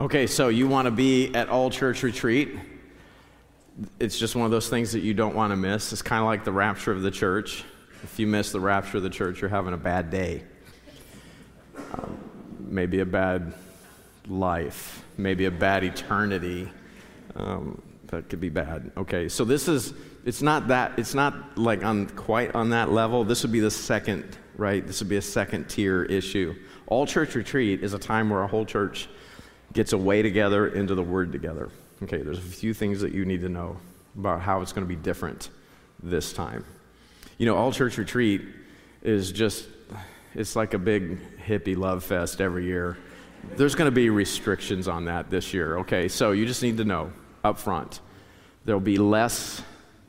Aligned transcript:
Okay, 0.00 0.28
so 0.28 0.46
you 0.46 0.68
want 0.68 0.86
to 0.86 0.92
be 0.92 1.34
at 1.34 1.48
All 1.48 1.70
Church 1.70 2.04
Retreat. 2.04 2.56
It's 3.98 4.16
just 4.16 4.36
one 4.36 4.44
of 4.44 4.52
those 4.52 4.68
things 4.68 4.92
that 4.92 5.00
you 5.00 5.12
don't 5.12 5.34
want 5.34 5.50
to 5.50 5.56
miss. 5.56 5.92
It's 5.92 6.02
kind 6.02 6.20
of 6.20 6.26
like 6.26 6.44
the 6.44 6.52
rapture 6.52 6.92
of 6.92 7.02
the 7.02 7.10
church. 7.10 7.64
If 8.04 8.16
you 8.16 8.28
miss 8.28 8.52
the 8.52 8.60
rapture 8.60 8.98
of 8.98 9.02
the 9.02 9.10
church, 9.10 9.40
you're 9.40 9.50
having 9.50 9.74
a 9.74 9.76
bad 9.76 10.08
day. 10.08 10.44
Um, 11.94 12.16
maybe 12.60 13.00
a 13.00 13.04
bad 13.04 13.54
life, 14.28 15.04
maybe 15.16 15.46
a 15.46 15.50
bad 15.50 15.82
eternity. 15.82 16.70
Um, 17.34 17.82
that 18.06 18.28
could 18.28 18.40
be 18.40 18.50
bad. 18.50 18.92
Okay, 18.96 19.28
so 19.28 19.44
this 19.44 19.66
is, 19.66 19.94
it's 20.24 20.42
not 20.42 20.68
that, 20.68 20.96
it's 20.96 21.14
not 21.14 21.58
like 21.58 21.84
on 21.84 22.06
quite 22.10 22.54
on 22.54 22.70
that 22.70 22.92
level. 22.92 23.24
This 23.24 23.42
would 23.42 23.50
be 23.50 23.58
the 23.58 23.68
second, 23.68 24.38
right? 24.56 24.86
This 24.86 25.00
would 25.00 25.08
be 25.08 25.16
a 25.16 25.22
second 25.22 25.68
tier 25.68 26.04
issue. 26.04 26.54
All 26.86 27.04
church 27.04 27.34
retreat 27.34 27.82
is 27.82 27.94
a 27.94 27.98
time 27.98 28.30
where 28.30 28.42
a 28.42 28.46
whole 28.46 28.64
church 28.64 29.08
gets 29.72 29.92
away 29.92 30.22
together 30.22 30.68
into 30.68 30.94
the 30.94 31.02
Word 31.02 31.32
together. 31.32 31.70
Okay, 32.02 32.18
there's 32.18 32.38
a 32.38 32.42
few 32.42 32.72
things 32.72 33.00
that 33.00 33.12
you 33.12 33.24
need 33.24 33.40
to 33.42 33.48
know 33.48 33.76
about 34.16 34.40
how 34.40 34.60
it's 34.60 34.72
going 34.72 34.86
to 34.86 34.88
be 34.88 35.00
different 35.00 35.50
this 36.02 36.32
time. 36.32 36.64
You 37.38 37.46
know, 37.46 37.56
all 37.56 37.72
church 37.72 37.98
retreat 37.98 38.42
is 39.02 39.32
just, 39.32 39.66
it's 40.34 40.56
like 40.56 40.74
a 40.74 40.78
big 40.78 41.18
hippie 41.38 41.76
love 41.76 42.04
fest 42.04 42.40
every 42.40 42.64
year. 42.64 42.96
There's 43.56 43.74
going 43.74 43.88
to 43.88 43.94
be 43.94 44.10
restrictions 44.10 44.88
on 44.88 45.04
that 45.06 45.30
this 45.30 45.54
year, 45.54 45.78
okay? 45.78 46.08
So 46.08 46.32
you 46.32 46.46
just 46.46 46.62
need 46.62 46.76
to 46.78 46.84
know 46.84 47.12
up 47.44 47.58
front. 47.58 48.00
There'll 48.64 48.80
be 48.80 48.98
less 48.98 49.62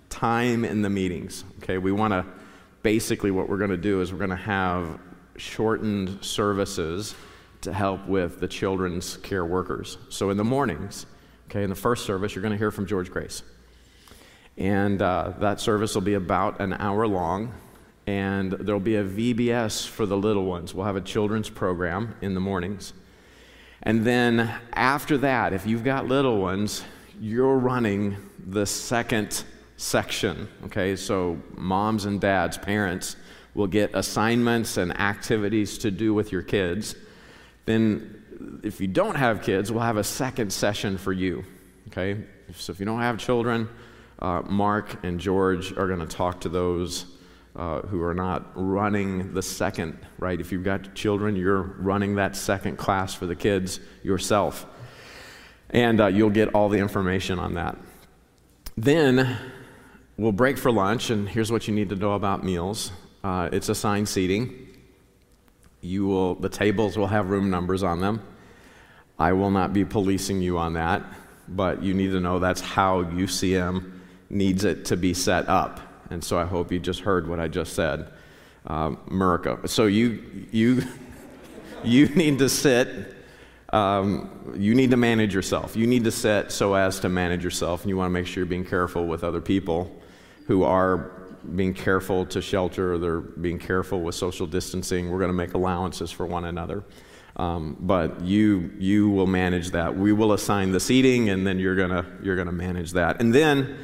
time 0.10 0.66
in 0.66 0.82
the 0.82 0.90
meetings, 0.90 1.44
okay? 1.64 1.78
We 1.78 1.92
want 1.92 2.14
to, 2.14 2.26
basically, 2.82 3.32
what 3.32 3.48
we're 3.48 3.58
going 3.58 3.70
to 3.70 3.78
do 3.78 4.02
is 4.02 4.12
we're 4.12 4.18
going 4.18 4.32
to 4.32 4.36
have 4.36 5.00
shortened 5.38 6.24
services 6.24 7.16
to 7.62 7.74
help 7.74 8.08
with 8.08 8.40
the 8.40 8.48
children's 8.48 9.18
care 9.18 9.46
workers. 9.46 9.98
So 10.10 10.30
in 10.30 10.38
the 10.38 10.44
mornings, 10.44 11.06
okay, 11.50 11.64
in 11.64 11.70
the 11.70 11.76
first 11.76 12.06
service, 12.06 12.36
you're 12.36 12.42
going 12.42 12.54
to 12.54 12.58
hear 12.58 12.72
from 12.72 12.86
George 12.86 13.12
Grace. 13.12 13.44
And 14.58 15.02
uh, 15.02 15.34
that 15.40 15.60
service 15.60 15.96
will 15.96 16.02
be 16.02 16.16
about 16.16 16.60
an 16.60 16.74
hour 16.74 17.08
long, 17.08 17.54
and 18.08 18.52
there'll 18.52 18.80
be 18.82 18.96
a 18.96 19.04
VBS 19.04 19.88
for 19.88 20.06
the 20.06 20.18
little 20.18 20.46
ones. 20.46 20.74
We'll 20.74 20.86
have 20.86 20.96
a 20.96 21.02
children's 21.02 21.50
program 21.50 22.16
in 22.22 22.34
the 22.34 22.40
mornings. 22.40 22.94
And 23.84 24.06
then 24.06 24.52
after 24.74 25.18
that, 25.20 25.54
if 25.54 25.66
you've 25.66 25.84
got 25.84 26.08
little 26.08 26.40
ones, 26.40 26.84
you're 27.20 27.58
running 27.58 28.18
the 28.48 28.66
second 28.66 29.44
section, 29.78 30.50
okay? 30.66 30.96
So 30.96 31.38
moms 31.56 32.06
and 32.06 32.20
dads, 32.20 32.58
parents, 32.58 33.16
will 33.54 33.68
get 33.68 33.92
assignments 33.94 34.78
and 34.78 34.98
activities 35.00 35.78
to 35.80 35.92
do 35.92 36.14
with 36.14 36.32
your 36.32 36.42
kids. 36.42 36.96
Then, 37.70 38.60
if 38.64 38.82
you 38.82 38.88
don't 38.88 39.14
have 39.14 39.44
kids, 39.44 39.72
we'll 39.72 39.84
have 39.84 39.98
a 39.98 40.04
second 40.04 40.52
session 40.52 40.98
for 40.98 41.14
you. 41.14 41.46
Okay? 41.90 42.20
So, 42.56 42.72
if 42.72 42.80
you 42.80 42.86
don't 42.88 43.02
have 43.02 43.20
children, 43.20 43.70
uh, 44.18 44.42
Mark 44.42 45.04
and 45.04 45.20
George 45.20 45.72
are 45.78 45.86
going 45.86 46.00
to 46.00 46.08
talk 46.08 46.42
to 46.42 46.50
those 46.50 47.06
uh, 47.56 47.82
who 47.82 48.02
are 48.02 48.16
not 48.16 48.50
running 48.56 49.36
the 49.36 49.44
second, 49.44 50.00
right? 50.18 50.40
If 50.40 50.52
you've 50.52 50.64
got 50.64 50.96
children, 50.96 51.36
you're 51.36 51.62
running 51.62 52.16
that 52.16 52.36
second 52.36 52.78
class 52.78 53.14
for 53.14 53.28
the 53.28 53.36
kids 53.36 53.80
yourself. 54.02 54.66
And 55.70 56.02
uh, 56.02 56.08
you'll 56.08 56.32
get 56.32 56.56
all 56.56 56.70
the 56.70 56.80
information 56.80 57.38
on 57.38 57.54
that. 57.54 57.78
Then 58.78 59.38
we'll 60.18 60.32
break 60.32 60.58
for 60.58 60.72
lunch, 60.72 61.12
and 61.12 61.30
here's 61.30 61.52
what 61.52 61.68
you 61.68 61.76
need 61.76 61.90
to 61.90 61.96
know 61.96 62.14
about 62.14 62.44
meals 62.44 62.92
uh, 63.24 63.50
it's 63.52 63.70
assigned 63.70 64.10
seating. 64.10 64.69
You 65.82 66.08
will, 66.08 66.36
the 66.36 66.50
tables 66.50 66.98
will 66.98 67.08
have 67.08 67.30
room 67.30 67.50
numbers 67.50 67.84
on 67.84 68.02
them. 68.02 68.22
I 69.18 69.34
will 69.34 69.52
not 69.52 69.74
be 69.74 69.86
policing 69.86 70.42
you 70.42 70.58
on 70.58 70.74
that, 70.74 71.04
but 71.48 71.84
you 71.84 71.94
need 71.94 72.12
to 72.12 72.20
know 72.20 72.40
that's 72.40 72.62
how 72.62 73.04
UCM 73.04 73.92
needs 74.30 74.64
it 74.64 74.86
to 74.86 74.98
be 74.98 75.14
set 75.14 75.48
up. 75.50 75.82
And 76.10 76.24
so 76.24 76.38
I 76.40 76.46
hope 76.46 76.72
you 76.72 76.80
just 76.80 77.02
heard 77.02 77.28
what 77.28 77.40
I 77.40 77.48
just 77.48 77.74
said. 77.74 78.12
Uh, 78.66 78.92
Murica. 79.10 79.68
So 79.68 79.86
you, 79.86 80.48
you, 80.52 80.84
you 81.84 82.08
need 82.10 82.40
to 82.40 82.50
sit, 82.50 83.16
um, 83.72 84.56
you 84.58 84.74
need 84.76 84.92
to 84.92 84.98
manage 84.98 85.34
yourself. 85.34 85.76
You 85.76 85.88
need 85.88 86.04
to 86.06 86.12
sit 86.12 86.52
so 86.52 86.74
as 86.74 87.00
to 87.02 87.10
manage 87.10 87.44
yourself, 87.44 87.82
and 87.82 87.90
you 87.90 87.98
want 87.98 88.08
to 88.08 88.14
make 88.14 88.28
sure 88.28 88.42
you're 88.42 88.50
being 88.50 88.66
careful 88.66 89.08
with 89.08 89.24
other 89.24 89.42
people 89.42 89.96
who 90.48 90.64
are 90.64 91.19
being 91.56 91.74
careful 91.74 92.26
to 92.28 92.42
shelter, 92.42 92.98
they're 92.98 93.22
being 93.22 93.60
careful 93.60 94.02
with 94.02 94.16
social 94.16 94.48
distancing. 94.48 95.10
We're 95.10 95.20
going 95.20 95.30
to 95.30 95.34
make 95.38 95.54
allowances 95.54 96.12
for 96.12 96.26
one 96.26 96.46
another. 96.46 96.84
Um, 97.36 97.78
but 97.80 98.22
you 98.22 98.72
you 98.78 99.10
will 99.10 99.28
manage 99.28 99.72
that. 99.72 99.96
We 99.96 100.12
will 100.12 100.34
assign 100.34 100.72
the 100.72 100.80
seating, 100.80 101.30
and 101.30 101.48
then 101.48 101.58
you're 101.58 101.76
gonna 101.76 102.06
you're 102.22 102.36
gonna 102.36 102.52
manage 102.52 102.92
that. 102.94 103.22
And 103.22 103.34
then 103.34 103.78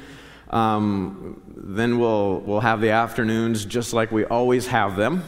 um, 0.49 1.41
then 1.55 1.97
we'll 1.97 2.41
we'll 2.41 2.59
have 2.59 2.81
the 2.81 2.89
afternoons 2.89 3.63
just 3.63 3.93
like 3.93 4.11
we 4.11 4.25
always 4.25 4.67
have 4.67 4.97
them. 4.97 5.23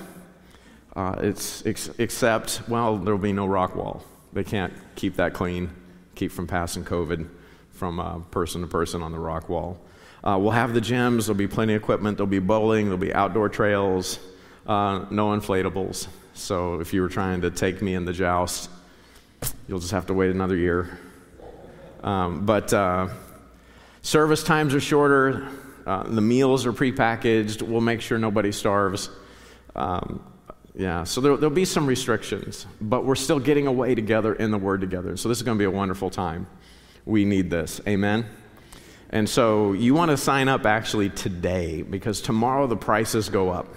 Uh, 0.93 1.15
it's 1.19 1.65
ex- 1.65 1.91
except 1.99 2.63
well 2.67 2.97
there'll 2.97 3.17
be 3.19 3.31
no 3.31 3.45
rock 3.45 3.75
wall. 3.75 4.03
They 4.33 4.43
can't 4.43 4.73
keep 4.95 5.15
that 5.15 5.33
clean, 5.33 5.69
keep 6.15 6.31
from 6.31 6.47
passing 6.47 6.83
COVID 6.83 7.29
from 7.71 7.99
uh, 7.99 8.19
person 8.31 8.61
to 8.61 8.67
person 8.67 9.01
on 9.01 9.11
the 9.11 9.19
rock 9.19 9.47
wall. 9.47 9.79
Uh, 10.27 10.37
we'll 10.37 10.51
have 10.51 10.73
the 10.73 10.81
gyms, 10.81 11.27
there'll 11.27 11.35
be 11.35 11.47
plenty 11.47 11.73
of 11.73 11.81
equipment, 11.81 12.17
there'll 12.17 12.27
be 12.27 12.37
bowling, 12.37 12.85
there'll 12.87 12.97
be 12.97 13.13
outdoor 13.13 13.47
trails, 13.47 14.19
uh, 14.65 15.05
no 15.09 15.27
inflatables. 15.27 16.09
So 16.33 16.81
if 16.81 16.93
you 16.93 17.01
were 17.01 17.07
trying 17.07 17.39
to 17.41 17.49
take 17.49 17.81
me 17.81 17.93
in 17.93 18.03
the 18.03 18.11
joust, 18.11 18.69
you'll 19.69 19.79
just 19.79 19.93
have 19.93 20.07
to 20.07 20.13
wait 20.13 20.29
another 20.31 20.57
year. 20.57 20.99
Um, 22.03 22.45
but 22.45 22.73
uh, 22.73 23.07
service 24.01 24.43
times 24.43 24.75
are 24.75 24.81
shorter, 24.81 25.47
uh, 25.85 26.03
the 26.03 26.19
meals 26.19 26.65
are 26.65 26.73
prepackaged, 26.73 27.61
we'll 27.61 27.79
make 27.79 28.01
sure 28.01 28.17
nobody 28.17 28.51
starves. 28.51 29.09
Um, 29.77 30.21
yeah, 30.75 31.05
so 31.05 31.21
there, 31.21 31.35
will 31.35 31.49
be 31.49 31.63
some 31.63 31.87
restrictions, 31.87 32.65
but 32.81 33.05
we're 33.05 33.15
still 33.15 33.39
getting 33.39 33.65
away 33.65 33.95
together 33.95 34.33
in 34.33 34.51
the 34.51 34.57
Word 34.57 34.81
together. 34.81 35.15
So 35.15 35.29
this 35.29 35.37
is 35.37 35.43
going 35.43 35.57
to 35.57 35.61
be 35.61 35.65
a 35.65 35.71
wonderful 35.71 36.09
time. 36.09 36.47
We 37.05 37.23
need 37.23 37.49
this. 37.49 37.79
Amen. 37.87 38.25
And 39.09 39.29
so 39.29 39.73
you 39.73 39.93
want 39.93 40.11
to 40.11 40.17
sign 40.17 40.49
up 40.49 40.65
actually 40.65 41.09
today 41.09 41.81
because 41.81 42.21
tomorrow 42.21 42.67
the 42.67 42.75
prices 42.75 43.29
go 43.29 43.49
up. 43.49 43.67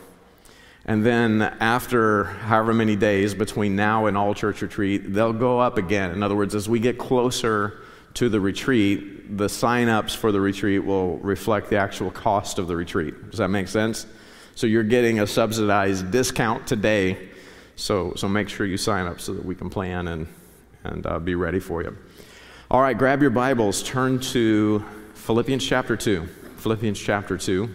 And 0.86 1.04
then 1.04 1.42
after 1.42 2.24
however 2.24 2.72
many 2.72 2.96
days 2.96 3.34
between 3.34 3.76
now 3.76 4.06
and 4.06 4.16
all 4.16 4.34
church 4.34 4.62
retreat, 4.62 5.12
they'll 5.12 5.32
go 5.32 5.60
up 5.60 5.78
again. 5.78 6.10
In 6.10 6.22
other 6.22 6.34
words, 6.34 6.54
as 6.54 6.68
we 6.68 6.80
get 6.80 6.98
closer 6.98 7.80
to 8.14 8.28
the 8.28 8.40
retreat, 8.40 9.36
the 9.36 9.48
sign-ups 9.48 10.14
for 10.14 10.32
the 10.32 10.40
retreat 10.40 10.84
will 10.84 11.18
reflect 11.18 11.70
the 11.70 11.76
actual 11.76 12.10
cost 12.10 12.58
of 12.58 12.66
the 12.66 12.74
retreat. 12.74 13.30
Does 13.30 13.38
that 13.38 13.48
make 13.48 13.68
sense? 13.68 14.06
So 14.56 14.66
you're 14.66 14.82
getting 14.82 15.20
a 15.20 15.26
subsidized 15.26 16.10
discount 16.10 16.66
today. 16.66 17.28
So, 17.76 18.14
so 18.16 18.28
make 18.28 18.48
sure 18.48 18.66
you 18.66 18.76
sign 18.76 19.06
up 19.06 19.20
so 19.20 19.34
that 19.34 19.44
we 19.44 19.54
can 19.54 19.70
plan 19.70 20.08
and, 20.08 20.26
and 20.82 21.06
uh, 21.06 21.18
be 21.20 21.36
ready 21.36 21.60
for 21.60 21.82
you. 21.82 21.96
All 22.70 22.80
right, 22.80 22.98
grab 22.98 23.20
your 23.20 23.30
Bibles, 23.30 23.82
turn 23.82 24.18
to 24.20 24.84
Philippians 25.20 25.64
chapter 25.64 25.96
2. 25.98 26.26
Philippians 26.56 26.98
chapter 26.98 27.36
2. 27.36 27.68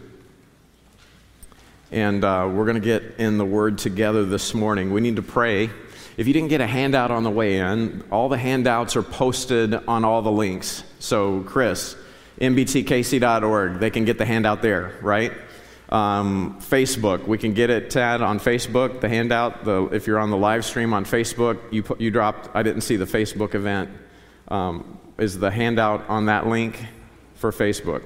And 1.92 2.24
uh, 2.24 2.50
we're 2.52 2.66
going 2.66 2.76
to 2.76 2.82
get 2.82 3.04
in 3.20 3.38
the 3.38 3.46
Word 3.46 3.78
together 3.78 4.26
this 4.26 4.56
morning. 4.56 4.92
We 4.92 5.00
need 5.00 5.18
to 5.18 5.22
pray. 5.22 5.70
If 6.18 6.26
you 6.26 6.34
didn't 6.34 6.50
get 6.50 6.60
a 6.60 6.68
handout 6.68 7.12
on 7.12 7.24
the 7.24 7.30
way 7.30 7.60
in, 7.60 8.04
all 8.12 8.30
the 8.30 8.38
handouts 8.38 8.96
are 8.96 9.04
posted 9.04 9.76
on 9.88 10.04
all 10.04 10.24
the 10.24 10.32
links. 10.32 10.84
So, 10.98 11.44
Chris, 11.44 11.96
mbtkc.org, 12.42 13.80
they 13.80 13.92
can 13.92 14.06
get 14.06 14.18
the 14.18 14.26
handout 14.26 14.64
there, 14.64 14.98
right? 15.02 15.32
Um, 15.90 16.60
Facebook, 16.62 17.28
we 17.28 17.38
can 17.38 17.54
get 17.54 17.70
it, 17.70 17.92
Tad, 17.92 18.24
on 18.24 18.40
Facebook, 18.40 19.02
the 19.02 19.08
handout. 19.08 19.64
The, 19.64 19.84
if 19.94 20.08
you're 20.08 20.20
on 20.20 20.32
the 20.32 20.38
live 20.38 20.66
stream 20.66 20.96
on 20.96 21.06
Facebook, 21.06 21.60
you, 21.72 21.84
put, 21.84 22.02
you 22.02 22.10
dropped, 22.10 22.50
I 22.56 22.64
didn't 22.64 22.82
see 22.82 22.96
the 22.96 23.06
Facebook 23.06 23.54
event. 23.54 23.92
Um, 24.48 25.00
is 25.20 25.38
the 25.38 25.52
handout 25.52 26.10
on 26.10 26.26
that 26.26 26.48
link? 26.48 26.84
For 27.52 27.66
Facebook? 27.66 28.04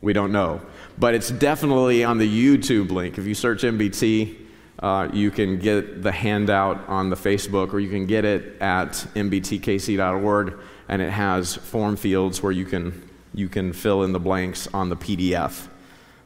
We 0.00 0.12
don't 0.12 0.30
know. 0.30 0.60
But 0.98 1.14
it's 1.14 1.30
definitely 1.30 2.04
on 2.04 2.18
the 2.18 2.28
YouTube 2.28 2.90
link. 2.90 3.18
If 3.18 3.26
you 3.26 3.34
search 3.34 3.62
MBT, 3.62 4.36
uh, 4.78 5.08
you 5.12 5.30
can 5.30 5.58
get 5.58 6.02
the 6.02 6.12
handout 6.12 6.88
on 6.88 7.10
the 7.10 7.16
Facebook 7.16 7.72
or 7.72 7.80
you 7.80 7.90
can 7.90 8.06
get 8.06 8.24
it 8.24 8.60
at 8.60 8.92
mbtkc.org 9.14 10.58
and 10.88 11.02
it 11.02 11.10
has 11.10 11.56
form 11.56 11.96
fields 11.96 12.42
where 12.42 12.52
you 12.52 12.64
can, 12.64 13.08
you 13.34 13.48
can 13.48 13.72
fill 13.72 14.04
in 14.04 14.12
the 14.12 14.20
blanks 14.20 14.68
on 14.72 14.88
the 14.88 14.96
PDF. 14.96 15.66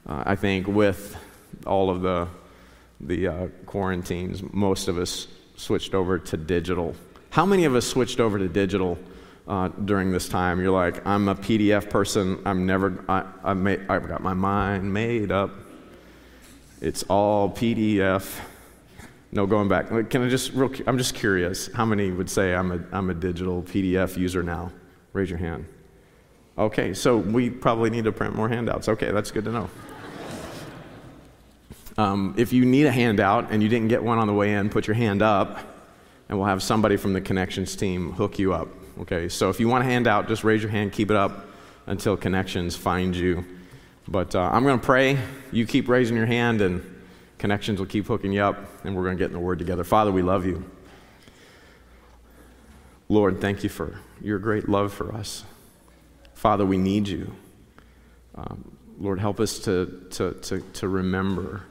Uh, 0.07 0.23
I 0.27 0.37
think 0.37 0.67
with 0.67 1.17
all 1.67 1.89
of 1.89 2.03
the, 2.03 2.29
the 3.01 3.29
uh, 3.29 3.47
quarantines, 3.65 4.43
most 4.53 4.89
of 4.89 4.99
us 4.99 5.29
switched 5.57 5.95
over 5.95 6.19
to 6.19 6.37
digital. 6.37 6.95
How 7.31 7.47
many 7.47 7.65
of 7.65 7.75
us 7.75 7.87
switched 7.87 8.21
over 8.21 8.39
to 8.39 8.49
digital 8.49 8.99
uh, 9.53 9.69
during 9.85 10.11
this 10.11 10.31
time. 10.31 10.59
You're 10.63 10.71
like, 10.71 11.07
I'm 11.07 11.29
a 11.29 11.35
PDF 11.35 11.91
person. 11.91 12.41
I'm 12.47 12.65
never, 12.65 13.05
I, 13.07 13.25
I 13.45 13.53
made, 13.53 13.83
I've 13.87 14.09
got 14.09 14.23
my 14.23 14.33
mind 14.33 14.91
made 14.91 15.31
up. 15.31 15.51
It's 16.81 17.03
all 17.03 17.51
PDF. 17.51 18.41
No 19.31 19.45
going 19.45 19.69
back. 19.69 19.89
Can 20.09 20.23
I 20.23 20.29
just, 20.31 20.55
real, 20.55 20.73
I'm 20.87 20.97
just 20.97 21.15
curious, 21.15 21.71
how 21.75 21.85
many 21.85 22.11
would 22.11 22.31
say 22.31 22.55
I'm 22.55 22.73
a, 22.73 22.83
I'm 22.93 23.11
a 23.11 23.15
digital 23.15 23.63
PDF 23.63 24.17
user 24.17 24.43
now? 24.43 24.73
Raise 25.13 25.29
your 25.29 25.39
hand. 25.39 25.67
Okay, 26.57 26.95
so 26.95 27.19
we 27.19 27.51
probably 27.51 27.91
need 27.91 28.05
to 28.05 28.13
print 28.13 28.35
more 28.35 28.49
handouts. 28.49 28.89
Okay, 28.89 29.11
that's 29.11 29.31
good 29.31 29.45
to 29.45 29.53
know. 29.53 29.71
Um, 31.99 32.35
if 32.39 32.55
you 32.55 32.65
need 32.65 32.87
a 32.87 32.93
handout 32.93 33.51
and 33.51 33.63
you 33.63 33.69
didn't 33.69 33.89
get 33.89 34.03
one 34.03 34.19
on 34.19 34.27
the 34.27 34.33
way 34.33 34.55
in, 34.55 34.71
put 34.71 34.87
your 34.87 34.97
hand 34.97 35.21
up, 35.21 35.59
and 36.31 36.39
we'll 36.39 36.49
have 36.49 36.63
somebody 36.63 36.97
from 36.97 37.13
the 37.13 37.21
connections 37.21 37.77
team 37.77 38.13
hook 38.13 38.39
you 38.39 38.55
up. 38.55 38.69
Okay, 39.03 39.29
so 39.29 39.51
if 39.51 39.59
you 39.59 39.67
want 39.67 39.83
a 39.83 39.87
handout, 39.89 40.29
just 40.29 40.45
raise 40.45 40.63
your 40.63 40.71
hand, 40.71 40.93
keep 40.93 41.11
it 41.11 41.17
up 41.17 41.47
until 41.87 42.17
connections 42.17 42.77
find 42.77 43.17
you. 43.17 43.45
But 44.07 44.37
uh, 44.37 44.43
I'm 44.53 44.63
going 44.63 44.79
to 44.79 44.85
pray. 44.85 45.19
You 45.51 45.67
keep 45.67 45.89
raising 45.89 46.17
your 46.17 46.27
hand, 46.27 46.61
and 46.61 47.03
connections 47.37 47.81
will 47.81 47.89
keep 47.89 48.07
hooking 48.07 48.31
you 48.31 48.43
up, 48.43 48.85
and 48.85 48.95
we're 48.95 49.03
going 49.03 49.17
to 49.17 49.19
get 49.19 49.27
in 49.27 49.33
the 49.33 49.41
Word 49.41 49.59
together. 49.59 49.83
Father, 49.83 50.13
we 50.13 50.23
love 50.23 50.47
you. 50.47 50.71
Lord, 53.09 53.41
thank 53.41 53.65
you 53.65 53.69
for 53.69 53.99
your 54.21 54.39
great 54.39 54.69
love 54.69 54.93
for 54.93 55.13
us. 55.13 55.43
Father, 56.35 56.65
we 56.65 56.79
need 56.79 57.09
you. 57.09 57.35
Um, 58.37 58.77
Lord, 59.01 59.19
help 59.19 59.41
us 59.41 59.59
to, 59.61 60.07
to, 60.11 60.35
to, 60.35 60.61
to 60.61 60.87
remember 60.87 61.65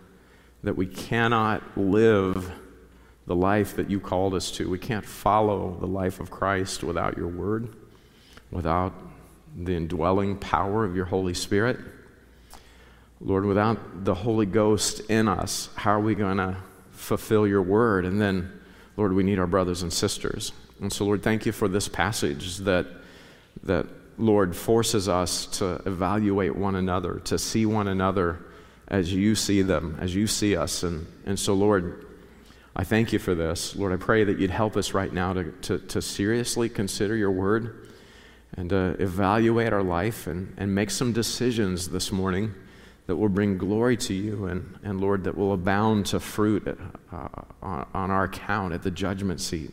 that 0.63 0.75
we 0.75 0.86
cannot 0.86 1.63
live 1.78 2.51
the 3.27 3.35
life 3.35 3.75
that 3.75 3.89
you 3.89 4.00
called 4.00 4.33
us 4.33 4.51
to. 4.51 4.69
We 4.69 4.79
can't 4.79 5.06
follow 5.06 5.77
the 5.79 5.88
life 5.88 6.19
of 6.19 6.31
Christ 6.31 6.83
without 6.83 7.18
your 7.18 7.27
word, 7.27 7.69
without 8.50 8.94
the 9.56 9.75
indwelling 9.75 10.38
power 10.38 10.85
of 10.85 10.95
your 10.95 11.06
Holy 11.06 11.33
Spirit. 11.33 11.79
Lord, 13.19 13.45
without 13.45 14.03
the 14.03 14.15
Holy 14.15 14.45
Ghost 14.47 15.01
in 15.01 15.27
us, 15.27 15.69
how 15.75 15.91
are 15.91 16.00
we 16.00 16.15
going 16.15 16.38
to 16.38 16.57
fulfill 16.91 17.47
your 17.47 17.62
word? 17.62 18.06
And 18.06 18.19
then, 18.19 18.51
Lord, 18.97 19.13
we 19.13 19.23
need 19.23 19.38
our 19.38 19.47
brothers 19.47 19.83
and 19.83 19.94
sisters. 19.94 20.51
And 20.81 20.91
so, 20.91 21.06
Lord, 21.06 21.21
thank 21.21 21.45
you 21.45 21.51
for 21.51 21.68
this 21.68 21.88
passage 21.88 22.57
that, 22.57 22.88
that 23.63 23.85
Lord, 24.18 24.56
forces 24.56 25.07
us 25.07 25.45
to 25.59 25.81
evaluate 25.85 26.56
one 26.56 26.75
another, 26.75 27.21
to 27.25 27.38
see 27.38 27.68
one 27.68 27.88
another 27.88 28.39
as 28.88 29.13
you 29.13 29.35
see 29.35 29.62
them, 29.62 29.97
as 30.01 30.15
you 30.15 30.25
see 30.25 30.56
us. 30.56 30.83
And, 30.83 31.06
and 31.25 31.39
so, 31.39 31.53
Lord, 31.53 32.07
I 32.75 32.83
thank 32.83 33.12
you 33.12 33.19
for 33.19 33.35
this. 33.35 33.75
Lord, 33.75 33.91
I 33.91 33.97
pray 33.97 34.23
that 34.23 34.39
you'd 34.39 34.50
help 34.50 34.77
us 34.77 34.94
right 34.94 35.12
now 35.12 35.33
to, 35.33 35.51
to, 35.63 35.79
to 35.79 36.01
seriously 36.01 36.69
consider 36.69 37.15
your 37.15 37.31
word 37.31 37.89
and 38.56 38.69
to 38.69 38.95
evaluate 39.00 39.73
our 39.73 39.83
life 39.83 40.27
and, 40.27 40.53
and 40.57 40.73
make 40.73 40.89
some 40.89 41.13
decisions 41.13 41.89
this 41.89 42.12
morning 42.12 42.53
that 43.07 43.15
will 43.15 43.29
bring 43.29 43.57
glory 43.57 43.97
to 43.97 44.13
you 44.13 44.45
and, 44.45 44.77
and 44.83 45.01
Lord, 45.01 45.25
that 45.25 45.38
will 45.38 45.53
abound 45.53 46.06
to 46.07 46.19
fruit 46.19 46.65
uh, 47.12 47.27
on, 47.62 47.88
on 47.94 48.12
our 48.12 48.25
account 48.25 48.73
at 48.73 48.83
the 48.83 48.91
judgment 48.91 49.41
seat. 49.41 49.71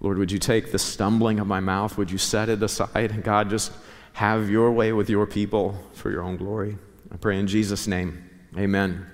Lord, 0.00 0.18
would 0.18 0.30
you 0.30 0.38
take 0.38 0.70
the 0.70 0.78
stumbling 0.78 1.40
of 1.40 1.46
my 1.46 1.60
mouth? 1.60 1.96
Would 1.96 2.10
you 2.10 2.18
set 2.18 2.48
it 2.48 2.62
aside? 2.62 3.10
And 3.10 3.24
God, 3.24 3.50
just 3.50 3.72
have 4.12 4.50
your 4.50 4.70
way 4.70 4.92
with 4.92 5.10
your 5.10 5.26
people 5.26 5.76
for 5.94 6.10
your 6.10 6.22
own 6.22 6.36
glory. 6.36 6.76
I 7.12 7.16
pray 7.16 7.38
in 7.38 7.46
Jesus' 7.46 7.86
name. 7.86 8.28
Amen. 8.56 9.13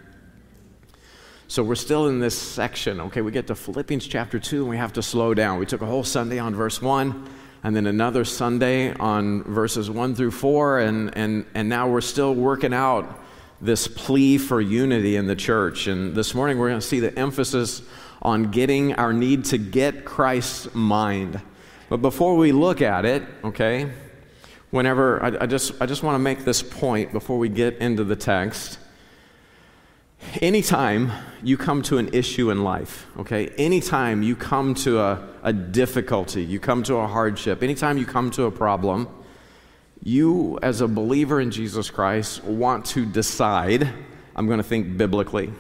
So 1.51 1.65
we're 1.65 1.75
still 1.75 2.07
in 2.07 2.21
this 2.21 2.39
section. 2.39 3.01
Okay, 3.01 3.23
we 3.23 3.33
get 3.33 3.49
to 3.49 3.57
Philippians 3.57 4.07
chapter 4.07 4.39
2 4.39 4.61
and 4.61 4.71
we 4.71 4.77
have 4.77 4.93
to 4.93 5.03
slow 5.03 5.35
down. 5.35 5.59
We 5.59 5.67
took 5.67 5.83
a 5.83 5.87
whole 5.87 6.05
Sunday 6.05 6.39
on 6.39 6.55
verse 6.55 6.81
1 6.81 7.29
and 7.65 7.75
then 7.75 7.89
another 7.89 8.25
Sunday 8.25 8.95
on 8.95 9.43
verses 9.43 9.91
1 9.91 10.15
through 10.15 10.31
4, 10.31 10.79
and, 10.79 11.17
and, 11.19 11.45
and 11.55 11.69
now 11.69 11.89
we're 11.89 12.03
still 12.03 12.37
working 12.37 12.73
out 12.73 13.21
this 13.61 13.89
plea 13.89 14.39
for 14.39 14.61
unity 14.61 15.17
in 15.17 15.27
the 15.27 15.35
church. 15.35 15.89
And 15.89 16.15
this 16.15 16.37
morning 16.37 16.57
we're 16.57 16.69
going 16.69 16.81
to 16.81 16.87
see 16.87 17.01
the 17.01 17.19
emphasis 17.19 17.83
on 18.23 18.53
getting 18.53 18.95
our 18.95 19.13
need 19.13 19.45
to 19.47 19.59
get 19.59 20.05
Christ's 20.05 20.73
mind. 20.73 21.43
But 21.89 21.97
before 21.97 22.37
we 22.37 22.53
look 22.53 22.81
at 22.81 23.05
it, 23.05 23.25
okay, 23.43 23.91
whenever 24.71 25.21
I, 25.21 25.43
I 25.43 25.47
just, 25.47 25.83
I 25.83 25.87
just 25.87 26.05
want 26.05 26.15
to 26.15 26.21
make 26.21 26.45
this 26.45 26.63
point 26.63 27.11
before 27.11 27.39
we 27.39 27.49
get 27.49 27.79
into 27.79 28.05
the 28.05 28.15
text. 28.15 28.79
Anytime 30.41 31.13
you 31.43 31.57
come 31.57 31.83
to 31.83 31.99
an 31.99 32.11
issue 32.13 32.51
in 32.51 32.63
life, 32.63 33.07
okay, 33.19 33.49
anytime 33.59 34.23
you 34.23 34.37
come 34.37 34.75
to 34.75 35.01
a, 35.01 35.29
a 35.43 35.53
difficulty, 35.53 36.45
you 36.45 36.61
come 36.61 36.83
to 36.85 36.97
a 36.97 37.07
hardship, 37.07 37.63
anytime 37.63 37.99
you 37.99 38.07
come 38.07 38.31
to 38.33 38.45
a 38.45 38.51
problem, 38.51 39.09
you, 40.03 40.59
as 40.63 40.81
a 40.81 40.89
believer 40.89 41.41
in 41.41 41.51
Jesus 41.51 41.91
Christ, 41.91 42.45
want 42.45 42.87
to 42.87 43.05
decide 43.05 43.93
I'm 44.41 44.47
going 44.47 44.59
to 44.59 44.65
think 44.65 44.97
biblically. 44.97 45.53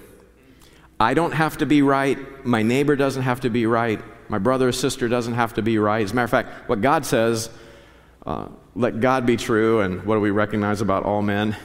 I 0.98 1.14
don't 1.14 1.32
have 1.32 1.58
to 1.58 1.66
be 1.66 1.82
right. 1.82 2.18
My 2.46 2.62
neighbor 2.62 2.96
doesn't 2.96 3.22
have 3.22 3.40
to 3.40 3.50
be 3.50 3.66
right. 3.66 4.00
My 4.30 4.38
brother 4.38 4.68
or 4.68 4.72
sister 4.72 5.08
doesn't 5.08 5.34
have 5.34 5.54
to 5.54 5.62
be 5.62 5.78
right. 5.78 6.04
As 6.04 6.12
a 6.12 6.14
matter 6.14 6.24
of 6.24 6.30
fact, 6.30 6.68
what 6.68 6.80
God 6.80 7.04
says, 7.04 7.50
uh, 8.24 8.48
let 8.74 9.00
God 9.00 9.26
be 9.26 9.36
true. 9.36 9.80
And 9.80 10.04
what 10.04 10.14
do 10.14 10.20
we 10.20 10.30
recognize 10.30 10.80
about 10.80 11.04
all 11.04 11.20
men? 11.20 11.56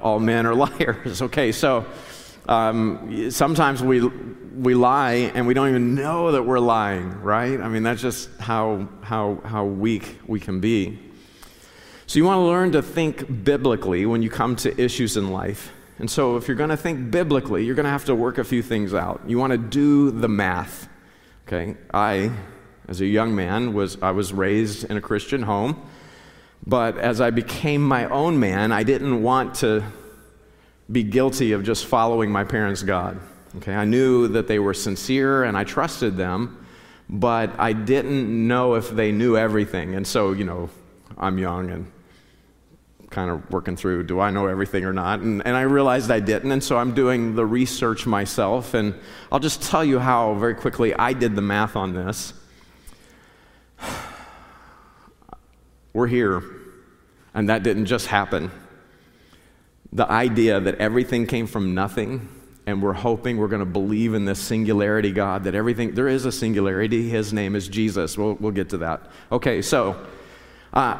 All 0.00 0.20
men 0.20 0.46
are 0.46 0.54
liars. 0.66 1.22
Okay, 1.22 1.52
so 1.52 1.84
um, 2.48 3.30
sometimes 3.30 3.82
we, 3.82 4.00
we 4.00 4.74
lie 4.74 5.30
and 5.34 5.46
we 5.46 5.54
don't 5.54 5.68
even 5.68 5.94
know 5.94 6.32
that 6.32 6.42
we're 6.42 6.60
lying, 6.60 7.20
right? 7.20 7.60
I 7.60 7.68
mean, 7.68 7.82
that's 7.82 8.00
just 8.00 8.30
how, 8.38 8.88
how, 9.02 9.40
how 9.44 9.64
weak 9.64 10.20
we 10.26 10.40
can 10.40 10.60
be. 10.60 10.98
So, 12.06 12.18
you 12.18 12.24
want 12.24 12.38
to 12.38 12.42
learn 12.42 12.72
to 12.72 12.82
think 12.82 13.44
biblically 13.44 14.06
when 14.06 14.22
you 14.22 14.30
come 14.30 14.54
to 14.56 14.80
issues 14.80 15.16
in 15.16 15.32
life. 15.32 15.72
And 15.98 16.08
so, 16.08 16.36
if 16.36 16.46
you're 16.46 16.56
going 16.56 16.70
to 16.70 16.76
think 16.76 17.10
biblically, 17.10 17.64
you're 17.64 17.74
going 17.74 17.84
to 17.84 17.90
have 17.90 18.04
to 18.04 18.14
work 18.14 18.38
a 18.38 18.44
few 18.44 18.62
things 18.62 18.94
out. 18.94 19.22
You 19.26 19.38
want 19.38 19.50
to 19.50 19.58
do 19.58 20.12
the 20.12 20.28
math. 20.28 20.88
Okay? 21.46 21.76
I, 21.92 22.30
as 22.86 23.00
a 23.00 23.06
young 23.06 23.34
man, 23.34 23.74
was, 23.74 23.98
I 24.00 24.12
was 24.12 24.32
raised 24.32 24.84
in 24.84 24.96
a 24.96 25.00
Christian 25.00 25.42
home. 25.42 25.84
But 26.64 26.96
as 26.98 27.20
I 27.20 27.30
became 27.30 27.82
my 27.82 28.06
own 28.06 28.38
man, 28.38 28.70
I 28.70 28.84
didn't 28.84 29.22
want 29.22 29.56
to 29.56 29.84
be 30.90 31.02
guilty 31.02 31.52
of 31.52 31.64
just 31.64 31.86
following 31.86 32.30
my 32.30 32.44
parents' 32.44 32.82
God. 32.82 33.18
Okay? 33.58 33.74
I 33.74 33.84
knew 33.84 34.28
that 34.28 34.46
they 34.48 34.58
were 34.58 34.74
sincere 34.74 35.44
and 35.44 35.56
I 35.56 35.64
trusted 35.64 36.16
them, 36.16 36.66
but 37.08 37.58
I 37.58 37.72
didn't 37.72 38.46
know 38.46 38.74
if 38.74 38.90
they 38.90 39.12
knew 39.12 39.36
everything. 39.36 39.94
And 39.94 40.06
so, 40.06 40.32
you 40.32 40.44
know, 40.44 40.70
I'm 41.18 41.38
young 41.38 41.70
and 41.70 41.90
kind 43.10 43.30
of 43.30 43.50
working 43.50 43.76
through 43.76 44.02
do 44.02 44.20
I 44.20 44.30
know 44.30 44.46
everything 44.46 44.84
or 44.84 44.92
not? 44.92 45.20
And, 45.20 45.42
and 45.46 45.56
I 45.56 45.62
realized 45.62 46.10
I 46.10 46.20
didn't, 46.20 46.52
and 46.52 46.62
so 46.62 46.76
I'm 46.76 46.94
doing 46.94 47.34
the 47.34 47.46
research 47.46 48.06
myself. 48.06 48.74
And 48.74 48.94
I'll 49.30 49.40
just 49.40 49.62
tell 49.62 49.84
you 49.84 49.98
how 49.98 50.34
very 50.34 50.54
quickly 50.54 50.94
I 50.94 51.12
did 51.12 51.34
the 51.34 51.42
math 51.42 51.76
on 51.76 51.94
this. 51.94 52.34
We're 55.92 56.08
here, 56.08 56.42
and 57.32 57.48
that 57.48 57.62
didn't 57.62 57.86
just 57.86 58.08
happen. 58.08 58.50
The 59.92 60.10
idea 60.10 60.60
that 60.60 60.76
everything 60.76 61.26
came 61.26 61.46
from 61.46 61.74
nothing 61.74 62.28
and 62.66 62.82
we're 62.82 62.92
hoping 62.92 63.38
we're 63.38 63.46
going 63.48 63.60
to 63.60 63.64
believe 63.64 64.12
in 64.14 64.24
this 64.24 64.40
singularity 64.40 65.12
God, 65.12 65.44
that 65.44 65.54
everything, 65.54 65.94
there 65.94 66.08
is 66.08 66.24
a 66.24 66.32
singularity. 66.32 67.08
His 67.08 67.32
name 67.32 67.54
is 67.54 67.68
Jesus. 67.68 68.18
We'll, 68.18 68.34
we'll 68.34 68.52
get 68.52 68.70
to 68.70 68.78
that. 68.78 69.02
Okay, 69.30 69.62
so 69.62 69.96
uh, 70.72 70.98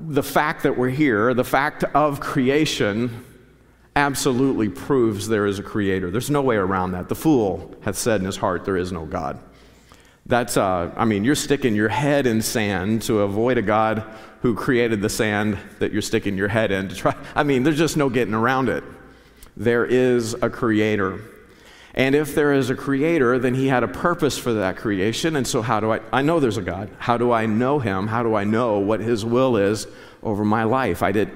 the 0.00 0.22
fact 0.22 0.62
that 0.64 0.76
we're 0.76 0.90
here, 0.90 1.32
the 1.32 1.44
fact 1.44 1.84
of 1.84 2.20
creation, 2.20 3.24
absolutely 3.96 4.68
proves 4.68 5.26
there 5.26 5.46
is 5.46 5.58
a 5.58 5.62
creator. 5.62 6.10
There's 6.10 6.30
no 6.30 6.42
way 6.42 6.56
around 6.56 6.92
that. 6.92 7.08
The 7.08 7.16
fool 7.16 7.74
hath 7.80 7.96
said 7.96 8.20
in 8.20 8.26
his 8.26 8.36
heart, 8.36 8.64
There 8.64 8.76
is 8.76 8.92
no 8.92 9.06
God. 9.06 9.40
That's, 10.28 10.58
uh, 10.58 10.92
I 10.94 11.06
mean, 11.06 11.24
you're 11.24 11.34
sticking 11.34 11.74
your 11.74 11.88
head 11.88 12.26
in 12.26 12.42
sand 12.42 13.02
to 13.02 13.20
avoid 13.20 13.56
a 13.56 13.62
God 13.62 14.04
who 14.42 14.54
created 14.54 15.00
the 15.00 15.08
sand 15.08 15.58
that 15.78 15.90
you're 15.90 16.02
sticking 16.02 16.36
your 16.36 16.48
head 16.48 16.70
in 16.70 16.88
to 16.88 16.94
try. 16.94 17.16
I 17.34 17.42
mean, 17.42 17.62
there's 17.62 17.78
just 17.78 17.96
no 17.96 18.10
getting 18.10 18.34
around 18.34 18.68
it. 18.68 18.84
There 19.56 19.86
is 19.86 20.34
a 20.34 20.50
creator. 20.50 21.20
And 21.94 22.14
if 22.14 22.34
there 22.34 22.52
is 22.52 22.68
a 22.68 22.76
creator, 22.76 23.38
then 23.38 23.54
he 23.54 23.68
had 23.68 23.82
a 23.82 23.88
purpose 23.88 24.38
for 24.38 24.52
that 24.52 24.76
creation. 24.76 25.34
And 25.34 25.46
so, 25.46 25.62
how 25.62 25.80
do 25.80 25.92
I? 25.92 26.00
I 26.12 26.22
know 26.22 26.38
there's 26.38 26.58
a 26.58 26.62
God. 26.62 26.90
How 26.98 27.16
do 27.16 27.32
I 27.32 27.46
know 27.46 27.78
him? 27.80 28.06
How 28.06 28.22
do 28.22 28.34
I 28.34 28.44
know 28.44 28.78
what 28.78 29.00
his 29.00 29.24
will 29.24 29.56
is 29.56 29.88
over 30.22 30.44
my 30.44 30.62
life? 30.62 31.02
I 31.02 31.10
did, 31.10 31.30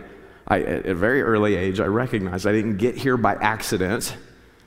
I, 0.46 0.60
at 0.60 0.86
a 0.86 0.94
very 0.94 1.22
early 1.22 1.56
age, 1.56 1.80
I 1.80 1.86
recognized 1.86 2.46
I 2.46 2.52
didn't 2.52 2.76
get 2.76 2.94
here 2.94 3.16
by 3.16 3.34
accident. 3.34 4.14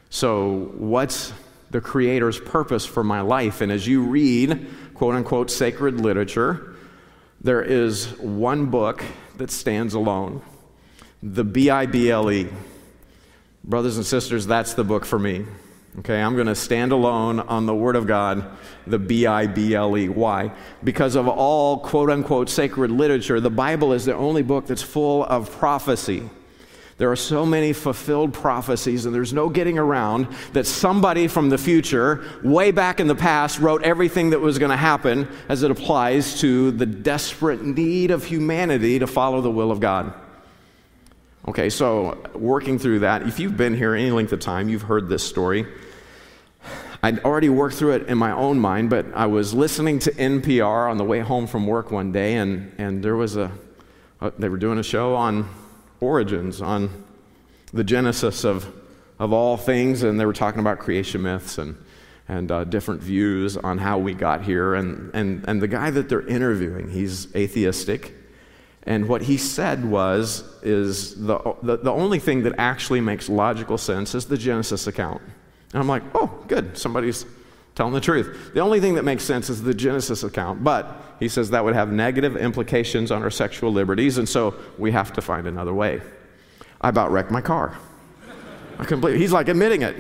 So, 0.10 0.72
what's 0.76 1.32
the 1.76 1.82
creator's 1.82 2.40
purpose 2.40 2.86
for 2.86 3.04
my 3.04 3.20
life? 3.20 3.60
And 3.60 3.70
as 3.70 3.86
you 3.86 4.02
read, 4.02 4.66
quote 4.94 5.14
unquote, 5.14 5.52
sacred 5.52 6.00
literature, 6.00 6.74
there 7.42 7.62
is 7.62 8.18
one 8.18 8.68
book 8.68 9.04
that 9.36 9.52
stands 9.52 9.94
alone 9.94 10.42
the 11.22 11.44
B 11.44 11.70
I 11.70 11.86
B 11.86 12.10
L 12.10 12.32
E. 12.32 12.48
Brothers 13.66 13.98
and 13.98 14.06
sisters, 14.06 14.48
that's 14.48 14.76
the 14.76 14.86
book 14.86 15.06
for 15.06 15.20
me. 15.20 15.44
Okay, 16.00 16.22
I'm 16.22 16.36
going 16.36 16.48
to 16.48 16.56
stand 16.56 16.92
alone 16.94 17.42
on 17.42 17.66
the 17.66 17.76
Word 17.76 17.98
of 17.98 18.06
God, 18.08 18.46
the 18.88 19.00
B 19.00 19.26
I 19.26 19.48
B 19.48 19.76
L 19.76 19.98
E. 19.98 20.08
Why? 20.08 20.54
Because 20.82 21.16
of 21.16 21.28
all 21.28 21.80
quote 21.80 22.10
unquote 22.10 22.50
sacred 22.50 22.90
literature, 22.90 23.42
the 23.42 23.50
Bible 23.50 23.92
is 23.92 24.06
the 24.06 24.16
only 24.16 24.44
book 24.44 24.66
that's 24.68 24.82
full 24.82 25.26
of 25.26 25.52
prophecy. 25.52 26.30
There 26.98 27.12
are 27.12 27.18
so 27.18 27.46
many 27.46 27.74
fulfilled 27.74 28.34
prophecies, 28.34 29.06
and 29.06 29.14
there's 29.14 29.34
no 29.34 29.50
getting 29.50 29.78
around 29.78 30.28
that 30.54 30.66
somebody 30.66 31.28
from 31.28 31.50
the 31.50 31.58
future, 31.58 32.24
way 32.42 32.72
back 32.72 33.02
in 33.02 33.08
the 33.08 33.16
past, 33.16 33.60
wrote 33.60 33.84
everything 33.84 34.30
that 34.30 34.40
was 34.40 34.58
going 34.58 34.72
to 34.72 34.78
happen 34.78 35.28
as 35.50 35.64
it 35.64 35.72
applies 35.72 36.40
to 36.40 36.72
the 36.72 36.86
desperate 36.86 37.64
need 37.66 38.12
of 38.12 38.24
humanity 38.24 38.98
to 39.00 39.08
follow 39.08 39.42
the 39.42 39.52
will 39.52 39.72
of 39.72 39.82
God. 39.82 40.14
Okay, 41.50 41.70
so 41.70 42.18
working 42.34 42.80
through 42.80 43.00
that, 43.00 43.24
if 43.24 43.42
you've 43.42 43.58
been 43.58 43.76
here 43.76 43.94
any 43.94 44.12
length 44.12 44.32
of 44.32 44.40
time, 44.40 44.70
you've 44.70 44.84
heard 44.84 45.10
this 45.10 45.24
story. 45.24 45.68
I'd 47.04 47.20
already 47.26 47.50
worked 47.50 47.76
through 47.76 47.92
it 47.92 48.08
in 48.08 48.18
my 48.18 48.32
own 48.32 48.58
mind, 48.58 48.90
but 48.90 49.06
I 49.14 49.26
was 49.26 49.54
listening 49.54 50.00
to 50.00 50.12
NPR 50.12 50.90
on 50.90 50.98
the 50.98 51.04
way 51.04 51.20
home 51.20 51.46
from 51.46 51.68
work 51.68 51.92
one 51.92 52.14
day, 52.14 52.36
and, 52.36 52.74
and 52.78 53.04
there 53.04 53.18
was 53.18 53.36
a, 53.36 53.52
a 54.22 54.32
they 54.40 54.48
were 54.48 54.58
doing 54.58 54.80
a 54.80 54.84
show 54.84 55.14
on 55.14 55.48
origins, 56.06 56.62
on 56.62 56.90
the 57.74 57.84
genesis 57.84 58.44
of, 58.44 58.72
of 59.20 59.34
all 59.34 59.58
things, 59.58 60.04
and 60.04 60.20
they 60.20 60.26
were 60.26 60.34
talking 60.34 60.60
about 60.60 60.80
creation 60.80 61.22
myths 61.22 61.58
and, 61.58 61.76
and 62.28 62.52
uh, 62.52 62.64
different 62.64 63.02
views 63.02 63.58
on 63.58 63.78
how 63.78 63.98
we 63.98 64.14
got 64.14 64.44
here. 64.44 64.76
And, 64.76 65.14
and, 65.14 65.44
and 65.48 65.62
the 65.62 65.68
guy 65.68 65.90
that 65.92 66.08
they're 66.08 66.28
interviewing, 66.28 66.90
he's 66.90 67.34
atheistic. 67.36 68.14
And 68.84 69.10
what 69.10 69.24
he 69.24 69.38
said 69.38 69.84
was, 69.84 70.44
is 70.62 71.16
the, 71.26 71.40
the, 71.64 71.78
the 71.78 71.92
only 71.92 72.20
thing 72.20 72.44
that 72.44 72.54
actually 72.58 73.02
makes 73.02 73.28
logical 73.30 73.78
sense 73.78 74.14
is 74.14 74.26
the 74.26 74.38
Genesis 74.38 74.88
account. 74.88 75.22
And 75.74 75.82
I'm 75.82 75.88
like, 75.88 76.04
oh, 76.14 76.28
good, 76.48 76.78
somebody's 76.78 77.26
telling 77.74 77.94
the 77.94 78.00
truth. 78.00 78.52
The 78.54 78.62
only 78.62 78.80
thing 78.80 78.96
that 78.96 79.04
makes 79.04 79.24
sense 79.24 79.50
is 79.50 79.64
the 79.64 79.74
Genesis 79.74 80.24
account, 80.24 80.64
but 80.64 80.86
he 81.20 81.30
says 81.30 81.52
that 81.52 81.64
would 81.64 81.76
have 81.76 81.92
negative 81.92 82.36
implications 82.36 83.12
on 83.12 83.24
our 83.24 83.30
sexual 83.30 83.72
liberties, 83.72 84.18
and 84.18 84.28
so 84.28 84.56
we 84.78 84.92
have 84.92 85.14
to 85.14 85.22
find 85.22 85.48
another 85.48 85.74
way. 85.74 86.02
I 86.82 86.90
about 86.90 87.12
wrecked 87.12 87.32
my 87.32 87.42
car. 87.42 87.78
I 88.78 88.86
believe. 88.86 89.18
He's 89.18 89.32
like 89.32 89.48
admitting 89.48 89.82
it. 89.82 89.96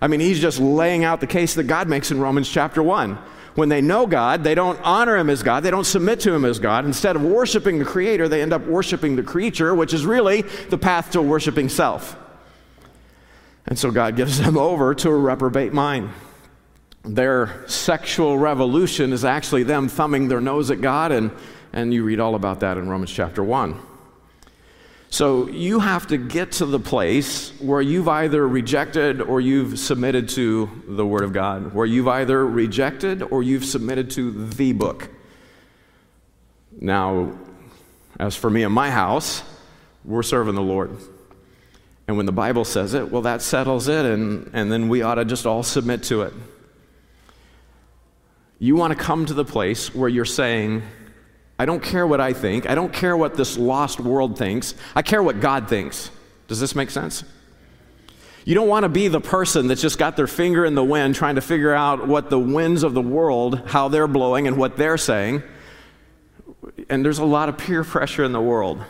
I 0.00 0.08
mean, 0.08 0.20
he's 0.20 0.40
just 0.40 0.58
laying 0.58 1.04
out 1.04 1.20
the 1.20 1.26
case 1.26 1.54
that 1.54 1.64
God 1.64 1.88
makes 1.88 2.10
in 2.10 2.20
Romans 2.20 2.48
chapter 2.48 2.82
1. 2.82 3.18
When 3.54 3.68
they 3.68 3.80
know 3.80 4.06
God, 4.06 4.44
they 4.44 4.54
don't 4.54 4.78
honor 4.82 5.16
him 5.16 5.30
as 5.30 5.42
God, 5.42 5.62
they 5.62 5.70
don't 5.70 5.84
submit 5.84 6.20
to 6.20 6.32
him 6.32 6.44
as 6.44 6.58
God. 6.58 6.84
Instead 6.84 7.16
of 7.16 7.22
worshiping 7.22 7.78
the 7.78 7.84
Creator, 7.84 8.28
they 8.28 8.42
end 8.42 8.52
up 8.52 8.64
worshiping 8.66 9.16
the 9.16 9.22
creature, 9.22 9.74
which 9.74 9.92
is 9.92 10.06
really 10.06 10.42
the 10.42 10.78
path 10.78 11.12
to 11.12 11.22
worshiping 11.22 11.68
self. 11.68 12.16
And 13.66 13.78
so 13.78 13.90
God 13.90 14.16
gives 14.16 14.38
them 14.38 14.56
over 14.58 14.94
to 14.96 15.08
a 15.08 15.16
reprobate 15.16 15.72
mind 15.72 16.10
their 17.04 17.64
sexual 17.68 18.38
revolution 18.38 19.12
is 19.12 19.24
actually 19.24 19.62
them 19.62 19.88
thumbing 19.88 20.28
their 20.28 20.40
nose 20.40 20.70
at 20.70 20.80
God, 20.80 21.12
and, 21.12 21.30
and 21.72 21.92
you 21.92 22.04
read 22.04 22.20
all 22.20 22.34
about 22.34 22.60
that 22.60 22.76
in 22.76 22.88
Romans 22.88 23.12
chapter 23.12 23.42
1. 23.42 23.80
So 25.10 25.48
you 25.48 25.80
have 25.80 26.06
to 26.08 26.18
get 26.18 26.52
to 26.52 26.66
the 26.66 26.78
place 26.78 27.58
where 27.60 27.80
you've 27.80 28.08
either 28.08 28.46
rejected 28.46 29.22
or 29.22 29.40
you've 29.40 29.78
submitted 29.78 30.28
to 30.30 30.68
the 30.86 31.06
Word 31.06 31.24
of 31.24 31.32
God, 31.32 31.72
where 31.72 31.86
you've 31.86 32.08
either 32.08 32.46
rejected 32.46 33.22
or 33.22 33.42
you've 33.42 33.64
submitted 33.64 34.10
to 34.10 34.30
the 34.30 34.72
book. 34.72 35.08
Now, 36.78 37.32
as 38.20 38.36
for 38.36 38.50
me 38.50 38.64
and 38.64 38.74
my 38.74 38.90
house, 38.90 39.42
we're 40.04 40.22
serving 40.22 40.54
the 40.54 40.62
Lord. 40.62 40.90
And 42.06 42.16
when 42.16 42.26
the 42.26 42.32
Bible 42.32 42.64
says 42.64 42.94
it, 42.94 43.10
well, 43.10 43.22
that 43.22 43.40
settles 43.40 43.88
it, 43.88 44.04
and, 44.04 44.50
and 44.52 44.70
then 44.70 44.88
we 44.88 45.02
ought 45.02 45.16
to 45.16 45.24
just 45.24 45.46
all 45.46 45.62
submit 45.62 46.02
to 46.04 46.22
it. 46.22 46.34
You 48.58 48.74
want 48.76 48.96
to 48.96 49.02
come 49.02 49.26
to 49.26 49.34
the 49.34 49.44
place 49.44 49.94
where 49.94 50.08
you're 50.08 50.24
saying, 50.24 50.82
I 51.58 51.64
don't 51.64 51.82
care 51.82 52.06
what 52.06 52.20
I 52.20 52.32
think. 52.32 52.68
I 52.68 52.74
don't 52.74 52.92
care 52.92 53.16
what 53.16 53.36
this 53.36 53.56
lost 53.56 54.00
world 54.00 54.38
thinks. 54.38 54.74
I 54.94 55.02
care 55.02 55.22
what 55.22 55.40
God 55.40 55.68
thinks. 55.68 56.10
Does 56.46 56.60
this 56.60 56.74
make 56.74 56.90
sense? 56.90 57.24
You 58.44 58.54
don't 58.54 58.68
want 58.68 58.84
to 58.84 58.88
be 58.88 59.08
the 59.08 59.20
person 59.20 59.66
that's 59.66 59.82
just 59.82 59.98
got 59.98 60.16
their 60.16 60.26
finger 60.26 60.64
in 60.64 60.74
the 60.74 60.82
wind 60.82 61.14
trying 61.14 61.34
to 61.34 61.40
figure 61.42 61.74
out 61.74 62.08
what 62.08 62.30
the 62.30 62.38
winds 62.38 62.82
of 62.82 62.94
the 62.94 63.02
world, 63.02 63.60
how 63.66 63.88
they're 63.88 64.08
blowing 64.08 64.46
and 64.46 64.56
what 64.56 64.76
they're 64.76 64.96
saying. 64.96 65.42
And 66.88 67.04
there's 67.04 67.18
a 67.18 67.24
lot 67.24 67.48
of 67.48 67.58
peer 67.58 67.84
pressure 67.84 68.24
in 68.24 68.32
the 68.32 68.40
world. 68.40 68.82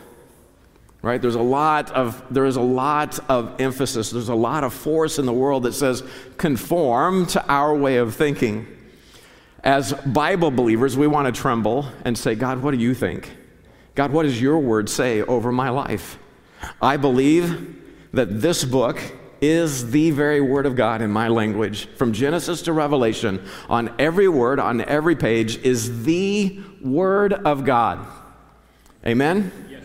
Right? 1.01 1.21
There's 1.21 1.35
a 1.35 1.41
lot 1.41 1.91
of 1.91 2.23
there 2.29 2.45
is 2.45 2.55
a 2.55 2.61
lot 2.61 3.19
of 3.29 3.59
emphasis. 3.59 4.11
There's 4.11 4.29
a 4.29 4.35
lot 4.35 4.63
of 4.63 4.73
force 4.73 5.19
in 5.19 5.25
the 5.25 5.33
world 5.33 5.63
that 5.63 5.73
says 5.73 6.03
conform 6.37 7.25
to 7.27 7.45
our 7.47 7.75
way 7.75 7.97
of 7.97 8.15
thinking. 8.15 8.67
As 9.63 9.93
Bible 9.93 10.51
believers, 10.51 10.97
we 10.97 11.07
want 11.07 11.33
to 11.33 11.41
tremble 11.41 11.85
and 12.05 12.17
say, 12.17 12.35
God, 12.35 12.63
what 12.63 12.71
do 12.71 12.77
you 12.77 12.93
think? 12.93 13.35
God, 13.95 14.11
what 14.11 14.23
does 14.23 14.41
your 14.41 14.59
word 14.59 14.89
say 14.89 15.21
over 15.21 15.51
my 15.51 15.69
life? 15.69 16.17
I 16.81 16.97
believe 16.97 17.75
that 18.13 18.41
this 18.41 18.63
book 18.63 18.99
is 19.41 19.91
the 19.91 20.11
very 20.11 20.41
word 20.41 20.65
of 20.65 20.75
God 20.75 21.01
in 21.01 21.11
my 21.11 21.27
language. 21.27 21.87
From 21.95 22.13
Genesis 22.13 22.61
to 22.63 22.73
Revelation, 22.73 23.45
on 23.69 23.93
every 23.99 24.27
word, 24.27 24.59
on 24.59 24.81
every 24.81 25.15
page, 25.15 25.57
is 25.57 26.03
the 26.03 26.61
word 26.81 27.33
of 27.33 27.65
God. 27.65 28.05
Amen? 29.05 29.51
Yes. 29.69 29.83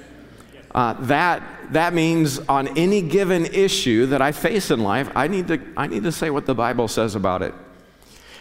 Uh, 0.73 0.95
that, 0.95 1.43
that 1.73 1.95
means 1.95 2.41
on 2.41 2.77
any 2.77 3.01
given 3.01 3.47
issue 3.47 4.07
that 4.07 4.21
I 4.21 4.33
face 4.33 4.71
in 4.71 4.83
life, 4.83 5.11
I 5.15 5.29
need, 5.29 5.49
to, 5.49 5.61
I 5.77 5.87
need 5.87 6.03
to 6.03 6.13
say 6.13 6.31
what 6.31 6.47
the 6.47 6.55
Bible 6.55 6.89
says 6.89 7.15
about 7.15 7.43
it. 7.43 7.55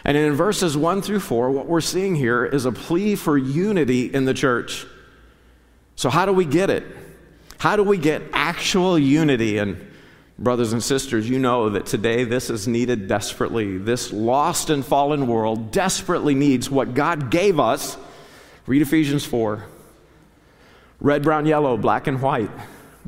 And 0.04 0.16
in 0.16 0.34
verses 0.34 0.76
1 0.76 1.02
through 1.02 1.20
4, 1.20 1.50
what 1.50 1.66
we're 1.66 1.80
seeing 1.80 2.14
here 2.14 2.44
is 2.44 2.66
a 2.66 2.72
plea 2.72 3.16
for 3.16 3.38
unity 3.38 4.12
in 4.12 4.26
the 4.26 4.34
church. 4.34 4.86
So, 5.96 6.10
how 6.10 6.26
do 6.26 6.32
we 6.32 6.44
get 6.44 6.68
it? 6.70 6.84
How 7.58 7.76
do 7.76 7.82
we 7.82 7.96
get 7.96 8.22
actual 8.32 8.98
unity? 8.98 9.58
And, 9.58 9.90
brothers 10.38 10.72
and 10.72 10.82
sisters, 10.82 11.28
you 11.28 11.38
know 11.38 11.70
that 11.70 11.86
today 11.86 12.24
this 12.24 12.50
is 12.50 12.66
needed 12.66 13.08
desperately. 13.08 13.78
This 13.78 14.12
lost 14.12 14.70
and 14.70 14.84
fallen 14.84 15.26
world 15.26 15.70
desperately 15.70 16.34
needs 16.34 16.70
what 16.70 16.94
God 16.94 17.30
gave 17.30 17.58
us. 17.60 17.96
Read 18.66 18.82
Ephesians 18.82 19.24
4 19.24 19.64
red, 21.00 21.22
brown, 21.22 21.44
yellow, 21.44 21.76
black, 21.76 22.06
and 22.06 22.20
white. 22.20 22.50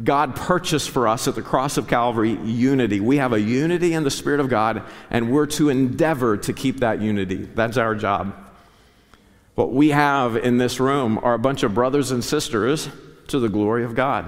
God 0.03 0.37
purchased 0.37 0.91
for 0.91 1.09
us 1.09 1.27
at 1.27 1.35
the 1.35 1.43
cross 1.43 1.79
of 1.79 1.89
Calvary 1.89 2.39
unity. 2.43 3.01
We 3.01 3.17
have 3.17 3.33
a 3.33 3.41
unity 3.41 3.95
in 3.95 4.05
the 4.05 4.11
Spirit 4.11 4.41
of 4.41 4.49
God, 4.49 4.83
and 5.11 5.33
we're 5.33 5.47
to 5.47 5.71
endeavor 5.71 6.37
to 6.37 6.53
keep 6.53 6.81
that 6.81 7.01
unity. 7.01 7.49
That's 7.55 7.79
our 7.79 7.95
job. 7.95 8.35
What 9.55 9.73
we 9.73 9.89
have 9.89 10.37
in 10.37 10.59
this 10.59 10.79
room 10.79 11.19
are 11.23 11.33
a 11.33 11.39
bunch 11.39 11.63
of 11.63 11.73
brothers 11.73 12.11
and 12.11 12.23
sisters 12.23 12.91
to 13.29 13.39
the 13.39 13.49
glory 13.49 13.85
of 13.85 13.95
God. 13.95 14.27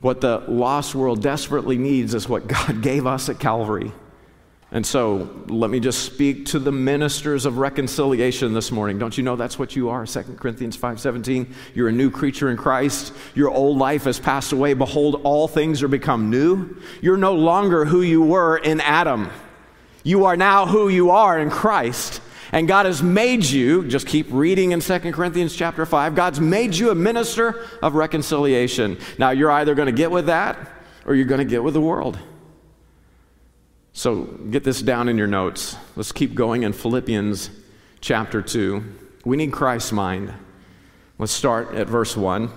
What 0.00 0.20
the 0.20 0.44
lost 0.46 0.94
world 0.94 1.22
desperately 1.22 1.76
needs 1.76 2.14
is 2.14 2.28
what 2.28 2.46
God 2.46 2.82
gave 2.82 3.06
us 3.06 3.28
at 3.28 3.40
Calvary. 3.40 3.90
And 4.76 4.84
so 4.84 5.30
let 5.48 5.70
me 5.70 5.80
just 5.80 6.04
speak 6.04 6.44
to 6.48 6.58
the 6.58 6.70
ministers 6.70 7.46
of 7.46 7.56
reconciliation 7.56 8.52
this 8.52 8.70
morning. 8.70 8.98
Don't 8.98 9.16
you 9.16 9.24
know 9.24 9.34
that's 9.34 9.58
what 9.58 9.74
you 9.74 9.88
are? 9.88 10.04
2 10.04 10.36
Corinthians 10.36 10.76
5:17. 10.76 11.46
You're 11.74 11.88
a 11.88 11.92
new 11.92 12.10
creature 12.10 12.50
in 12.50 12.58
Christ. 12.58 13.14
Your 13.34 13.48
old 13.48 13.78
life 13.78 14.04
has 14.04 14.20
passed 14.20 14.52
away. 14.52 14.74
Behold, 14.74 15.22
all 15.24 15.48
things 15.48 15.82
are 15.82 15.88
become 15.88 16.28
new. 16.28 16.76
You're 17.00 17.16
no 17.16 17.32
longer 17.32 17.86
who 17.86 18.02
you 18.02 18.20
were 18.20 18.58
in 18.58 18.82
Adam. 18.82 19.30
You 20.02 20.26
are 20.26 20.36
now 20.36 20.66
who 20.66 20.90
you 20.90 21.08
are 21.08 21.38
in 21.38 21.48
Christ. 21.48 22.20
And 22.52 22.68
God 22.68 22.84
has 22.84 23.02
made 23.02 23.44
you, 23.44 23.88
just 23.88 24.06
keep 24.06 24.26
reading 24.30 24.72
in 24.72 24.80
2 24.80 25.10
Corinthians 25.10 25.56
chapter 25.56 25.86
5, 25.86 26.14
God's 26.14 26.38
made 26.38 26.76
you 26.76 26.90
a 26.90 26.94
minister 26.94 27.64
of 27.82 27.94
reconciliation. 27.94 28.98
Now 29.16 29.30
you're 29.30 29.52
either 29.52 29.74
going 29.74 29.86
to 29.86 29.92
get 29.92 30.10
with 30.10 30.26
that 30.26 30.58
or 31.06 31.14
you're 31.14 31.24
going 31.24 31.38
to 31.38 31.46
get 31.46 31.64
with 31.64 31.72
the 31.72 31.80
world. 31.80 32.18
So 33.96 34.24
get 34.24 34.62
this 34.62 34.82
down 34.82 35.08
in 35.08 35.16
your 35.16 35.26
notes. 35.26 35.74
Let's 35.96 36.12
keep 36.12 36.34
going 36.34 36.64
in 36.64 36.74
Philippians 36.74 37.48
chapter 38.02 38.42
2. 38.42 38.84
We 39.24 39.38
need 39.38 39.54
Christ's 39.54 39.90
mind. 39.90 40.34
Let's 41.18 41.32
start 41.32 41.74
at 41.74 41.86
verse 41.86 42.14
1. 42.14 42.50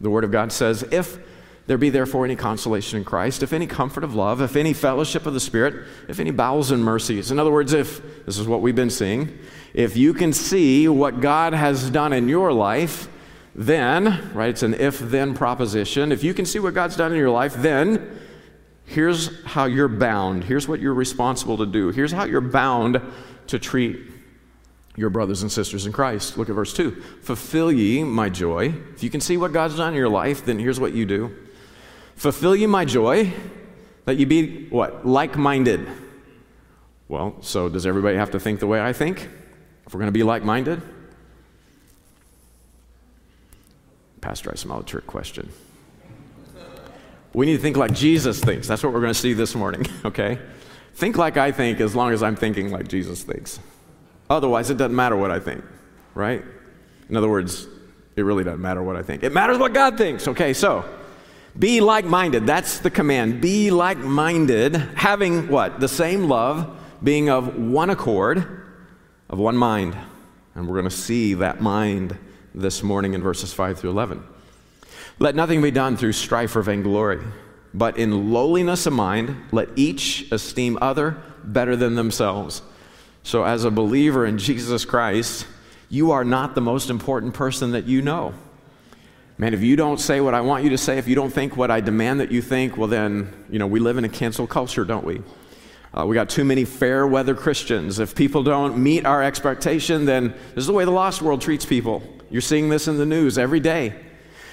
The 0.00 0.08
Word 0.08 0.24
of 0.24 0.32
God 0.32 0.52
says, 0.52 0.82
If 0.84 1.18
there 1.66 1.76
be 1.76 1.90
therefore 1.90 2.24
any 2.24 2.34
consolation 2.34 2.96
in 2.96 3.04
Christ, 3.04 3.42
if 3.42 3.52
any 3.52 3.66
comfort 3.66 4.04
of 4.04 4.14
love, 4.14 4.40
if 4.40 4.56
any 4.56 4.72
fellowship 4.72 5.26
of 5.26 5.34
the 5.34 5.38
Spirit, 5.38 5.86
if 6.08 6.18
any 6.18 6.30
bowels 6.30 6.70
and 6.70 6.82
mercies. 6.82 7.30
In 7.30 7.38
other 7.38 7.52
words, 7.52 7.74
if 7.74 8.24
this 8.24 8.38
is 8.38 8.46
what 8.46 8.62
we've 8.62 8.74
been 8.74 8.88
seeing, 8.88 9.38
if 9.74 9.98
you 9.98 10.14
can 10.14 10.32
see 10.32 10.88
what 10.88 11.20
God 11.20 11.52
has 11.52 11.90
done 11.90 12.14
in 12.14 12.26
your 12.26 12.54
life, 12.54 13.06
then, 13.54 14.30
right, 14.32 14.48
it's 14.48 14.62
an 14.62 14.72
if 14.72 14.98
then 14.98 15.34
proposition. 15.34 16.10
If 16.10 16.24
you 16.24 16.32
can 16.32 16.46
see 16.46 16.58
what 16.58 16.72
God's 16.72 16.96
done 16.96 17.12
in 17.12 17.18
your 17.18 17.28
life, 17.28 17.52
then 17.52 18.18
Here's 18.90 19.44
how 19.44 19.66
you're 19.66 19.86
bound. 19.86 20.42
Here's 20.42 20.66
what 20.66 20.80
you're 20.80 20.92
responsible 20.92 21.58
to 21.58 21.66
do. 21.66 21.90
Here's 21.90 22.10
how 22.10 22.24
you're 22.24 22.40
bound 22.40 23.00
to 23.46 23.56
treat 23.56 24.00
your 24.96 25.10
brothers 25.10 25.42
and 25.42 25.52
sisters 25.52 25.86
in 25.86 25.92
Christ. 25.92 26.36
Look 26.36 26.48
at 26.48 26.56
verse 26.56 26.74
2. 26.74 26.90
Fulfill 27.22 27.70
ye 27.70 28.02
my 28.02 28.28
joy. 28.28 28.74
If 28.92 29.04
you 29.04 29.08
can 29.08 29.20
see 29.20 29.36
what 29.36 29.52
God's 29.52 29.76
done 29.76 29.92
in 29.92 29.94
your 29.94 30.08
life, 30.08 30.44
then 30.44 30.58
here's 30.58 30.80
what 30.80 30.92
you 30.92 31.06
do. 31.06 31.32
Fulfill 32.16 32.56
ye 32.56 32.66
my 32.66 32.84
joy, 32.84 33.32
that 34.06 34.16
you 34.16 34.26
be 34.26 34.66
what? 34.70 35.06
Like 35.06 35.36
minded. 35.36 35.86
Well, 37.06 37.36
so 37.42 37.68
does 37.68 37.86
everybody 37.86 38.16
have 38.16 38.32
to 38.32 38.40
think 38.40 38.58
the 38.58 38.66
way 38.66 38.80
I 38.80 38.92
think? 38.92 39.28
If 39.86 39.94
we're 39.94 40.00
going 40.00 40.08
to 40.08 40.12
be 40.12 40.24
like 40.24 40.42
minded? 40.42 40.82
Pastor, 44.20 44.50
I 44.50 44.56
smell 44.56 44.80
a 44.80 44.84
trick 44.84 45.06
question. 45.06 45.48
We 47.32 47.46
need 47.46 47.56
to 47.56 47.62
think 47.62 47.76
like 47.76 47.94
Jesus 47.94 48.40
thinks. 48.40 48.66
That's 48.66 48.82
what 48.82 48.92
we're 48.92 49.00
going 49.00 49.12
to 49.12 49.18
see 49.18 49.32
this 49.32 49.54
morning, 49.54 49.86
okay? 50.04 50.38
Think 50.94 51.16
like 51.16 51.36
I 51.36 51.52
think 51.52 51.80
as 51.80 51.94
long 51.94 52.12
as 52.12 52.22
I'm 52.22 52.36
thinking 52.36 52.70
like 52.70 52.88
Jesus 52.88 53.22
thinks. 53.22 53.60
Otherwise, 54.28 54.70
it 54.70 54.76
doesn't 54.76 54.94
matter 54.94 55.16
what 55.16 55.30
I 55.30 55.40
think, 55.40 55.64
right? 56.14 56.44
In 57.08 57.16
other 57.16 57.28
words, 57.28 57.66
it 58.16 58.22
really 58.22 58.44
doesn't 58.44 58.60
matter 58.60 58.82
what 58.82 58.96
I 58.96 59.02
think. 59.02 59.22
It 59.22 59.32
matters 59.32 59.58
what 59.58 59.72
God 59.72 59.96
thinks, 59.96 60.28
okay? 60.28 60.52
So, 60.52 60.84
be 61.58 61.80
like 61.80 62.04
minded. 62.04 62.46
That's 62.46 62.78
the 62.78 62.90
command. 62.90 63.40
Be 63.40 63.70
like 63.70 63.98
minded, 63.98 64.76
having 64.76 65.48
what? 65.48 65.80
The 65.80 65.88
same 65.88 66.28
love, 66.28 66.78
being 67.02 67.28
of 67.28 67.56
one 67.56 67.90
accord, 67.90 68.46
of 69.28 69.38
one 69.38 69.56
mind. 69.56 69.96
And 70.54 70.66
we're 70.66 70.74
going 70.74 70.84
to 70.84 70.96
see 70.96 71.34
that 71.34 71.60
mind 71.60 72.16
this 72.54 72.82
morning 72.82 73.14
in 73.14 73.22
verses 73.22 73.52
5 73.52 73.78
through 73.78 73.90
11. 73.90 74.22
Let 75.20 75.34
nothing 75.34 75.60
be 75.60 75.70
done 75.70 75.98
through 75.98 76.12
strife 76.12 76.56
or 76.56 76.62
vainglory, 76.62 77.20
but 77.74 77.98
in 77.98 78.32
lowliness 78.32 78.86
of 78.86 78.94
mind, 78.94 79.36
let 79.52 79.68
each 79.76 80.26
esteem 80.32 80.78
other 80.80 81.18
better 81.44 81.76
than 81.76 81.94
themselves. 81.94 82.62
So, 83.22 83.44
as 83.44 83.64
a 83.64 83.70
believer 83.70 84.24
in 84.24 84.38
Jesus 84.38 84.86
Christ, 84.86 85.46
you 85.90 86.10
are 86.12 86.24
not 86.24 86.54
the 86.54 86.62
most 86.62 86.88
important 86.88 87.34
person 87.34 87.72
that 87.72 87.84
you 87.84 88.00
know. 88.00 88.32
Man, 89.36 89.52
if 89.52 89.60
you 89.60 89.76
don't 89.76 90.00
say 90.00 90.22
what 90.22 90.32
I 90.32 90.40
want 90.40 90.64
you 90.64 90.70
to 90.70 90.78
say, 90.78 90.96
if 90.96 91.06
you 91.06 91.14
don't 91.14 91.30
think 91.30 91.54
what 91.54 91.70
I 91.70 91.80
demand 91.80 92.20
that 92.20 92.32
you 92.32 92.40
think, 92.40 92.78
well, 92.78 92.88
then, 92.88 93.44
you 93.50 93.58
know, 93.58 93.66
we 93.66 93.78
live 93.78 93.98
in 93.98 94.04
a 94.04 94.08
cancel 94.08 94.46
culture, 94.46 94.86
don't 94.86 95.04
we? 95.04 95.20
Uh, 95.92 96.06
we 96.06 96.14
got 96.14 96.30
too 96.30 96.44
many 96.44 96.64
fair 96.64 97.06
weather 97.06 97.34
Christians. 97.34 97.98
If 97.98 98.14
people 98.14 98.42
don't 98.42 98.78
meet 98.78 99.04
our 99.04 99.22
expectation, 99.22 100.06
then 100.06 100.28
this 100.54 100.62
is 100.62 100.66
the 100.66 100.72
way 100.72 100.86
the 100.86 100.90
lost 100.90 101.20
world 101.20 101.42
treats 101.42 101.66
people. 101.66 102.02
You're 102.30 102.40
seeing 102.40 102.70
this 102.70 102.88
in 102.88 102.96
the 102.96 103.04
news 103.04 103.36
every 103.36 103.60
day. 103.60 104.06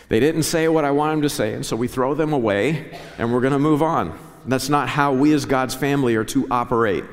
They 0.09 0.19
didn't 0.19 0.43
say 0.43 0.67
what 0.67 0.85
I 0.85 0.91
want 0.91 1.13
them 1.13 1.21
to 1.23 1.29
say, 1.29 1.53
and 1.53 1.65
so 1.65 1.75
we 1.75 1.87
throw 1.87 2.13
them 2.13 2.33
away 2.33 2.97
and 3.17 3.33
we're 3.33 3.41
going 3.41 3.53
to 3.53 3.59
move 3.59 3.83
on. 3.83 4.17
That's 4.45 4.69
not 4.69 4.87
how 4.87 5.13
we 5.13 5.33
as 5.33 5.45
God's 5.45 5.75
family 5.75 6.15
are 6.15 6.23
to 6.25 6.47
operate. 6.49 7.03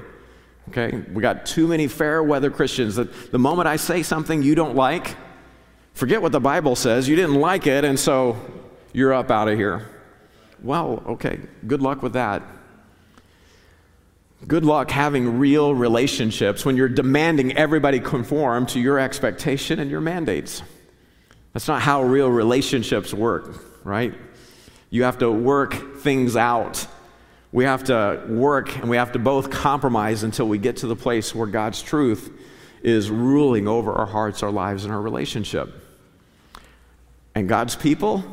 Okay? 0.68 1.02
We 1.12 1.20
got 1.20 1.46
too 1.46 1.66
many 1.66 1.88
fair 1.88 2.22
weather 2.22 2.50
Christians 2.50 2.94
that 2.96 3.32
the 3.32 3.38
moment 3.38 3.66
I 3.66 3.76
say 3.76 4.02
something 4.02 4.42
you 4.42 4.54
don't 4.54 4.76
like, 4.76 5.16
Forget 5.94 6.20
what 6.20 6.32
the 6.32 6.40
Bible 6.40 6.74
says. 6.74 7.08
You 7.08 7.14
didn't 7.14 7.36
like 7.36 7.66
it, 7.66 7.84
and 7.84 7.98
so 7.98 8.36
you're 8.92 9.14
up 9.14 9.30
out 9.30 9.48
of 9.48 9.56
here. 9.56 9.88
Well, 10.62 11.02
okay, 11.06 11.38
good 11.66 11.82
luck 11.82 12.02
with 12.02 12.14
that. 12.14 12.42
Good 14.46 14.64
luck 14.64 14.90
having 14.90 15.38
real 15.38 15.74
relationships 15.74 16.64
when 16.66 16.76
you're 16.76 16.88
demanding 16.88 17.56
everybody 17.56 18.00
conform 18.00 18.66
to 18.66 18.80
your 18.80 18.98
expectation 18.98 19.78
and 19.78 19.90
your 19.90 20.00
mandates. 20.00 20.62
That's 21.54 21.68
not 21.68 21.80
how 21.80 22.02
real 22.02 22.28
relationships 22.28 23.14
work, 23.14 23.64
right? 23.84 24.12
You 24.90 25.04
have 25.04 25.18
to 25.18 25.30
work 25.30 26.00
things 26.00 26.36
out. 26.36 26.86
We 27.52 27.64
have 27.64 27.84
to 27.84 28.24
work 28.28 28.76
and 28.76 28.90
we 28.90 28.96
have 28.96 29.12
to 29.12 29.20
both 29.20 29.50
compromise 29.50 30.24
until 30.24 30.48
we 30.48 30.58
get 30.58 30.78
to 30.78 30.88
the 30.88 30.96
place 30.96 31.32
where 31.32 31.46
God's 31.46 31.80
truth 31.80 32.30
is 32.82 33.08
ruling 33.08 33.68
over 33.68 33.92
our 33.92 34.06
hearts, 34.06 34.42
our 34.42 34.50
lives, 34.50 34.84
and 34.84 34.92
our 34.92 35.00
relationship. 35.00 35.72
And 37.36 37.48
God's 37.48 37.76
people 37.76 38.24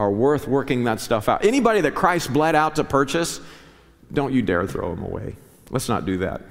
are 0.00 0.10
worth 0.10 0.48
working 0.48 0.84
that 0.84 0.98
stuff 1.00 1.28
out. 1.28 1.44
Anybody 1.44 1.80
that 1.82 1.94
Christ 1.94 2.32
bled 2.32 2.56
out 2.56 2.76
to 2.76 2.84
purchase, 2.84 3.40
don't 4.12 4.32
you 4.32 4.42
dare 4.42 4.66
throw 4.66 4.92
them 4.94 5.04
away. 5.04 5.36
Let's 5.70 5.88
not 5.88 6.04
do 6.04 6.18
that. 6.18 6.42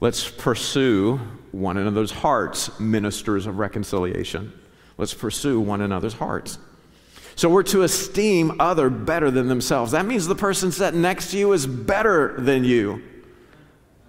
Let's 0.00 0.28
pursue 0.28 1.20
one 1.52 1.76
another's 1.76 2.10
hearts, 2.10 2.78
ministers 2.80 3.46
of 3.46 3.60
reconciliation. 3.60 4.52
Let's 4.96 5.14
pursue 5.14 5.60
one 5.60 5.80
another's 5.80 6.14
hearts. 6.14 6.58
So 7.36 7.48
we're 7.48 7.64
to 7.64 7.82
esteem 7.82 8.60
other 8.60 8.88
better 8.88 9.30
than 9.30 9.48
themselves. 9.48 9.92
That 9.92 10.06
means 10.06 10.26
the 10.26 10.36
person 10.36 10.70
sitting 10.70 11.02
next 11.02 11.32
to 11.32 11.38
you 11.38 11.52
is 11.52 11.66
better 11.66 12.34
than 12.38 12.64
you. 12.64 13.02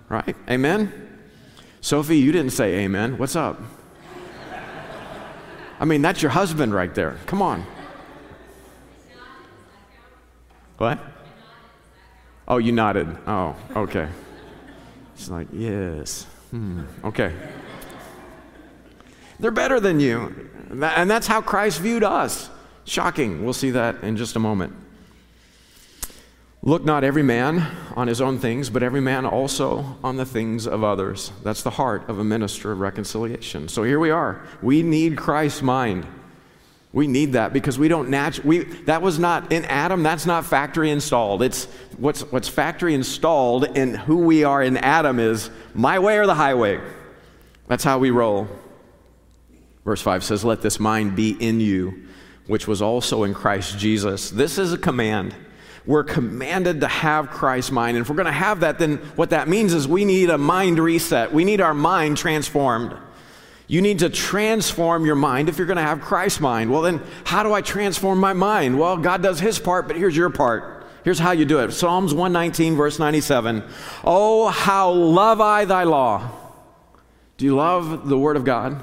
Right? 0.10 0.36
Amen? 0.48 0.92
Sophie, 1.82 2.18
you 2.18 2.32
didn't 2.32 2.51
say 2.51 2.80
amen. 2.80 3.18
What's 3.18 3.36
up? 3.36 3.60
I 5.80 5.86
mean, 5.86 6.01
that's 6.01 6.22
your 6.22 6.32
husband 6.32 6.74
right 6.74 6.94
there. 6.94 7.18
Come 7.25 7.42
on. 7.42 7.65
What? 10.78 11.00
Oh, 12.48 12.58
you 12.58 12.71
nodded. 12.71 13.17
Oh, 13.26 13.56
okay. 13.76 14.08
She's 15.15 15.30
like, 15.30 15.48
yes. 15.52 16.24
Hmm. 16.52 16.84
Okay. 17.04 17.34
They're 19.39 19.52
better 19.52 19.80
than 19.80 20.00
you. 20.00 20.50
And 20.69 21.10
that's 21.10 21.28
how 21.28 21.41
Christ 21.41 21.80
viewed 21.80 22.04
us. 22.04 22.50
Shocking. 22.86 23.43
We'll 23.43 23.54
see 23.54 23.71
that 23.71 24.04
in 24.04 24.17
just 24.17 24.36
a 24.36 24.39
moment. 24.39 24.74
Look 26.62 26.84
not 26.84 27.04
every 27.04 27.21
man 27.21 27.63
on 27.95 28.08
his 28.08 28.21
own 28.21 28.39
things, 28.39 28.71
but 28.71 28.82
every 28.82 29.02
man 29.02 29.26
also 29.26 29.98
on 30.04 30.17
the 30.17 30.26
things 30.26 30.65
of 30.65 30.84
others. 30.84 31.32
That's 31.43 31.62
the 31.62 31.69
heart 31.69 32.10
of 32.10 32.17
a 32.17 32.24
minister 32.24 32.71
of 32.71 32.80
reconciliation. 32.80 33.67
So 33.67 33.84
here 33.84 34.00
we 34.00 34.10
are. 34.10 34.41
We 34.63 34.82
need 34.82 35.15
Christ's 35.15 35.62
mind. 35.62 36.08
We 36.91 37.06
need 37.06 37.34
that 37.34 37.54
because 37.54 37.78
we 37.78 37.88
don't 37.88 38.10
naturally, 38.10 38.63
that 38.86 39.02
was 39.02 39.19
not 39.19 39.52
in 39.52 39.65
Adam, 39.65 40.02
that's 40.02 40.26
not 40.26 40.45
factory 40.45 40.89
installed. 40.89 41.43
It's 41.43 41.65
what's, 41.98 42.21
what's 42.32 42.48
factory 42.48 42.95
installed 42.95 43.78
in 43.78 43.93
who 43.93 44.19
we 44.19 44.43
are 44.43 44.63
in 44.63 44.78
Adam 44.78 45.19
is 45.19 45.52
my 45.74 46.00
way 46.00 46.17
or 46.17 46.26
the 46.26 46.36
highway. 46.36 46.80
That's 47.67 47.84
how 47.84 48.00
we 48.00 48.12
roll. 48.12 48.48
Verse 49.86 50.02
5 50.02 50.24
says, 50.24 50.43
Let 50.43 50.62
this 50.62 50.80
mind 50.80 51.15
be 51.15 51.32
in 51.39 51.60
you, 51.60 52.04
which 52.48 52.67
was 52.67 52.82
also 52.82 53.24
in 53.24 53.34
Christ 53.34 53.78
Jesus. 53.78 54.32
This 54.32 54.58
is 54.58 54.74
a 54.74 54.78
command. 54.78 55.36
We're 55.86 56.04
commanded 56.04 56.82
to 56.82 56.88
have 56.88 57.30
Christ's 57.30 57.71
mind. 57.71 57.95
And 57.95 58.04
if 58.04 58.10
we're 58.10 58.15
going 58.15 58.26
to 58.26 58.32
have 58.32 58.62
that, 58.62 58.80
then 58.80 58.98
what 59.15 59.30
that 59.30 59.48
means 59.48 59.74
is 59.74 59.88
we 59.88 60.04
need 60.04 60.32
a 60.32 60.38
mind 60.38 60.80
reset. 60.80 61.32
We 61.32 61.45
need 61.45 61.62
our 61.62 61.76
mind 61.76 62.17
transformed. 62.17 62.98
You 63.67 63.82
need 63.82 64.00
to 64.00 64.10
transform 64.10 65.06
your 65.06 65.15
mind 65.15 65.48
if 65.48 65.58
you're 65.58 65.67
going 65.67 65.78
to 65.78 65.84
have 65.84 66.02
Christ's 66.02 66.39
mind. 66.39 66.71
Well, 66.71 66.82
then, 66.82 67.02
how 67.24 67.43
do 67.43 67.54
I 67.54 67.62
transform 67.62 68.19
my 68.19 68.34
mind? 68.34 68.80
Well, 68.80 68.98
God 68.98 69.21
does 69.21 69.39
his 69.39 69.60
part, 69.60 69.88
but 69.88 69.95
here's 69.95 70.17
your 70.17 70.32
part. 70.32 70.86
Here's 71.04 71.19
how 71.19 71.32
you 71.32 71.45
do 71.45 71.60
it 71.60 71.71
Psalms 71.71 72.13
119, 72.13 72.76
verse 72.76 72.98
97. 72.98 73.63
Oh, 74.04 74.48
how 74.50 74.91
love 74.91 75.39
I 75.39 75.65
thy 75.65 75.84
law. 75.84 76.32
Do 77.38 77.45
you 77.45 77.56
love 77.56 78.08
the 78.08 78.17
Word 78.17 78.38
of 78.38 78.43
God? 78.43 78.82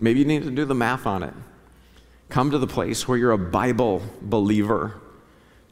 Maybe 0.00 0.20
you 0.20 0.24
need 0.24 0.44
to 0.44 0.50
do 0.50 0.64
the 0.64 0.74
math 0.74 1.06
on 1.06 1.22
it. 1.22 1.34
Come 2.28 2.50
to 2.52 2.58
the 2.58 2.66
place 2.66 3.06
where 3.06 3.18
you're 3.18 3.32
a 3.32 3.38
Bible 3.38 4.02
believer 4.20 5.00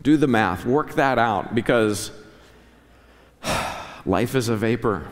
do 0.03 0.17
the 0.17 0.27
math, 0.27 0.65
work 0.65 0.95
that 0.95 1.19
out 1.19 1.55
because 1.55 2.11
life 4.07 4.35
is 4.35 4.49
a 4.49 4.57
vapor. 4.57 5.07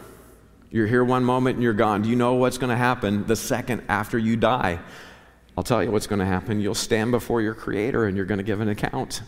You're 0.70 0.86
here 0.86 1.04
one 1.04 1.24
moment 1.24 1.56
and 1.56 1.62
you're 1.62 1.72
gone. 1.72 2.02
Do 2.02 2.08
you 2.08 2.16
know 2.16 2.34
what's 2.34 2.58
going 2.58 2.70
to 2.70 2.76
happen 2.76 3.26
the 3.26 3.36
second 3.36 3.82
after 3.88 4.18
you 4.18 4.36
die? 4.36 4.78
I'll 5.56 5.64
tell 5.64 5.82
you 5.82 5.90
what's 5.90 6.06
going 6.06 6.18
to 6.18 6.26
happen. 6.26 6.60
You'll 6.60 6.74
stand 6.74 7.12
before 7.12 7.40
your 7.40 7.54
Creator 7.54 8.06
and 8.06 8.16
you're 8.16 8.26
going 8.26 8.38
to 8.38 8.44
give 8.44 8.60
an 8.60 8.68
account. 8.68 9.22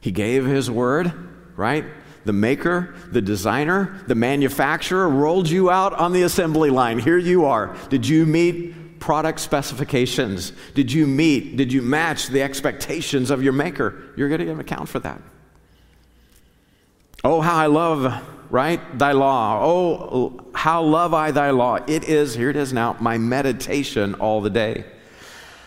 He 0.00 0.12
gave 0.12 0.46
His 0.46 0.70
word, 0.70 1.12
right? 1.56 1.84
The 2.24 2.32
maker, 2.32 2.94
the 3.10 3.22
designer, 3.22 4.02
the 4.06 4.14
manufacturer 4.14 5.08
rolled 5.08 5.48
you 5.48 5.70
out 5.70 5.92
on 5.92 6.12
the 6.12 6.22
assembly 6.22 6.70
line. 6.70 6.98
Here 6.98 7.18
you 7.18 7.46
are. 7.46 7.76
Did 7.88 8.06
you 8.06 8.26
meet 8.26 8.74
product 9.00 9.40
specifications? 9.40 10.52
Did 10.74 10.92
you 10.92 11.06
meet, 11.06 11.56
did 11.56 11.72
you 11.72 11.82
match 11.82 12.28
the 12.28 12.42
expectations 12.42 13.30
of 13.30 13.42
your 13.42 13.52
maker? 13.52 14.12
You're 14.16 14.28
going 14.28 14.40
to 14.40 14.44
give 14.44 14.58
account 14.58 14.88
for 14.88 14.98
that. 15.00 15.20
Oh, 17.24 17.40
how 17.40 17.56
I 17.56 17.66
love, 17.66 18.22
right, 18.50 18.98
thy 18.98 19.12
law. 19.12 19.60
Oh, 19.62 20.44
how 20.54 20.82
love 20.82 21.14
I 21.14 21.30
thy 21.30 21.50
law. 21.50 21.76
It 21.86 22.04
is, 22.04 22.34
here 22.34 22.50
it 22.50 22.56
is 22.56 22.72
now, 22.72 22.96
my 23.00 23.18
meditation 23.18 24.14
all 24.14 24.40
the 24.40 24.50
day. 24.50 24.84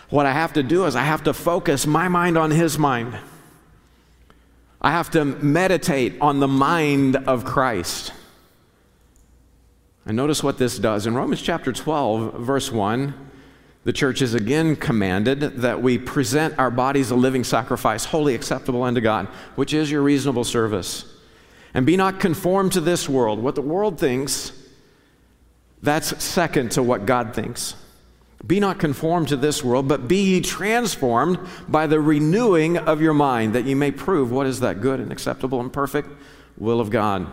What 0.08 0.26
I 0.26 0.32
have 0.32 0.54
to 0.54 0.62
do 0.62 0.86
is 0.86 0.96
I 0.96 1.02
have 1.02 1.24
to 1.24 1.32
focus 1.32 1.86
my 1.86 2.08
mind 2.08 2.36
on 2.36 2.50
his 2.50 2.78
mind. 2.78 3.16
I 4.80 4.90
have 4.90 5.10
to 5.10 5.24
meditate 5.24 6.14
on 6.20 6.40
the 6.40 6.48
mind 6.48 7.16
of 7.16 7.44
Christ. 7.44 8.12
And 10.06 10.16
notice 10.16 10.42
what 10.42 10.58
this 10.58 10.78
does. 10.78 11.06
In 11.06 11.14
Romans 11.14 11.42
chapter 11.42 11.72
12, 11.72 12.34
verse 12.40 12.72
1, 12.72 13.14
the 13.84 13.92
church 13.92 14.20
is 14.22 14.34
again 14.34 14.76
commanded 14.76 15.40
that 15.40 15.82
we 15.82 15.98
present 15.98 16.58
our 16.58 16.70
bodies 16.70 17.10
a 17.10 17.16
living 17.16 17.44
sacrifice, 17.44 18.04
wholly 18.04 18.34
acceptable 18.34 18.82
unto 18.82 19.00
God, 19.00 19.26
which 19.56 19.72
is 19.72 19.90
your 19.90 20.02
reasonable 20.02 20.44
service. 20.44 21.04
And 21.72 21.86
be 21.86 21.96
not 21.96 22.20
conformed 22.20 22.72
to 22.72 22.80
this 22.80 23.08
world. 23.08 23.38
What 23.38 23.54
the 23.54 23.62
world 23.62 23.98
thinks, 23.98 24.52
that's 25.82 26.22
second 26.22 26.72
to 26.72 26.82
what 26.82 27.06
God 27.06 27.34
thinks. 27.34 27.74
Be 28.46 28.58
not 28.58 28.78
conformed 28.78 29.28
to 29.28 29.36
this 29.36 29.62
world, 29.62 29.86
but 29.86 30.08
be 30.08 30.22
ye 30.22 30.40
transformed 30.40 31.38
by 31.68 31.86
the 31.86 32.00
renewing 32.00 32.78
of 32.78 33.00
your 33.00 33.14
mind, 33.14 33.54
that 33.54 33.66
ye 33.66 33.74
may 33.74 33.90
prove 33.90 34.32
what 34.32 34.46
is 34.46 34.60
that 34.60 34.80
good 34.80 34.98
and 34.98 35.12
acceptable 35.12 35.60
and 35.60 35.72
perfect 35.72 36.08
will 36.56 36.80
of 36.80 36.90
God. 36.90 37.30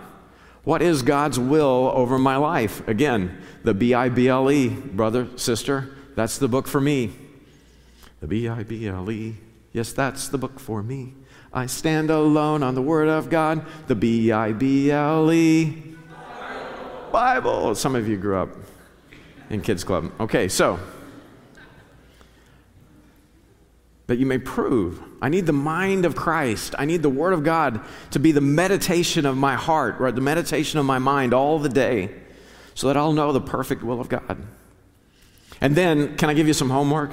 What 0.68 0.82
is 0.82 1.02
God's 1.02 1.40
will 1.40 1.94
over 1.96 2.20
my 2.20 2.36
life? 2.36 2.86
Again, 2.90 3.42
the 3.64 3.74
B 3.74 3.94
I 3.94 4.10
B 4.10 4.28
L 4.28 4.52
E, 4.52 4.68
brother, 4.68 5.30
sister, 5.38 5.96
that's 6.14 6.38
the 6.40 6.50
book 6.50 6.68
for 6.68 6.82
me. 6.82 7.14
The 8.20 8.28
B 8.28 8.50
I 8.50 8.64
B 8.64 8.86
L 8.86 9.10
E. 9.10 9.38
Yes, 9.72 9.94
that's 9.94 10.28
the 10.28 10.38
book 10.38 10.60
for 10.60 10.84
me. 10.84 11.14
I 11.54 11.68
stand 11.68 12.10
alone 12.10 12.64
on 12.64 12.76
the 12.76 12.82
Word 12.82 13.08
of 13.08 13.30
God, 13.30 13.66
the 13.88 13.96
B 13.96 14.30
I 14.34 14.52
B 14.52 14.92
L 14.92 15.32
E. 15.32 15.96
Bible. 17.14 17.74
Some 17.74 17.96
of 17.96 18.06
you 18.06 18.18
grew 18.18 18.36
up 18.36 18.50
in 19.50 19.62
Kids 19.62 19.86
Club. 19.86 20.12
Okay, 20.20 20.50
so 20.50 20.78
that 24.08 24.18
you 24.18 24.26
may 24.26 24.38
prove. 24.38 25.02
I 25.22 25.30
need 25.30 25.46
the 25.46 25.54
mind 25.54 26.06
of 26.06 26.16
Christ. 26.16 26.74
I 26.80 26.86
need 26.86 27.04
the 27.04 27.10
Word 27.10 27.34
of 27.34 27.44
God 27.44 27.82
to 28.12 28.20
be 28.20 28.32
the 28.32 28.42
meditation 28.42 29.26
of 29.26 29.38
my 29.38 29.56
heart, 29.56 29.98
or 30.00 30.12
the 30.12 30.22
meditation 30.22 30.80
of 30.80 30.86
my 30.86 30.98
mind 30.98 31.34
all 31.34 31.60
the 31.60 31.70
day, 31.70 32.10
so 32.74 32.88
that 32.88 32.98
I'll 32.98 33.14
know 33.14 33.32
the 33.32 33.42
perfect 33.42 33.84
will 33.84 34.00
of 34.00 34.10
God. 34.10 34.42
And 35.60 35.76
then, 35.76 36.16
can 36.18 36.30
I 36.30 36.34
give 36.34 36.48
you 36.48 36.54
some 36.54 36.70
homework? 36.70 37.12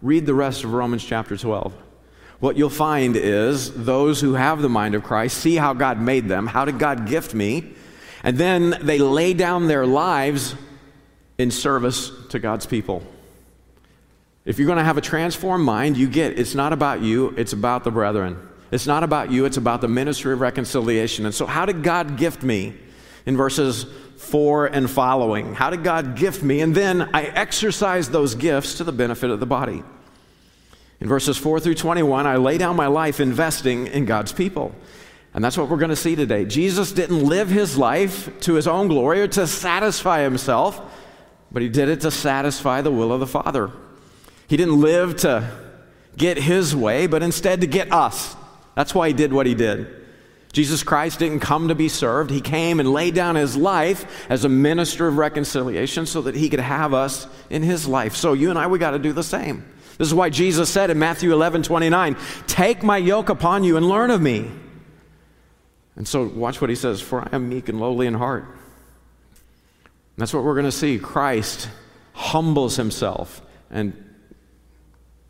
Read 0.00 0.24
the 0.24 0.34
rest 0.34 0.64
of 0.64 0.72
Romans 0.72 1.04
chapter 1.04 1.36
12. 1.36 1.74
What 2.38 2.56
you'll 2.56 2.70
find 2.70 3.16
is 3.16 3.84
those 3.84 4.20
who 4.20 4.32
have 4.32 4.62
the 4.62 4.68
mind 4.68 4.94
of 4.94 5.02
Christ 5.02 5.36
see 5.36 5.56
how 5.56 5.74
God 5.74 6.00
made 6.00 6.26
them. 6.26 6.46
How 6.46 6.64
did 6.64 6.78
God 6.78 7.06
gift 7.06 7.34
me? 7.34 7.74
And 8.22 8.38
then 8.38 8.78
they 8.80 8.98
lay 8.98 9.34
down 9.34 9.66
their 9.66 9.86
lives 9.86 10.54
in 11.36 11.50
service 11.50 12.10
to 12.30 12.38
God's 12.38 12.64
people. 12.64 13.02
If 14.50 14.58
you're 14.58 14.66
going 14.66 14.78
to 14.78 14.84
have 14.84 14.98
a 14.98 15.00
transformed 15.00 15.64
mind, 15.64 15.96
you 15.96 16.08
get 16.08 16.36
it's 16.36 16.56
not 16.56 16.72
about 16.72 17.02
you, 17.02 17.28
it's 17.36 17.52
about 17.52 17.84
the 17.84 17.92
brethren. 17.92 18.36
It's 18.72 18.84
not 18.84 19.04
about 19.04 19.30
you, 19.30 19.44
it's 19.44 19.58
about 19.58 19.80
the 19.80 19.86
ministry 19.86 20.32
of 20.32 20.40
reconciliation. 20.40 21.24
And 21.24 21.32
so, 21.32 21.46
how 21.46 21.66
did 21.66 21.84
God 21.84 22.16
gift 22.16 22.42
me? 22.42 22.74
In 23.26 23.36
verses 23.36 23.86
4 24.16 24.66
and 24.66 24.90
following. 24.90 25.54
How 25.54 25.70
did 25.70 25.84
God 25.84 26.16
gift 26.16 26.42
me? 26.42 26.62
And 26.62 26.74
then 26.74 27.10
I 27.14 27.26
exercise 27.26 28.10
those 28.10 28.34
gifts 28.34 28.78
to 28.78 28.84
the 28.84 28.90
benefit 28.90 29.30
of 29.30 29.38
the 29.38 29.46
body. 29.46 29.84
In 30.98 31.06
verses 31.06 31.38
4 31.38 31.60
through 31.60 31.76
21, 31.76 32.26
I 32.26 32.34
lay 32.34 32.58
down 32.58 32.74
my 32.74 32.88
life 32.88 33.20
investing 33.20 33.86
in 33.86 34.04
God's 34.04 34.32
people. 34.32 34.74
And 35.32 35.44
that's 35.44 35.56
what 35.56 35.68
we're 35.68 35.76
going 35.76 35.90
to 35.90 35.96
see 35.96 36.16
today. 36.16 36.44
Jesus 36.44 36.90
didn't 36.90 37.24
live 37.24 37.50
his 37.50 37.78
life 37.78 38.28
to 38.40 38.54
his 38.54 38.66
own 38.66 38.88
glory 38.88 39.20
or 39.20 39.28
to 39.28 39.46
satisfy 39.46 40.24
himself, 40.24 40.82
but 41.52 41.62
he 41.62 41.68
did 41.68 41.88
it 41.88 42.00
to 42.00 42.10
satisfy 42.10 42.80
the 42.80 42.90
will 42.90 43.12
of 43.12 43.20
the 43.20 43.28
Father. 43.28 43.70
He 44.50 44.56
didn't 44.56 44.80
live 44.80 45.14
to 45.18 45.48
get 46.16 46.36
his 46.36 46.74
way, 46.74 47.06
but 47.06 47.22
instead 47.22 47.60
to 47.60 47.68
get 47.68 47.92
us. 47.92 48.34
That's 48.74 48.92
why 48.92 49.06
he 49.06 49.14
did 49.14 49.32
what 49.32 49.46
he 49.46 49.54
did. 49.54 49.86
Jesus 50.52 50.82
Christ 50.82 51.20
didn't 51.20 51.38
come 51.38 51.68
to 51.68 51.76
be 51.76 51.88
served. 51.88 52.32
He 52.32 52.40
came 52.40 52.80
and 52.80 52.92
laid 52.92 53.14
down 53.14 53.36
his 53.36 53.56
life 53.56 54.28
as 54.28 54.44
a 54.44 54.48
minister 54.48 55.06
of 55.06 55.18
reconciliation 55.18 56.04
so 56.04 56.22
that 56.22 56.34
he 56.34 56.48
could 56.48 56.58
have 56.58 56.92
us 56.92 57.28
in 57.48 57.62
his 57.62 57.86
life. 57.86 58.16
So 58.16 58.32
you 58.32 58.50
and 58.50 58.58
I, 58.58 58.66
we 58.66 58.80
got 58.80 58.90
to 58.90 58.98
do 58.98 59.12
the 59.12 59.22
same. 59.22 59.64
This 59.98 60.08
is 60.08 60.14
why 60.14 60.30
Jesus 60.30 60.68
said 60.68 60.90
in 60.90 60.98
Matthew 60.98 61.32
11 61.32 61.62
29, 61.62 62.16
Take 62.48 62.82
my 62.82 62.96
yoke 62.96 63.28
upon 63.28 63.62
you 63.62 63.76
and 63.76 63.88
learn 63.88 64.10
of 64.10 64.20
me. 64.20 64.50
And 65.94 66.08
so 66.08 66.26
watch 66.26 66.60
what 66.60 66.70
he 66.70 66.76
says, 66.76 67.00
For 67.00 67.20
I 67.20 67.28
am 67.36 67.48
meek 67.48 67.68
and 67.68 67.78
lowly 67.78 68.08
in 68.08 68.14
heart. 68.14 68.42
And 68.42 68.56
that's 70.16 70.34
what 70.34 70.42
we're 70.42 70.54
going 70.54 70.64
to 70.64 70.72
see. 70.72 70.98
Christ 70.98 71.68
humbles 72.14 72.74
himself 72.74 73.42
and 73.70 74.09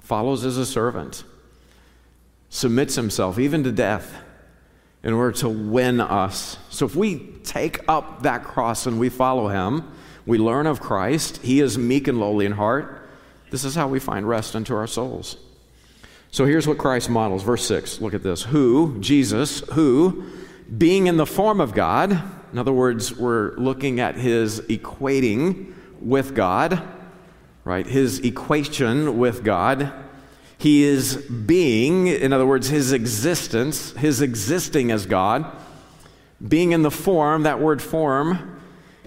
follows 0.01 0.45
as 0.45 0.57
a 0.57 0.67
servant, 0.67 1.25
submits 2.49 2.97
himself 2.97 3.39
even 3.39 3.63
to 3.65 3.73
death 3.73 4.15
in 5.03 5.13
order 5.13 5.33
to 5.39 5.49
win 5.49 6.01
us. 6.01 6.59
So 6.69 6.85
if 6.85 6.95
we 6.95 7.19
take 7.45 7.89
up 7.89 8.23
that 8.23 8.45
cross 8.45 8.87
and 8.87 8.99
we 8.99 9.09
follow 9.09 9.49
him, 9.49 9.91
we 10.27 10.39
learn 10.39 10.67
of 10.67 10.81
Christ. 10.81 11.39
He 11.39 11.61
is 11.61 11.79
meek 11.79 12.09
and 12.09 12.21
lowly 12.21 12.47
in 12.47 12.53
heart. 12.53 13.09
This 13.51 13.65
is 13.65 13.75
how 13.75 13.89
we 13.89 13.99
find 13.99 14.29
rest 14.29 14.55
unto 14.55 14.75
our 14.75 14.87
souls. 14.87 15.37
So 16.31 16.45
here's 16.45 16.69
what 16.69 16.79
Christ 16.79 17.11
models. 17.11 17.43
Verse 17.43 17.67
6. 17.67 18.01
Look 18.01 18.15
at 18.15 18.23
this. 18.23 18.43
Who, 18.43 18.99
Jesus, 19.01 19.61
who, 19.73 20.25
being 20.77 21.07
in 21.07 21.17
the 21.17 21.27
form 21.27 21.61
of 21.61 21.75
God, 21.75 22.13
in 22.53 22.59
other 22.59 22.73
words, 22.73 23.17
we're 23.17 23.57
looking 23.57 24.01
at 24.01 24.17
his 24.17 24.61
equating 24.63 25.73
with 26.01 26.35
God 26.35 26.83
right? 27.64 27.87
His 27.87 28.20
equation 28.20 29.18
with 29.18 29.44
God. 29.44 29.92
He 30.59 30.83
is 30.83 31.16
being, 31.16 32.07
in 32.07 32.33
other 32.33 32.46
words, 32.46 32.68
his 32.68 32.92
existence, 32.92 33.92
his 33.92 34.20
existing 34.20 34.90
as 34.90 35.07
God, 35.07 35.51
being 36.46 36.73
in 36.73 36.83
the 36.83 36.90
form, 36.90 37.44
that 37.44 37.61
word 37.61 37.81
form 37.81 38.61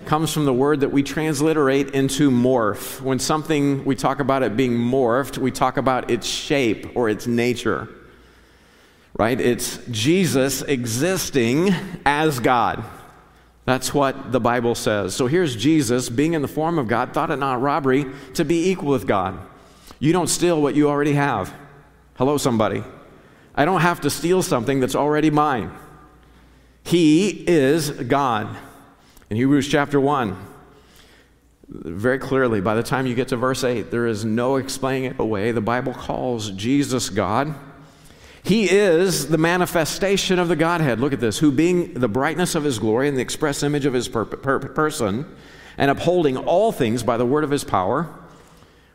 comes 0.05 0.33
from 0.33 0.45
the 0.45 0.53
word 0.53 0.81
that 0.81 0.91
we 0.91 1.01
transliterate 1.01 1.91
into 1.91 2.29
morph. 2.29 3.01
When 3.01 3.19
something, 3.19 3.85
we 3.85 3.95
talk 3.95 4.19
about 4.19 4.43
it 4.43 4.57
being 4.57 4.73
morphed, 4.73 5.37
we 5.37 5.51
talk 5.51 5.77
about 5.77 6.11
its 6.11 6.27
shape 6.27 6.95
or 6.95 7.09
its 7.09 7.25
nature. 7.25 7.87
Right? 9.15 9.39
It's 9.39 9.77
Jesus 9.91 10.61
existing 10.63 11.69
as 12.05 12.39
God. 12.39 12.83
That's 13.65 13.93
what 13.93 14.32
the 14.32 14.39
Bible 14.39 14.76
says. 14.76 15.15
So 15.15 15.28
here's 15.28 15.56
Jesus, 15.56 16.10
being 16.10 16.34
in 16.34 16.41
the 16.41 16.47
form 16.47 16.78
of 16.78 16.88
God, 16.88 17.13
thought 17.13 17.32
it 17.32 17.38
not 17.38 17.62
robbery 17.62 18.06
to 18.34 18.43
be 18.43 18.69
equal 18.69 18.89
with 18.89 19.08
God. 19.08 19.39
You 19.99 20.12
don't 20.12 20.28
steal 20.28 20.62
what 20.62 20.76
you 20.76 20.89
already 20.89 21.13
have. 21.13 21.54
Hello, 22.15 22.38
somebody. 22.38 22.84
I 23.56 23.65
don't 23.65 23.82
have 23.82 24.02
to 24.02 24.10
steal 24.10 24.43
something 24.43 24.80
that's 24.80 24.95
already 24.95 25.30
mine. 25.30 25.71
He 26.84 27.30
is 27.47 27.89
God. 27.89 28.56
In 29.30 29.38
Hebrews 29.38 29.69
chapter 29.69 29.99
1, 29.99 30.36
very 31.69 32.19
clearly, 32.19 32.60
by 32.60 32.76
the 32.76 32.84
time 32.84 33.08
you 33.08 33.15
get 33.15 33.30
to 33.30 33.38
verse 33.38 33.63
8, 33.63 33.89
there 33.89 34.06
is 34.06 34.26
no 34.26 34.58
explaining 34.58 35.12
it 35.12 35.19
away. 35.19 35.52
The 35.54 35.62
Bible 35.62 35.93
calls 35.93 36.52
Jesus 36.52 37.10
God. 37.10 37.56
He 38.43 38.69
is 38.69 39.29
the 39.29 39.38
manifestation 39.38 40.38
of 40.38 40.49
the 40.49 40.58
Godhead. 40.58 40.99
Look 40.99 41.13
at 41.13 41.21
this. 41.21 41.39
Who, 41.39 41.51
being 41.51 41.93
the 41.93 42.10
brightness 42.10 42.56
of 42.56 42.65
his 42.65 42.77
glory 42.77 43.08
and 43.08 43.17
the 43.17 43.21
express 43.21 43.63
image 43.63 43.86
of 43.86 43.93
his 43.93 44.10
per- 44.10 44.25
per- 44.25 44.60
person, 44.60 45.25
and 45.77 45.89
upholding 45.89 46.36
all 46.38 46.71
things 46.71 47.03
by 47.03 47.17
the 47.17 47.25
word 47.25 47.45
of 47.45 47.51
his 47.51 47.63
power, 47.63 48.10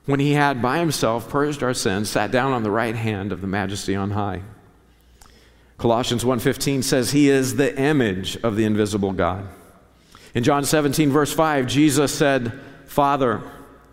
when 0.04 0.20
he 0.20 0.32
had 0.32 0.60
by 0.60 0.78
himself 0.78 1.28
purged 1.30 1.62
our 1.62 1.74
sins, 1.74 2.10
sat 2.10 2.30
down 2.30 2.52
on 2.52 2.62
the 2.62 2.70
right 2.70 2.94
hand 2.94 3.32
of 3.32 3.40
the 3.40 3.46
majesty 3.46 3.94
on 3.94 4.10
high. 4.10 4.42
Colossians 5.78 6.24
1:15 6.24 6.82
says 6.82 7.12
he 7.12 7.30
is 7.30 7.56
the 7.56 7.78
image 7.78 8.36
of 8.42 8.56
the 8.56 8.64
invisible 8.64 9.12
God. 9.12 9.46
In 10.34 10.44
John 10.44 10.64
17 10.64 11.10
verse 11.10 11.32
5, 11.32 11.66
Jesus 11.66 12.12
said, 12.12 12.52
"Father, 12.86 13.40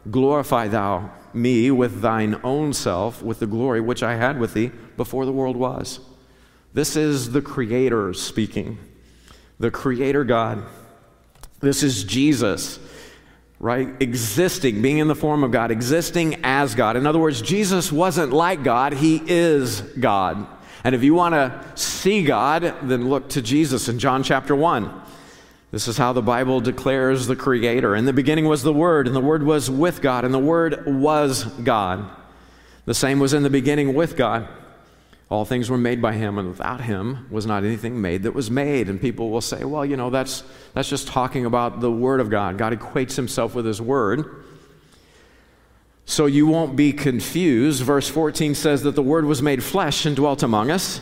glorify 0.10 0.68
thou 0.68 1.12
me 1.36 1.70
with 1.72 2.02
thine 2.02 2.40
own 2.44 2.74
self, 2.74 3.22
with 3.22 3.40
the 3.40 3.48
glory 3.48 3.82
which 3.82 4.02
I 4.04 4.16
had 4.16 4.40
with 4.40 4.54
thee 4.54 4.72
before 4.98 5.26
the 5.26 5.32
world 5.32 5.58
was. 5.58 6.00
This 6.74 6.96
is 6.96 7.32
the 7.32 7.42
Creator 7.42 8.14
speaking, 8.14 8.78
the 9.60 9.72
Creator 9.72 10.24
God. 10.26 10.64
This 11.62 11.84
is 11.84 12.04
Jesus, 12.04 12.80
right? 13.60 13.90
Existing, 14.02 14.82
being 14.82 14.98
in 14.98 15.08
the 15.08 15.16
form 15.16 15.44
of 15.44 15.52
God, 15.52 15.72
existing 15.72 16.42
as 16.44 16.76
God. 16.76 16.98
In 16.98 17.08
other 17.08 17.20
words, 17.20 17.42
Jesus 17.42 17.92
wasn't 17.92 18.34
like 18.34 18.64
God, 18.64 18.94
He 18.94 19.22
is 19.26 19.82
God. 19.82 20.48
And 20.84 20.94
if 20.94 21.04
you 21.04 21.14
want 21.14 21.34
to 21.34 21.64
see 21.76 22.24
God, 22.24 22.76
then 22.84 23.10
look 23.10 23.30
to 23.30 23.42
Jesus 23.42 23.88
in 23.88 23.98
John 23.98 24.22
chapter 24.22 24.56
1. 24.56 25.02
This 25.76 25.90
is 25.90 25.98
how 25.98 26.14
the 26.14 26.22
Bible 26.22 26.62
declares 26.62 27.28
the 27.28 27.36
Creator. 27.36 27.98
In 27.98 28.06
the 28.06 28.14
beginning 28.14 28.46
was 28.46 28.64
the 28.64 28.72
Word, 28.72 29.08
and 29.08 29.16
the 29.16 29.20
Word 29.20 29.44
was 29.44 29.70
with 29.70 30.02
God, 30.02 30.24
and 30.24 30.34
the 30.34 30.40
Word 30.40 30.86
was 30.86 31.44
God. 31.44 32.10
The 32.86 32.94
same 32.94 33.20
was 33.20 33.34
in 33.34 33.44
the 33.44 33.50
beginning 33.50 33.94
with 33.94 34.16
God. 34.16 34.48
All 35.30 35.44
things 35.44 35.70
were 35.70 35.78
made 35.78 36.02
by 36.02 36.14
him, 36.14 36.38
and 36.38 36.48
without 36.48 36.80
him 36.80 37.28
was 37.30 37.46
not 37.46 37.66
anything 37.66 38.00
made 38.00 38.24
that 38.24 38.34
was 38.34 38.50
made. 38.50 38.88
And 38.88 39.02
people 39.02 39.32
will 39.32 39.42
say, 39.42 39.66
well, 39.66 39.86
you 39.86 39.98
know, 39.98 40.10
that's, 40.10 40.44
that's 40.74 40.88
just 40.88 41.10
talking 41.10 41.46
about 41.46 41.82
the 41.82 41.92
Word 41.92 42.22
of 42.22 42.30
God. 42.30 42.58
God 42.58 42.72
equates 42.72 43.18
himself 43.18 43.54
with 43.54 43.66
his 43.66 43.82
Word. 43.82 44.46
So 46.06 46.26
you 46.26 46.48
won't 46.48 46.78
be 46.78 46.94
confused. 46.94 47.84
Verse 47.84 48.08
14 48.08 48.56
says 48.56 48.84
that 48.84 48.96
the 48.96 49.04
Word 49.04 49.26
was 49.26 49.42
made 49.42 49.62
flesh 49.62 50.06
and 50.06 50.16
dwelt 50.16 50.42
among 50.42 50.72
us 50.72 51.02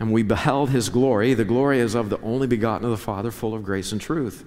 and 0.00 0.12
we 0.12 0.22
beheld 0.22 0.70
his 0.70 0.88
glory. 0.88 1.34
The 1.34 1.44
glory 1.44 1.80
is 1.80 1.94
of 1.94 2.10
the 2.10 2.20
only 2.20 2.46
begotten 2.46 2.84
of 2.84 2.90
the 2.90 2.96
Father, 2.96 3.30
full 3.30 3.54
of 3.54 3.64
grace 3.64 3.92
and 3.92 4.00
truth. 4.00 4.44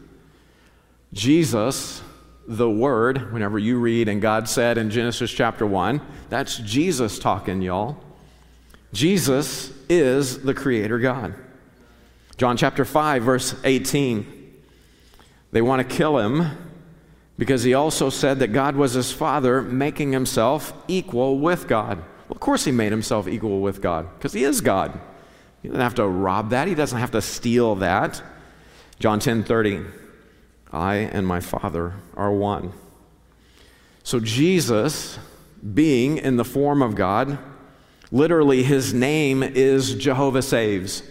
Jesus, 1.14 2.02
the 2.48 2.70
Word, 2.70 3.34
whenever 3.34 3.60
you 3.60 3.78
read, 3.78 4.08
and 4.08 4.22
God 4.22 4.48
said 4.48 4.78
in 4.78 4.90
Genesis 4.90 5.32
chapter 5.32 5.66
1, 5.66 6.02
that's 6.30 6.58
Jesus 6.58 7.20
talking, 7.20 7.62
y'all. 7.62 7.98
Jesus 8.94 9.74
is 9.90 10.40
the 10.40 10.54
Creator 10.54 11.00
God. 11.00 11.34
John 12.38 12.58
chapter 12.58 12.86
5, 12.86 13.24
verse 13.24 13.56
18. 13.64 14.54
They 15.52 15.62
want 15.62 15.88
to 15.88 15.96
kill 15.96 16.18
him 16.18 16.58
because 17.38 17.64
he 17.64 17.74
also 17.74 18.10
said 18.10 18.40
that 18.40 18.50
God 18.50 18.76
was 18.76 18.94
his 18.94 19.12
Father, 19.12 19.62
making 19.62 20.14
himself 20.14 20.74
equal 20.88 21.40
with 21.40 21.68
God. 21.68 21.98
Well, 21.98 22.32
of 22.32 22.40
course, 22.40 22.66
he 22.66 22.72
made 22.72 22.92
himself 22.92 23.28
equal 23.28 23.62
with 23.62 23.82
God 23.82 24.08
because 24.18 24.34
he 24.34 24.44
is 24.44 24.62
God. 24.62 25.00
He 25.62 25.68
doesn't 25.68 25.82
have 25.82 25.96
to 25.96 26.08
rob 26.08 26.50
that. 26.52 26.68
He 26.68 26.76
doesn't 26.76 27.00
have 27.00 27.12
to 27.12 27.22
steal 27.22 27.76
that. 27.76 28.22
John 29.00 29.20
10 29.20 29.44
30. 29.44 29.82
I 30.72 30.96
and 30.96 31.28
my 31.28 31.40
Father 31.40 31.94
are 32.16 32.32
one. 32.32 32.74
So 34.04 34.20
Jesus, 34.20 35.20
being 35.74 36.18
in 36.18 36.38
the 36.38 36.46
form 36.46 36.82
of 36.82 36.96
God, 36.96 37.38
Literally, 38.12 38.62
his 38.62 38.94
name 38.94 39.42
is 39.42 39.96
Jehovah 39.96 40.42
Saves. 40.42 41.02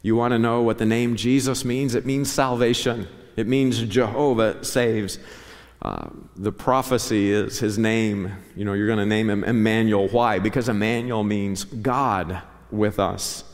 You 0.00 0.16
want 0.16 0.32
to 0.32 0.38
know 0.38 0.62
what 0.62 0.78
the 0.78 0.86
name 0.86 1.16
Jesus 1.16 1.66
means? 1.66 1.94
It 1.94 2.06
means 2.06 2.32
salvation, 2.32 3.08
it 3.36 3.46
means 3.46 3.82
Jehovah 3.82 4.64
Saves. 4.64 5.18
Uh, 5.82 6.08
the 6.34 6.50
prophecy 6.50 7.30
is 7.30 7.58
his 7.58 7.76
name. 7.76 8.32
You 8.56 8.64
know, 8.64 8.72
you're 8.72 8.86
going 8.86 8.98
to 8.98 9.06
name 9.06 9.28
him 9.28 9.44
Emmanuel. 9.44 10.08
Why? 10.08 10.38
Because 10.38 10.70
Emmanuel 10.70 11.22
means 11.22 11.64
God 11.64 12.40
with 12.70 12.98
us. 12.98 13.44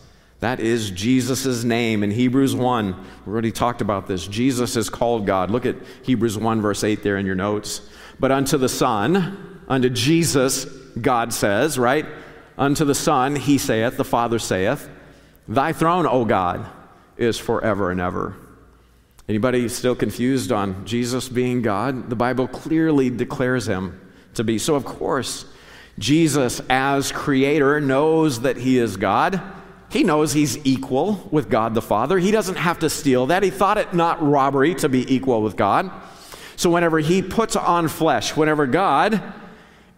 That 0.42 0.58
is 0.58 0.90
Jesus' 0.90 1.62
name 1.62 2.02
in 2.02 2.10
Hebrews 2.10 2.56
1. 2.56 2.96
We 3.26 3.32
already 3.32 3.52
talked 3.52 3.80
about 3.80 4.08
this. 4.08 4.26
Jesus 4.26 4.74
is 4.74 4.90
called 4.90 5.24
God. 5.24 5.52
Look 5.52 5.64
at 5.64 5.76
Hebrews 6.02 6.36
1, 6.36 6.60
verse 6.60 6.82
8 6.82 7.04
there 7.04 7.16
in 7.16 7.26
your 7.26 7.36
notes. 7.36 7.88
But 8.18 8.32
unto 8.32 8.58
the 8.58 8.68
Son, 8.68 9.62
unto 9.68 9.88
Jesus, 9.88 10.64
God 11.00 11.32
says, 11.32 11.78
right? 11.78 12.06
Unto 12.58 12.84
the 12.84 12.94
Son, 12.94 13.36
he 13.36 13.56
saith, 13.56 13.96
the 13.96 14.04
Father 14.04 14.40
saith, 14.40 14.90
Thy 15.46 15.72
throne, 15.72 16.06
O 16.08 16.24
God, 16.24 16.66
is 17.16 17.38
forever 17.38 17.92
and 17.92 18.00
ever. 18.00 18.34
Anybody 19.28 19.68
still 19.68 19.94
confused 19.94 20.50
on 20.50 20.84
Jesus 20.84 21.28
being 21.28 21.62
God? 21.62 22.10
The 22.10 22.16
Bible 22.16 22.48
clearly 22.48 23.10
declares 23.10 23.68
him 23.68 24.10
to 24.34 24.42
be. 24.42 24.58
So, 24.58 24.74
of 24.74 24.84
course, 24.84 25.44
Jesus, 26.00 26.60
as 26.68 27.12
creator, 27.12 27.80
knows 27.80 28.40
that 28.40 28.56
he 28.56 28.78
is 28.78 28.96
God. 28.96 29.40
He 29.92 30.04
knows 30.04 30.32
he's 30.32 30.56
equal 30.64 31.28
with 31.30 31.50
God 31.50 31.74
the 31.74 31.82
Father. 31.82 32.18
He 32.18 32.30
doesn't 32.30 32.54
have 32.54 32.78
to 32.78 32.88
steal 32.88 33.26
that. 33.26 33.42
He 33.42 33.50
thought 33.50 33.76
it 33.76 33.92
not 33.92 34.26
robbery 34.26 34.74
to 34.76 34.88
be 34.88 35.14
equal 35.14 35.42
with 35.42 35.54
God. 35.54 35.90
So, 36.56 36.70
whenever 36.70 36.98
he 36.98 37.20
puts 37.20 37.56
on 37.56 37.88
flesh, 37.88 38.34
whenever 38.34 38.66
God 38.66 39.22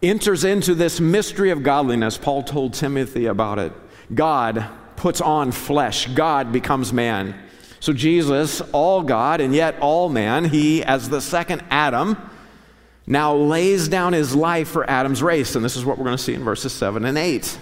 enters 0.03 0.43
into 0.43 0.75
this 0.75 0.99
mystery 0.99 1.49
of 1.49 1.63
godliness, 1.63 2.17
Paul 2.17 2.43
told 2.43 2.73
Timothy 2.73 3.27
about 3.27 3.57
it. 3.57 3.71
God 4.13 4.67
puts 4.97 5.21
on 5.21 5.53
flesh, 5.53 6.07
God 6.07 6.51
becomes 6.51 6.91
man. 6.91 7.33
So, 7.79 7.93
Jesus, 7.93 8.59
all 8.73 9.01
God 9.01 9.39
and 9.39 9.55
yet 9.55 9.79
all 9.79 10.09
man, 10.09 10.43
he, 10.43 10.83
as 10.83 11.07
the 11.07 11.21
second 11.21 11.63
Adam, 11.69 12.17
now 13.07 13.33
lays 13.33 13.87
down 13.87 14.11
his 14.11 14.35
life 14.35 14.67
for 14.67 14.89
Adam's 14.89 15.23
race. 15.23 15.55
And 15.55 15.63
this 15.63 15.77
is 15.77 15.85
what 15.85 15.97
we're 15.97 16.05
going 16.05 16.17
to 16.17 16.23
see 16.23 16.33
in 16.33 16.43
verses 16.43 16.73
7 16.73 17.05
and 17.05 17.17
8. 17.17 17.59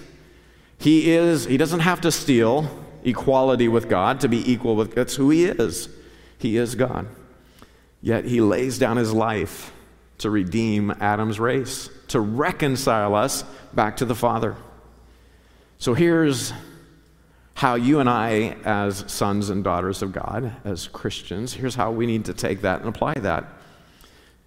He 0.78 1.12
is, 1.12 1.46
he 1.46 1.58
doesn't 1.58 1.82
have 1.82 2.02
to 2.02 2.12
steal 2.12 2.70
equality 3.04 3.68
with 3.68 3.90
God 3.90 4.20
to 4.22 4.28
be 4.28 4.52
equal 4.52 4.76
with, 4.76 4.96
that's 4.96 5.16
who 5.16 5.30
he 5.30 5.46
is. 5.46 5.90
He 6.38 6.58
is 6.58 6.76
God. 6.76 7.08
Yet 8.02 8.26
he 8.26 8.42
lays 8.42 8.78
down 8.78 8.98
his 8.98 9.14
life 9.14 9.72
to 10.20 10.30
redeem 10.30 10.92
Adam's 11.00 11.40
race, 11.40 11.90
to 12.10 12.20
reconcile 12.20 13.16
us 13.16 13.44
back 13.74 13.98
to 13.98 14.06
the 14.06 14.16
Father. 14.16 14.56
So 15.80 15.94
here's 15.94 16.54
how 17.56 17.76
you 17.76 18.00
and 18.00 18.10
I, 18.10 18.58
as 18.66 19.06
sons 19.12 19.50
and 19.50 19.64
daughters 19.64 20.02
of 20.02 20.12
God, 20.12 20.52
as 20.66 20.88
Christians, 20.88 21.54
here's 21.54 21.76
how 21.76 21.92
we 21.92 22.06
need 22.06 22.26
to 22.26 22.34
take 22.34 22.62
that 22.62 22.80
and 22.80 22.90
apply 22.90 23.14
that. 23.16 23.46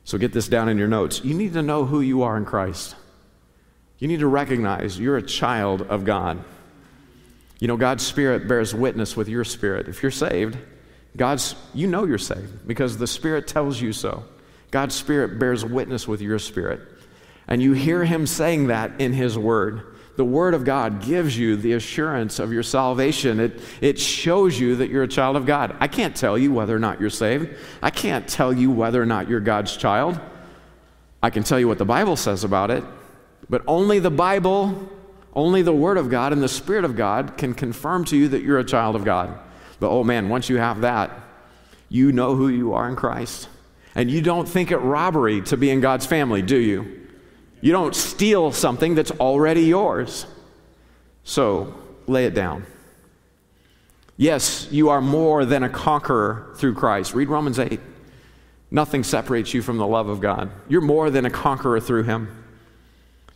So 0.04 0.18
get 0.18 0.32
this 0.32 0.48
down 0.48 0.68
in 0.68 0.78
your 0.78 0.88
notes. 0.88 1.24
You 1.24 1.34
need 1.34 1.52
to 1.54 1.62
know 1.62 1.84
who 1.84 2.00
you 2.00 2.22
are 2.22 2.36
in 2.36 2.44
Christ. 2.44 2.94
You 3.98 4.08
need 4.08 4.20
to 4.20 4.26
recognize 4.26 4.98
you're 4.98 5.16
a 5.16 5.22
child 5.22 5.82
of 5.82 6.04
God. 6.04 6.42
You 7.58 7.68
know, 7.68 7.76
God's 7.76 8.06
Spirit 8.06 8.46
bears 8.46 8.74
witness 8.74 9.16
with 9.16 9.28
your 9.28 9.44
spirit. 9.44 9.88
If 9.88 10.02
you're 10.02 10.10
saved, 10.10 10.58
God's, 11.16 11.54
you 11.72 11.86
know 11.86 12.04
you're 12.04 12.18
saved 12.18 12.66
because 12.66 12.98
the 12.98 13.06
Spirit 13.06 13.48
tells 13.48 13.80
you 13.80 13.92
so. 13.92 14.24
God's 14.70 14.94
Spirit 14.94 15.38
bears 15.38 15.64
witness 15.64 16.06
with 16.06 16.20
your 16.20 16.38
spirit. 16.38 16.80
And 17.48 17.62
you 17.62 17.72
hear 17.72 18.04
Him 18.04 18.26
saying 18.26 18.66
that 18.66 19.00
in 19.00 19.12
His 19.12 19.38
Word 19.38 19.96
the 20.16 20.24
Word 20.24 20.54
of 20.54 20.64
God 20.64 21.02
gives 21.02 21.38
you 21.38 21.56
the 21.56 21.74
assurance 21.74 22.38
of 22.38 22.52
your 22.52 22.62
salvation. 22.62 23.38
It, 23.38 23.60
it 23.80 23.98
shows 23.98 24.58
you 24.58 24.76
that 24.76 24.90
you're 24.90 25.02
a 25.02 25.08
child 25.08 25.36
of 25.36 25.46
God. 25.46 25.76
I 25.78 25.88
can't 25.88 26.16
tell 26.16 26.36
you 26.36 26.52
whether 26.52 26.74
or 26.74 26.78
not 26.78 27.00
you're 27.00 27.10
saved. 27.10 27.54
I 27.82 27.90
can't 27.90 28.26
tell 28.26 28.52
you 28.52 28.70
whether 28.70 29.00
or 29.00 29.06
not 29.06 29.28
you're 29.28 29.40
God's 29.40 29.76
child. 29.76 30.18
I 31.22 31.30
can 31.30 31.42
tell 31.42 31.60
you 31.60 31.68
what 31.68 31.78
the 31.78 31.84
Bible 31.84 32.16
says 32.16 32.44
about 32.44 32.70
it, 32.70 32.82
but 33.48 33.62
only 33.66 33.98
the 33.98 34.10
Bible, 34.10 34.88
only 35.34 35.62
the 35.62 35.72
Word 35.72 35.98
of 35.98 36.10
God 36.10 36.32
and 36.32 36.42
the 36.42 36.48
Spirit 36.48 36.84
of 36.84 36.96
God 36.96 37.36
can 37.36 37.54
confirm 37.54 38.04
to 38.06 38.16
you 38.16 38.28
that 38.28 38.42
you're 38.42 38.58
a 38.58 38.64
child 38.64 38.96
of 38.96 39.04
God. 39.04 39.38
But 39.80 39.90
oh 39.90 40.04
man, 40.04 40.28
once 40.28 40.48
you 40.48 40.56
have 40.56 40.80
that, 40.80 41.10
you 41.88 42.12
know 42.12 42.34
who 42.34 42.48
you 42.48 42.74
are 42.74 42.88
in 42.88 42.96
Christ. 42.96 43.48
And 43.94 44.10
you 44.10 44.20
don't 44.20 44.48
think 44.48 44.70
it 44.70 44.78
robbery 44.78 45.40
to 45.42 45.56
be 45.56 45.70
in 45.70 45.80
God's 45.80 46.06
family, 46.06 46.42
do 46.42 46.56
you? 46.56 47.08
You 47.60 47.72
don't 47.72 47.94
steal 47.94 48.52
something 48.52 48.94
that's 48.94 49.10
already 49.12 49.62
yours. 49.62 50.26
So 51.24 51.74
lay 52.06 52.26
it 52.26 52.34
down. 52.34 52.66
Yes, 54.16 54.68
you 54.70 54.88
are 54.88 55.00
more 55.00 55.44
than 55.44 55.62
a 55.62 55.68
conqueror 55.68 56.54
through 56.56 56.74
Christ. 56.74 57.14
Read 57.14 57.28
Romans 57.28 57.58
8. 57.58 57.80
Nothing 58.70 59.04
separates 59.04 59.54
you 59.54 59.62
from 59.62 59.78
the 59.78 59.86
love 59.86 60.08
of 60.08 60.20
God. 60.20 60.50
You're 60.68 60.80
more 60.80 61.10
than 61.10 61.26
a 61.26 61.30
conqueror 61.30 61.80
through 61.80 62.04
Him. 62.04 62.44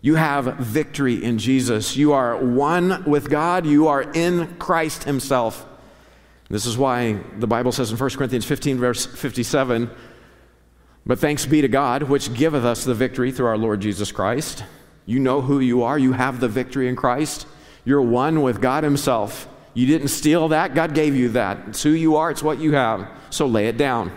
You 0.02 0.14
have 0.14 0.56
victory 0.56 1.22
in 1.22 1.38
Jesus. 1.38 1.96
You 1.96 2.12
are 2.12 2.36
one 2.36 3.04
with 3.04 3.28
God. 3.28 3.66
You 3.66 3.88
are 3.88 4.02
in 4.02 4.56
Christ 4.56 5.04
Himself. 5.04 5.66
This 6.48 6.66
is 6.66 6.76
why 6.76 7.20
the 7.38 7.46
Bible 7.46 7.72
says 7.72 7.92
in 7.92 7.98
1 7.98 8.10
Corinthians 8.10 8.44
15, 8.44 8.78
verse 8.78 9.06
57 9.06 9.90
but 11.06 11.18
thanks 11.18 11.46
be 11.46 11.60
to 11.60 11.68
God, 11.68 12.04
which 12.04 12.32
giveth 12.34 12.64
us 12.64 12.84
the 12.84 12.94
victory 12.94 13.32
through 13.32 13.46
our 13.46 13.58
Lord 13.58 13.80
Jesus 13.80 14.12
Christ. 14.12 14.64
You 15.06 15.18
know 15.18 15.40
who 15.40 15.60
you 15.60 15.82
are. 15.82 15.98
You 15.98 16.12
have 16.12 16.40
the 16.40 16.48
victory 16.48 16.88
in 16.88 16.96
Christ. 16.96 17.46
You're 17.84 18.02
one 18.02 18.42
with 18.42 18.60
God 18.60 18.84
Himself. 18.84 19.48
You 19.72 19.86
didn't 19.86 20.08
steal 20.08 20.48
that, 20.48 20.74
God 20.74 20.94
gave 20.94 21.14
you 21.14 21.30
that. 21.30 21.68
It's 21.68 21.82
who 21.82 21.90
you 21.90 22.16
are, 22.16 22.30
it's 22.30 22.42
what 22.42 22.58
you 22.58 22.72
have. 22.72 23.08
So 23.30 23.46
lay 23.46 23.68
it 23.68 23.76
down. 23.76 24.12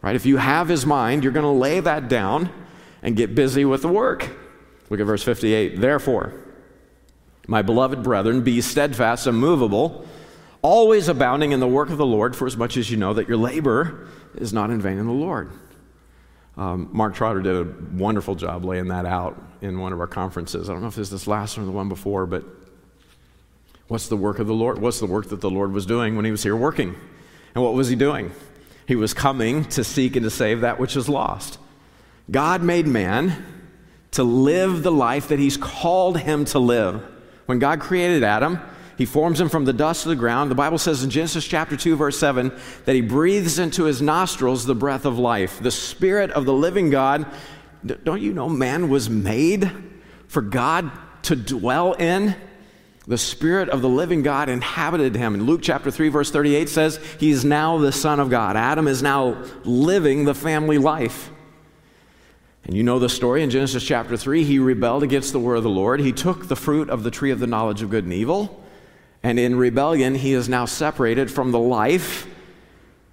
Right? 0.00 0.16
If 0.16 0.24
you 0.24 0.38
have 0.38 0.68
His 0.68 0.86
mind, 0.86 1.22
you're 1.24 1.32
going 1.32 1.44
to 1.44 1.50
lay 1.50 1.80
that 1.80 2.08
down 2.08 2.50
and 3.02 3.16
get 3.16 3.34
busy 3.34 3.64
with 3.64 3.82
the 3.82 3.88
work. 3.88 4.28
Look 4.92 5.00
at 5.00 5.06
verse 5.06 5.22
58. 5.22 5.80
Therefore, 5.80 6.34
my 7.46 7.62
beloved 7.62 8.02
brethren, 8.02 8.42
be 8.42 8.60
steadfast, 8.60 9.26
immovable, 9.26 10.06
always 10.60 11.08
abounding 11.08 11.52
in 11.52 11.60
the 11.60 11.66
work 11.66 11.88
of 11.88 11.96
the 11.96 12.04
Lord, 12.04 12.36
for 12.36 12.46
as 12.46 12.58
much 12.58 12.76
as 12.76 12.90
you 12.90 12.98
know 12.98 13.14
that 13.14 13.26
your 13.26 13.38
labor 13.38 14.06
is 14.34 14.52
not 14.52 14.68
in 14.68 14.82
vain 14.82 14.98
in 14.98 15.06
the 15.06 15.12
Lord. 15.12 15.50
Um, 16.58 16.90
Mark 16.92 17.14
Trotter 17.14 17.40
did 17.40 17.56
a 17.56 17.96
wonderful 17.96 18.34
job 18.34 18.66
laying 18.66 18.88
that 18.88 19.06
out 19.06 19.42
in 19.62 19.78
one 19.78 19.94
of 19.94 20.00
our 20.00 20.06
conferences. 20.06 20.68
I 20.68 20.74
don't 20.74 20.82
know 20.82 20.88
if 20.88 20.98
it's 20.98 21.08
this 21.08 21.26
last 21.26 21.56
one 21.56 21.64
or 21.64 21.70
the 21.70 21.72
one 21.72 21.88
before, 21.88 22.26
but 22.26 22.44
what's 23.88 24.08
the 24.08 24.16
work 24.18 24.40
of 24.40 24.46
the 24.46 24.52
Lord? 24.52 24.78
What's 24.78 25.00
the 25.00 25.06
work 25.06 25.30
that 25.30 25.40
the 25.40 25.50
Lord 25.50 25.72
was 25.72 25.86
doing 25.86 26.16
when 26.16 26.26
he 26.26 26.30
was 26.30 26.42
here 26.42 26.54
working? 26.54 26.94
And 27.54 27.64
what 27.64 27.72
was 27.72 27.88
he 27.88 27.96
doing? 27.96 28.30
He 28.86 28.96
was 28.96 29.14
coming 29.14 29.64
to 29.70 29.84
seek 29.84 30.16
and 30.16 30.24
to 30.24 30.30
save 30.30 30.60
that 30.60 30.78
which 30.78 30.96
is 30.96 31.08
lost. 31.08 31.58
God 32.30 32.62
made 32.62 32.86
man 32.86 33.61
to 34.12 34.24
live 34.24 34.82
the 34.82 34.92
life 34.92 35.28
that 35.28 35.38
he's 35.38 35.56
called 35.56 36.18
him 36.18 36.44
to 36.46 36.58
live. 36.58 37.02
When 37.46 37.58
God 37.58 37.80
created 37.80 38.22
Adam, 38.22 38.60
he 38.96 39.06
forms 39.06 39.40
him 39.40 39.48
from 39.48 39.64
the 39.64 39.72
dust 39.72 40.04
of 40.04 40.10
the 40.10 40.16
ground. 40.16 40.50
The 40.50 40.54
Bible 40.54 40.78
says 40.78 41.02
in 41.02 41.10
Genesis 41.10 41.46
chapter 41.46 41.76
2, 41.76 41.96
verse 41.96 42.18
7, 42.18 42.52
that 42.84 42.94
he 42.94 43.00
breathes 43.00 43.58
into 43.58 43.84
his 43.84 44.00
nostrils 44.00 44.64
the 44.64 44.74
breath 44.74 45.04
of 45.04 45.18
life, 45.18 45.58
the 45.60 45.70
spirit 45.70 46.30
of 46.30 46.44
the 46.44 46.52
living 46.52 46.90
God. 46.90 47.26
Don't 47.84 48.22
you 48.22 48.32
know 48.32 48.48
man 48.48 48.88
was 48.88 49.10
made 49.10 49.70
for 50.28 50.40
God 50.40 50.90
to 51.24 51.34
dwell 51.34 51.94
in? 51.94 52.36
The 53.06 53.18
Spirit 53.18 53.68
of 53.68 53.82
the 53.82 53.88
living 53.88 54.22
God 54.22 54.48
inhabited 54.48 55.16
him. 55.16 55.34
And 55.34 55.44
Luke 55.44 55.60
chapter 55.60 55.90
3, 55.90 56.08
verse 56.08 56.30
38 56.30 56.68
says, 56.68 57.00
He 57.18 57.32
is 57.32 57.44
now 57.44 57.78
the 57.78 57.90
Son 57.90 58.20
of 58.20 58.30
God. 58.30 58.56
Adam 58.56 58.86
is 58.86 59.02
now 59.02 59.42
living 59.64 60.24
the 60.24 60.34
family 60.34 60.78
life. 60.78 61.31
And 62.64 62.76
you 62.76 62.82
know 62.82 62.98
the 62.98 63.08
story 63.08 63.42
in 63.42 63.50
Genesis 63.50 63.82
chapter 63.82 64.16
3. 64.16 64.44
He 64.44 64.58
rebelled 64.58 65.02
against 65.02 65.32
the 65.32 65.40
word 65.40 65.56
of 65.56 65.62
the 65.64 65.70
Lord. 65.70 66.00
He 66.00 66.12
took 66.12 66.46
the 66.46 66.56
fruit 66.56 66.90
of 66.90 67.02
the 67.02 67.10
tree 67.10 67.30
of 67.30 67.40
the 67.40 67.46
knowledge 67.46 67.82
of 67.82 67.90
good 67.90 68.04
and 68.04 68.12
evil. 68.12 68.62
And 69.22 69.38
in 69.38 69.56
rebellion, 69.56 70.14
he 70.14 70.32
is 70.32 70.48
now 70.48 70.64
separated 70.64 71.30
from 71.30 71.50
the 71.50 71.58
life 71.58 72.26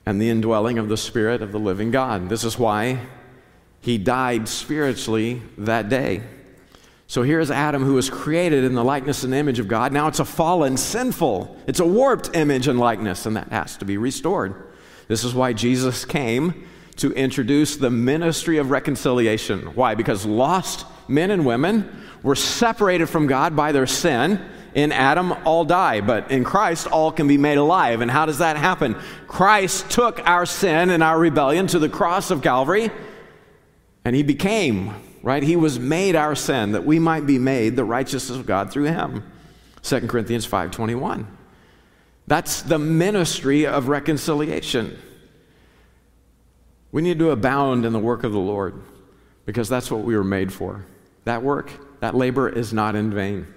and 0.06 0.22
the 0.22 0.30
indwelling 0.30 0.78
of 0.78 0.90
the 0.90 0.98
Spirit 0.98 1.42
of 1.42 1.52
the 1.52 1.60
living 1.60 1.92
God. 1.92 2.30
This 2.30 2.44
is 2.44 2.58
why 2.58 3.00
he 3.82 3.98
died 3.98 4.48
spiritually 4.48 5.42
that 5.58 5.90
day. 5.90 6.24
So 7.08 7.24
here's 7.24 7.50
Adam, 7.50 7.84
who 7.84 7.96
was 7.96 8.10
created 8.10 8.64
in 8.64 8.76
the 8.76 8.84
likeness 8.84 9.24
and 9.24 9.34
image 9.34 9.58
of 9.58 9.68
God. 9.68 9.92
Now 9.92 10.08
it's 10.08 10.20
a 10.20 10.26
fallen, 10.26 10.78
sinful, 10.78 11.58
it's 11.66 11.80
a 11.80 11.86
warped 11.86 12.36
image 12.36 12.68
and 12.68 12.80
likeness, 12.80 13.26
and 13.26 13.36
that 13.36 13.50
has 13.50 13.78
to 13.78 13.86
be 13.86 13.98
restored. 13.98 14.54
This 15.08 15.24
is 15.24 15.34
why 15.34 15.54
Jesus 15.54 16.06
came 16.06 16.68
to 17.00 17.12
introduce 17.14 17.76
the 17.76 17.90
ministry 17.90 18.58
of 18.58 18.72
reconciliation. 18.72 19.62
Why? 19.76 19.96
Because 19.96 20.26
lost 20.26 20.86
men 21.08 21.32
and 21.32 21.46
women 21.46 22.06
were 22.24 22.36
separated 22.36 23.08
from 23.08 23.28
God 23.28 23.56
by 23.56 23.72
their 23.72 23.88
sin 23.88 24.40
in 24.76 24.92
Adam, 24.92 25.32
all 25.46 25.66
die, 25.66 26.00
but 26.02 26.32
in 26.32 26.44
Christ, 26.44 26.88
all 26.88 27.12
can 27.12 27.28
be 27.28 27.38
made 27.38 27.58
alive. 27.58 28.02
And 28.02 28.12
how 28.12 28.26
does 28.26 28.38
that 28.38 28.56
happen? 28.56 28.96
Christ 29.28 29.90
took 29.90 30.26
our 30.28 30.46
sin 30.46 30.90
and 30.90 31.02
our 31.02 31.18
rebellion 31.18 31.68
to 31.68 31.80
the 31.80 31.90
cross 31.90 32.30
of 32.30 32.42
Calvary, 32.42 32.92
and 34.06 34.16
he 34.16 34.24
became 34.24 34.94
right? 35.22 35.44
He 35.44 35.56
was 35.56 35.80
made 35.80 36.16
our 36.16 36.36
sin 36.36 36.74
that 36.74 36.86
we 36.86 37.00
might 37.00 37.26
be 37.26 37.38
made 37.38 37.76
the 37.76 37.84
righteousness 37.84 38.38
of 38.38 38.46
God 38.46 38.72
through 38.72 38.86
him. 38.86 39.24
2 39.82 40.08
Corinthians 40.08 40.46
5:21. 40.46 41.28
That's 42.28 42.62
the 42.62 42.80
ministry 42.80 43.66
of 43.66 43.88
reconciliation. 43.88 44.98
We 46.92 47.02
need 47.02 47.20
to 47.20 47.32
abound 47.32 47.86
in 47.86 47.94
the 47.94 48.00
work 48.00 48.24
of 48.24 48.32
the 48.32 48.40
Lord 48.40 48.82
because 49.46 49.70
that's 49.70 49.92
what 49.92 50.02
we 50.02 50.16
were 50.16 50.24
made 50.24 50.52
for. 50.52 50.86
That 51.26 51.44
work, 51.44 51.72
that 52.00 52.16
labor 52.16 52.50
is 52.50 52.74
not 52.74 52.96
in 52.96 53.12
vain. 53.12 53.48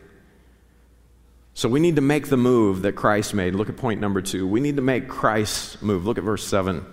So 1.54 1.68
we 1.68 1.80
need 1.80 1.96
to 1.96 2.02
make 2.02 2.28
the 2.28 2.36
move 2.36 2.82
that 2.82 2.92
Christ 2.92 3.34
made. 3.34 3.54
Look 3.54 3.68
at 3.68 3.76
point 3.76 4.00
number 4.00 4.22
two. 4.22 4.46
We 4.46 4.60
need 4.60 4.76
to 4.76 4.82
make 4.82 5.08
Christ's 5.08 5.80
move. 5.82 6.06
Look 6.06 6.18
at 6.18 6.24
verse 6.24 6.46
7. 6.46 6.84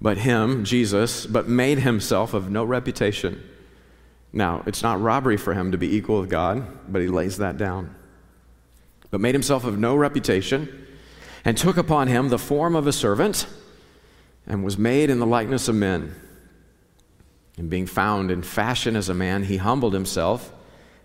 But 0.00 0.18
him, 0.18 0.64
Jesus, 0.64 1.26
but 1.26 1.48
made 1.48 1.80
himself 1.80 2.34
of 2.34 2.50
no 2.50 2.64
reputation. 2.64 3.42
Now, 4.32 4.62
it's 4.66 4.82
not 4.82 5.00
robbery 5.00 5.36
for 5.36 5.54
him 5.54 5.72
to 5.72 5.78
be 5.78 5.96
equal 5.96 6.20
with 6.20 6.30
God, 6.30 6.66
but 6.92 7.02
he 7.02 7.08
lays 7.08 7.38
that 7.38 7.56
down. 7.56 7.94
But 9.10 9.20
made 9.20 9.34
himself 9.34 9.64
of 9.64 9.78
no 9.78 9.96
reputation, 9.96 10.86
and 11.44 11.56
took 11.56 11.76
upon 11.76 12.08
him 12.08 12.28
the 12.28 12.38
form 12.38 12.76
of 12.76 12.86
a 12.86 12.92
servant, 12.92 13.46
and 14.48 14.64
was 14.64 14.76
made 14.76 15.10
in 15.10 15.20
the 15.20 15.26
likeness 15.26 15.68
of 15.68 15.76
men. 15.76 16.14
And 17.58 17.70
being 17.70 17.86
found 17.86 18.30
in 18.30 18.42
fashion 18.42 18.96
as 18.96 19.08
a 19.08 19.14
man, 19.14 19.44
he 19.44 19.58
humbled 19.58 19.92
himself 19.92 20.52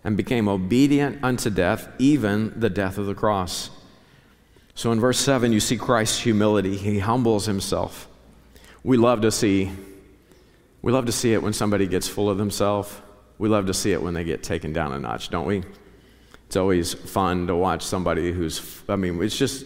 and 0.02 0.16
became 0.16 0.48
obedient 0.48 1.22
unto 1.22 1.50
death, 1.50 1.88
even 1.98 2.58
the 2.58 2.70
death 2.70 2.98
of 2.98 3.06
the 3.06 3.14
cross. 3.14 3.70
So 4.74 4.90
in 4.90 4.98
verse 4.98 5.18
7, 5.18 5.52
you 5.52 5.60
see 5.60 5.76
Christ's 5.76 6.20
humility. 6.20 6.76
He 6.76 6.98
humbles 6.98 7.46
himself. 7.46 8.08
We 8.82 8.96
love 8.96 9.20
to 9.20 9.30
see 9.30 9.70
we 10.82 10.92
love 10.92 11.06
to 11.06 11.12
see 11.12 11.32
it 11.32 11.42
when 11.42 11.54
somebody 11.54 11.86
gets 11.86 12.08
full 12.08 12.28
of 12.28 12.36
themselves. 12.36 12.94
We 13.38 13.48
love 13.48 13.64
to 13.66 13.74
see 13.74 13.92
it 13.92 14.02
when 14.02 14.12
they 14.12 14.22
get 14.22 14.42
taken 14.42 14.74
down 14.74 14.92
a 14.92 14.98
notch, 14.98 15.30
don't 15.30 15.46
we? 15.46 15.62
It's 16.46 16.56
always 16.56 16.92
fun 16.92 17.46
to 17.46 17.56
watch 17.56 17.82
somebody 17.82 18.32
who's 18.32 18.82
I 18.86 18.96
mean, 18.96 19.22
it's 19.22 19.38
just 19.38 19.64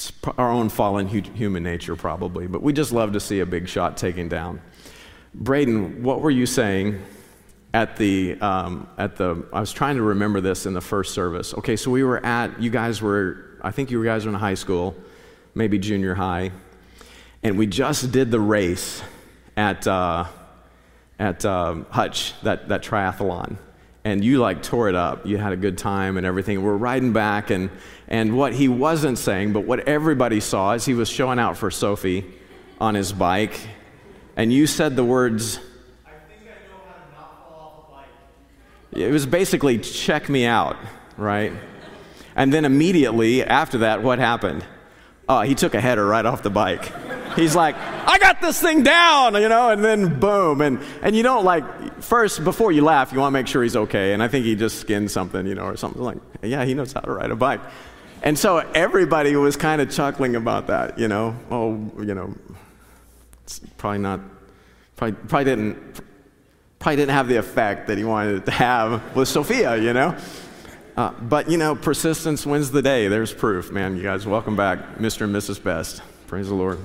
it's 0.00 0.12
our 0.38 0.50
own 0.50 0.70
fallen 0.70 1.06
human 1.08 1.62
nature 1.62 1.94
probably, 1.94 2.46
but 2.46 2.62
we 2.62 2.72
just 2.72 2.90
love 2.90 3.12
to 3.12 3.20
see 3.20 3.40
a 3.40 3.46
big 3.46 3.68
shot 3.68 3.98
taken 3.98 4.28
down. 4.28 4.62
Braden, 5.34 6.02
what 6.02 6.22
were 6.22 6.30
you 6.30 6.46
saying 6.46 7.02
at 7.74 7.98
the 7.98 8.40
um, 8.40 8.88
at 8.96 9.16
the 9.16 9.44
I 9.52 9.60
was 9.60 9.72
trying 9.72 9.96
to 9.96 10.02
remember 10.02 10.40
this 10.40 10.64
in 10.64 10.72
the 10.72 10.80
first 10.80 11.12
service. 11.12 11.52
Okay, 11.52 11.76
so 11.76 11.90
we 11.90 12.02
were 12.02 12.24
at 12.24 12.60
you 12.62 12.70
guys 12.70 13.02
were 13.02 13.58
I 13.60 13.72
think 13.72 13.90
you 13.90 14.02
guys 14.02 14.24
were 14.24 14.30
in 14.30 14.38
high 14.38 14.54
school, 14.54 14.96
maybe 15.54 15.78
junior 15.78 16.14
high, 16.14 16.50
and 17.42 17.58
we 17.58 17.66
just 17.66 18.10
did 18.10 18.30
the 18.30 18.40
race 18.40 19.02
at 19.54 19.86
uh, 19.86 20.24
at 21.18 21.44
um, 21.44 21.84
Hutch 21.90 22.32
that 22.40 22.70
that 22.70 22.82
triathlon, 22.82 23.58
and 24.04 24.24
you 24.24 24.38
like 24.38 24.62
tore 24.62 24.88
it 24.88 24.94
up. 24.94 25.26
You 25.26 25.36
had 25.36 25.52
a 25.52 25.56
good 25.56 25.76
time 25.76 26.16
and 26.16 26.26
everything. 26.26 26.62
We're 26.62 26.76
riding 26.76 27.12
back, 27.12 27.50
and 27.50 27.70
and 28.08 28.36
what 28.36 28.52
he 28.52 28.68
wasn't 28.68 29.18
saying, 29.18 29.52
but 29.52 29.64
what 29.64 29.80
everybody 29.88 30.40
saw 30.40 30.72
is 30.72 30.84
he 30.84 30.94
was 30.94 31.08
showing 31.08 31.38
out 31.38 31.56
for 31.56 31.70
Sophie 31.70 32.24
on 32.80 32.94
his 32.94 33.12
bike, 33.12 33.68
and 34.36 34.52
you 34.52 34.66
said 34.66 34.96
the 34.96 35.04
words 35.04 35.58
I 36.06 36.10
think 36.28 36.42
I 36.42 36.66
know 36.66 36.80
how 36.86 36.94
to 36.94 37.12
not 37.12 37.48
fall 37.48 37.90
off 37.90 37.96
bike. 38.92 38.98
It 39.00 39.10
was 39.10 39.26
basically 39.26 39.78
check 39.78 40.28
me 40.28 40.46
out, 40.46 40.76
right? 41.16 41.52
And 42.36 42.52
then 42.52 42.64
immediately 42.64 43.44
after 43.44 43.78
that, 43.78 44.02
what 44.02 44.18
happened? 44.18 44.64
Uh, 45.28 45.42
he 45.42 45.54
took 45.54 45.74
a 45.74 45.80
header 45.80 46.06
right 46.06 46.24
off 46.24 46.42
the 46.42 46.50
bike. 46.50 46.90
He's 47.36 47.54
like, 47.54 47.76
I 47.76 48.18
got 48.18 48.40
this 48.40 48.60
thing 48.60 48.82
down, 48.82 49.34
you 49.34 49.48
know, 49.48 49.70
and 49.70 49.84
then 49.84 50.18
boom. 50.18 50.60
And, 50.60 50.80
and 51.02 51.14
you 51.14 51.22
don't 51.22 51.44
like, 51.44 52.02
first, 52.02 52.42
before 52.44 52.72
you 52.72 52.82
laugh, 52.82 53.12
you 53.12 53.18
want 53.18 53.32
to 53.32 53.38
make 53.38 53.46
sure 53.46 53.62
he's 53.62 53.76
okay. 53.76 54.12
And 54.12 54.22
I 54.22 54.28
think 54.28 54.44
he 54.44 54.56
just 54.56 54.78
skinned 54.78 55.10
something, 55.10 55.46
you 55.46 55.54
know, 55.54 55.64
or 55.64 55.76
something 55.76 56.02
like, 56.02 56.18
yeah, 56.42 56.64
he 56.64 56.74
knows 56.74 56.92
how 56.92 57.00
to 57.00 57.12
ride 57.12 57.30
a 57.30 57.36
bike. 57.36 57.60
And 58.22 58.38
so 58.38 58.58
everybody 58.58 59.34
was 59.36 59.56
kind 59.56 59.80
of 59.80 59.90
chuckling 59.90 60.36
about 60.36 60.66
that, 60.66 60.98
you 60.98 61.08
know. 61.08 61.36
Oh, 61.50 61.72
you 61.98 62.14
know, 62.14 62.34
it's 63.44 63.60
probably 63.78 63.98
not, 63.98 64.20
probably, 64.96 65.16
probably 65.28 65.44
didn't 65.44 66.00
probably 66.80 66.96
didn't 66.96 67.14
have 67.14 67.28
the 67.28 67.36
effect 67.36 67.88
that 67.88 67.98
he 67.98 68.04
wanted 68.04 68.36
it 68.36 68.44
to 68.46 68.50
have 68.50 69.14
with 69.14 69.28
Sophia, 69.28 69.76
you 69.76 69.92
know? 69.92 70.16
Uh, 70.96 71.10
but, 71.20 71.50
you 71.50 71.58
know, 71.58 71.76
persistence 71.76 72.44
wins 72.44 72.70
the 72.70 72.82
day. 72.82 73.06
There's 73.06 73.32
proof, 73.32 73.70
man. 73.70 73.96
You 73.96 74.02
guys, 74.02 74.26
welcome 74.26 74.56
back, 74.56 74.96
Mr. 74.96 75.22
and 75.22 75.34
Mrs. 75.34 75.62
Best. 75.62 76.02
Praise 76.26 76.48
the 76.48 76.54
Lord. 76.54 76.78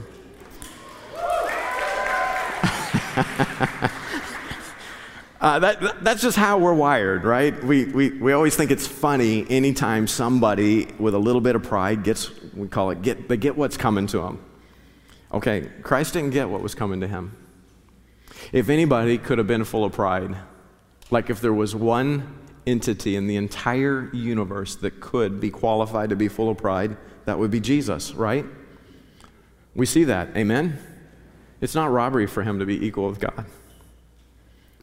Uh, 5.41 5.59
that, 5.59 6.03
that's 6.03 6.21
just 6.21 6.37
how 6.37 6.57
we're 6.57 6.73
wired, 6.73 7.23
right? 7.23 7.63
We, 7.63 7.85
we, 7.85 8.09
we 8.09 8.33
always 8.33 8.55
think 8.55 8.71
it's 8.71 8.87
funny 8.87 9.45
anytime 9.49 10.07
somebody 10.07 10.87
with 10.99 11.13
a 11.13 11.19
little 11.19 11.41
bit 11.41 11.55
of 11.55 11.63
pride 11.63 12.03
gets, 12.03 12.29
we 12.53 12.67
call 12.67 12.91
it, 12.91 13.01
get, 13.01 13.29
they 13.29 13.37
get 13.37 13.55
what's 13.57 13.77
coming 13.77 14.07
to 14.07 14.19
them. 14.19 14.43
Okay, 15.31 15.69
Christ 15.81 16.13
didn't 16.13 16.31
get 16.31 16.49
what 16.49 16.61
was 16.61 16.75
coming 16.75 17.01
to 17.01 17.07
him. 17.07 17.35
If 18.51 18.69
anybody 18.69 19.17
could 19.17 19.37
have 19.37 19.47
been 19.47 19.63
full 19.63 19.85
of 19.85 19.93
pride, 19.93 20.35
like 21.11 21.29
if 21.29 21.41
there 21.41 21.53
was 21.53 21.75
one 21.75 22.39
entity 22.67 23.15
in 23.15 23.27
the 23.27 23.35
entire 23.35 24.09
universe 24.13 24.75
that 24.77 24.99
could 24.99 25.39
be 25.39 25.49
qualified 25.49 26.09
to 26.09 26.15
be 26.15 26.27
full 26.27 26.49
of 26.49 26.57
pride, 26.57 26.97
that 27.25 27.37
would 27.37 27.51
be 27.51 27.59
Jesus, 27.59 28.13
right? 28.13 28.45
We 29.75 29.85
see 29.85 30.05
that. 30.05 30.35
Amen? 30.35 30.79
It's 31.65 31.73
not 31.73 31.89
robbery 31.89 32.27
for 32.27 32.43
him 32.43 32.59
to 32.59 32.65
be 32.67 32.85
equal 32.85 33.09
with 33.09 33.19
God. 33.19 33.43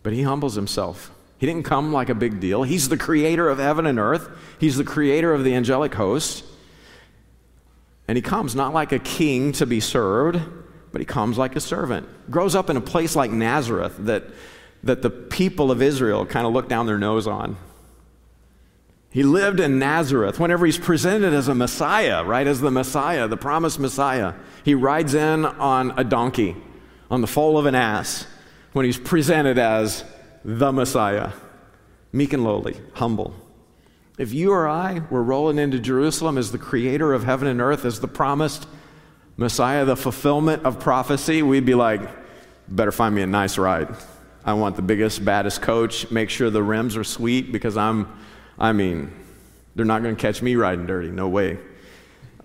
But 0.03 0.15
he 0.15 0.23
humbles 0.23 0.57
himself. 0.57 1.13
He 1.39 1.47
didn't 1.47 1.63
come 1.63 1.93
like 1.93 2.09
a 2.09 2.15
big 2.15 2.41
deal. 2.41 2.65
He's 2.65 2.89
the 2.89 2.97
creator 2.97 3.49
of 3.49 3.61
heaven 3.61 3.87
and 3.87 4.01
earth, 4.01 4.29
he's 4.59 4.77
the 4.77 4.85
creator 4.85 5.33
of 5.33 5.45
the 5.45 5.55
angelic 5.55 5.95
host. 5.95 6.45
And 8.09 8.17
he 8.17 8.23
comes 8.23 8.57
not 8.57 8.75
like 8.75 8.91
a 8.91 8.99
king 8.99 9.53
to 9.53 9.65
be 9.65 9.79
served, 9.79 10.41
but 10.91 11.01
he 11.01 11.05
comes 11.05 11.39
like 11.39 11.55
a 11.55 11.61
servant. 11.61 12.09
Grows 12.33 12.57
up 12.57 12.69
in 12.69 12.77
a 12.77 12.81
place 12.81 13.15
like 13.15 13.31
Nazareth 13.31 13.95
that, 14.01 14.25
that 14.83 15.03
the 15.03 15.11
people 15.11 15.71
of 15.71 15.81
Israel 15.81 16.27
kind 16.27 16.49
of 16.49 16.53
look 16.53 16.69
down 16.69 16.87
their 16.87 16.99
nose 16.99 17.29
on. 17.29 17.57
He 19.09 19.23
lived 19.23 19.61
in 19.61 19.79
Nazareth. 19.79 20.41
Whenever 20.41 20.67
he's 20.67 20.79
presented 20.79 21.33
as 21.33 21.47
a 21.47 21.55
Messiah, 21.55 22.25
right, 22.25 22.47
as 22.47 22.61
the 22.61 22.73
Messiah, 22.73 23.29
the 23.29 23.37
promised 23.37 23.79
Messiah, 23.79 24.35
he 24.65 24.75
rides 24.75 25.15
in 25.15 25.45
on 25.45 25.97
a 25.97 26.03
donkey, 26.03 26.57
on 27.13 27.21
the 27.21 27.27
foal 27.27 27.59
of 27.59 27.67
an 27.67 27.75
ass, 27.75 28.27
when 28.73 28.87
he's 28.87 28.97
presented 28.97 29.59
as 29.59 30.03
the 30.47 30.73
Messiah, 30.73 31.33
meek 32.11 32.33
and 32.33 32.43
lowly, 32.43 32.81
humble. 32.95 33.35
If 34.17 34.33
you 34.33 34.51
or 34.53 34.67
I 34.67 35.03
were 35.11 35.23
rolling 35.23 35.59
into 35.59 35.79
Jerusalem 35.79 36.39
as 36.39 36.53
the 36.53 36.59
creator 36.59 37.13
of 37.13 37.25
heaven 37.25 37.49
and 37.49 37.61
earth, 37.61 37.85
as 37.85 38.01
the 38.01 38.09
promised 38.09 38.67
Messiah, 39.37 39.85
the 39.85 39.95
fulfillment 39.95 40.65
of 40.65 40.81
prophecy, 40.81 41.43
we'd 41.43 41.67
be 41.67 41.75
like, 41.75 42.01
better 42.67 42.91
find 42.91 43.15
me 43.15 43.21
a 43.21 43.27
nice 43.27 43.59
ride. 43.59 43.95
I 44.43 44.55
want 44.55 44.77
the 44.77 44.83
biggest, 44.83 45.23
baddest 45.23 45.61
coach. 45.61 46.11
Make 46.11 46.31
sure 46.31 46.49
the 46.49 46.63
rims 46.63 46.97
are 46.97 47.05
sweet 47.05 47.53
because 47.53 47.77
I'm, 47.77 48.09
I 48.59 48.73
mean, 48.73 49.13
they're 49.77 49.85
not 49.85 50.03
going 50.03 50.17
to 50.17 50.21
catch 50.21 50.41
me 50.41 50.57
riding 50.57 50.87
dirty. 50.87 51.11
No 51.11 51.29
way. 51.29 51.59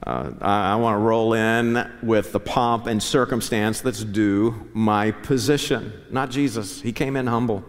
Uh, 0.05 0.31
I, 0.41 0.75
want 0.75 0.95
to 0.95 0.99
roll 0.99 1.33
in 1.33 1.91
with 2.03 2.31
the 2.31 2.39
pomp 2.39 2.85
and 2.85 3.01
circumstance 3.01 3.81
that's 3.81 4.03
due 4.03 4.69
my 4.73 5.11
position, 5.11 5.91
not 6.11 6.29
Jesus. 6.29 6.81
He 6.81 6.93
came 6.93 7.15
in 7.15 7.27
humble. 7.27 7.63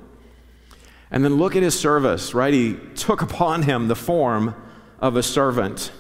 And 1.11 1.25
then 1.25 1.37
look 1.37 1.57
at 1.57 1.63
his 1.63 1.79
service, 1.79 2.35
right? 2.35 2.53
He 2.53 2.75
took 2.95 3.23
upon 3.23 3.63
him 3.63 3.89
the 3.89 3.97
form 3.97 4.55
of 5.01 5.17
a 5.17 5.23
servant. 5.23 5.91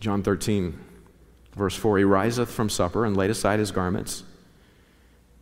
John 0.00 0.24
13, 0.24 0.78
verse 1.54 1.76
4 1.76 1.98
He 1.98 2.04
riseth 2.04 2.48
from 2.48 2.68
supper 2.68 3.04
and 3.04 3.16
laid 3.16 3.30
aside 3.30 3.60
his 3.60 3.70
garments 3.70 4.24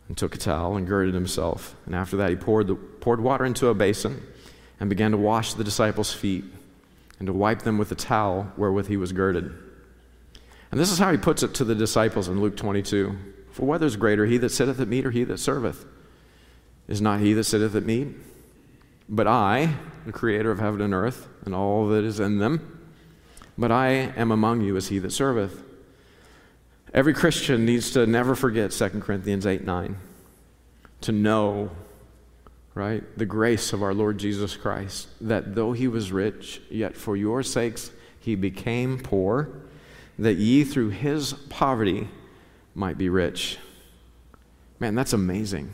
and 0.07 0.15
took 0.15 0.35
a 0.35 0.37
towel 0.37 0.77
and 0.77 0.85
girded 0.87 1.15
himself. 1.15 1.75
And 1.87 1.95
after 1.95 2.17
that, 2.17 2.29
he 2.29 2.35
poured, 2.35 2.67
the, 2.67 2.75
poured 2.75 3.19
water 3.19 3.45
into 3.45 3.67
a 3.67 3.73
basin 3.73 4.21
and 4.79 4.89
began 4.89 5.11
to 5.11 5.17
wash 5.17 5.55
the 5.55 5.63
disciples' 5.63 6.13
feet 6.13 6.45
and 7.19 7.27
to 7.27 7.33
wipe 7.33 7.63
them 7.63 7.77
with 7.77 7.89
the 7.89 7.95
towel 7.95 8.51
wherewith 8.57 8.87
he 8.87 8.97
was 8.97 9.11
girded. 9.11 9.53
And 10.71 10.79
this 10.79 10.91
is 10.91 10.99
how 10.99 11.11
he 11.11 11.17
puts 11.17 11.43
it 11.43 11.53
to 11.55 11.63
the 11.63 11.75
disciples 11.75 12.27
in 12.27 12.41
Luke 12.41 12.57
22 12.57 13.17
For 13.51 13.65
whether 13.65 13.85
is 13.85 13.95
greater, 13.95 14.25
he 14.25 14.37
that 14.37 14.49
sitteth 14.49 14.79
at 14.79 14.87
meat 14.87 15.05
or 15.05 15.11
he 15.11 15.23
that 15.23 15.39
serveth? 15.39 15.85
Is 16.87 17.01
not 17.01 17.19
he 17.19 17.33
that 17.33 17.43
sitteth 17.43 17.75
at 17.75 17.85
meat? 17.85 18.09
But 19.09 19.27
I, 19.27 19.73
the 20.05 20.11
creator 20.11 20.51
of 20.51 20.59
heaven 20.59 20.81
and 20.81 20.93
earth, 20.93 21.27
and 21.45 21.55
all 21.55 21.87
that 21.87 22.03
is 22.03 22.19
in 22.19 22.39
them, 22.39 22.79
but 23.57 23.71
I 23.71 23.87
am 23.89 24.31
among 24.31 24.61
you 24.61 24.75
as 24.75 24.89
he 24.89 24.99
that 24.99 25.11
serveth. 25.11 25.63
Every 26.93 27.13
Christian 27.13 27.65
needs 27.65 27.91
to 27.91 28.05
never 28.05 28.35
forget 28.35 28.71
2 28.71 28.89
Corinthians 29.01 29.45
8 29.45 29.65
9. 29.65 29.97
To 31.01 31.11
know, 31.11 31.71
right, 32.77 33.03
the 33.17 33.25
grace 33.25 33.73
of 33.73 33.81
our 33.81 33.93
Lord 33.93 34.17
Jesus 34.17 34.55
Christ, 34.55 35.07
that 35.21 35.55
though 35.55 35.73
he 35.73 35.87
was 35.87 36.11
rich, 36.11 36.61
yet 36.69 36.95
for 36.95 37.17
your 37.17 37.41
sakes 37.43 37.91
he 38.19 38.35
became 38.35 38.99
poor, 38.99 39.49
that 40.19 40.35
ye 40.35 40.63
through 40.63 40.89
his 40.89 41.33
poverty 41.49 42.07
might 42.75 42.97
be 42.97 43.09
rich. 43.09 43.57
Man, 44.79 44.95
that's 44.95 45.13
amazing. 45.13 45.71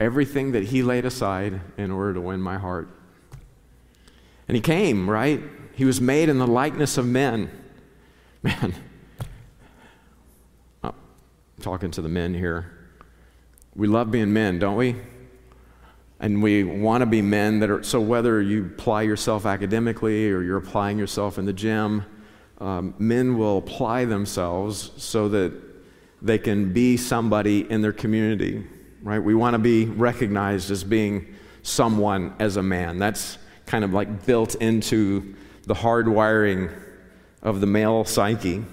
Everything 0.00 0.52
that 0.52 0.64
he 0.64 0.82
laid 0.82 1.04
aside 1.04 1.60
in 1.76 1.90
order 1.90 2.14
to 2.14 2.20
win 2.20 2.40
my 2.40 2.58
heart. 2.58 2.88
And 4.48 4.56
he 4.56 4.60
came, 4.60 5.08
right? 5.08 5.40
He 5.74 5.84
was 5.84 6.00
made 6.00 6.28
in 6.28 6.38
the 6.38 6.46
likeness 6.46 6.98
of 6.98 7.06
men. 7.06 7.50
Man, 8.42 8.74
I'm 10.82 10.92
talking 11.60 11.90
to 11.92 12.02
the 12.02 12.08
men 12.08 12.34
here. 12.34 12.70
We 13.76 13.88
love 13.88 14.10
being 14.10 14.32
men, 14.32 14.58
don't 14.58 14.76
we? 14.76 14.96
And 16.20 16.42
we 16.42 16.62
want 16.62 17.02
to 17.02 17.06
be 17.06 17.22
men 17.22 17.58
that 17.60 17.70
are, 17.70 17.82
so 17.82 18.00
whether 18.00 18.40
you 18.40 18.66
apply 18.66 19.02
yourself 19.02 19.46
academically 19.46 20.30
or 20.30 20.42
you're 20.42 20.58
applying 20.58 20.98
yourself 20.98 21.38
in 21.38 21.44
the 21.44 21.52
gym, 21.52 22.04
um, 22.58 22.94
men 22.98 23.36
will 23.36 23.58
apply 23.58 24.04
themselves 24.04 24.92
so 24.96 25.28
that 25.28 25.52
they 26.22 26.38
can 26.38 26.72
be 26.72 26.96
somebody 26.96 27.68
in 27.70 27.82
their 27.82 27.92
community, 27.92 28.64
right? 29.02 29.18
We 29.18 29.34
want 29.34 29.54
to 29.54 29.58
be 29.58 29.86
recognized 29.86 30.70
as 30.70 30.84
being 30.84 31.34
someone 31.62 32.34
as 32.38 32.56
a 32.56 32.62
man. 32.62 32.98
That's 32.98 33.38
kind 33.66 33.84
of 33.84 33.92
like 33.92 34.24
built 34.24 34.54
into 34.56 35.34
the 35.64 35.74
hard 35.74 36.08
wiring 36.08 36.70
of 37.42 37.60
the 37.60 37.66
male 37.66 38.04
psyche. 38.04 38.64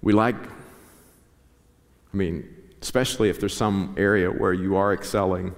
We 0.00 0.12
like, 0.12 0.36
I 0.36 2.16
mean, 2.16 2.53
especially 2.84 3.30
if 3.30 3.40
there's 3.40 3.56
some 3.56 3.94
area 3.96 4.30
where 4.30 4.52
you 4.52 4.76
are 4.76 4.92
excelling 4.92 5.54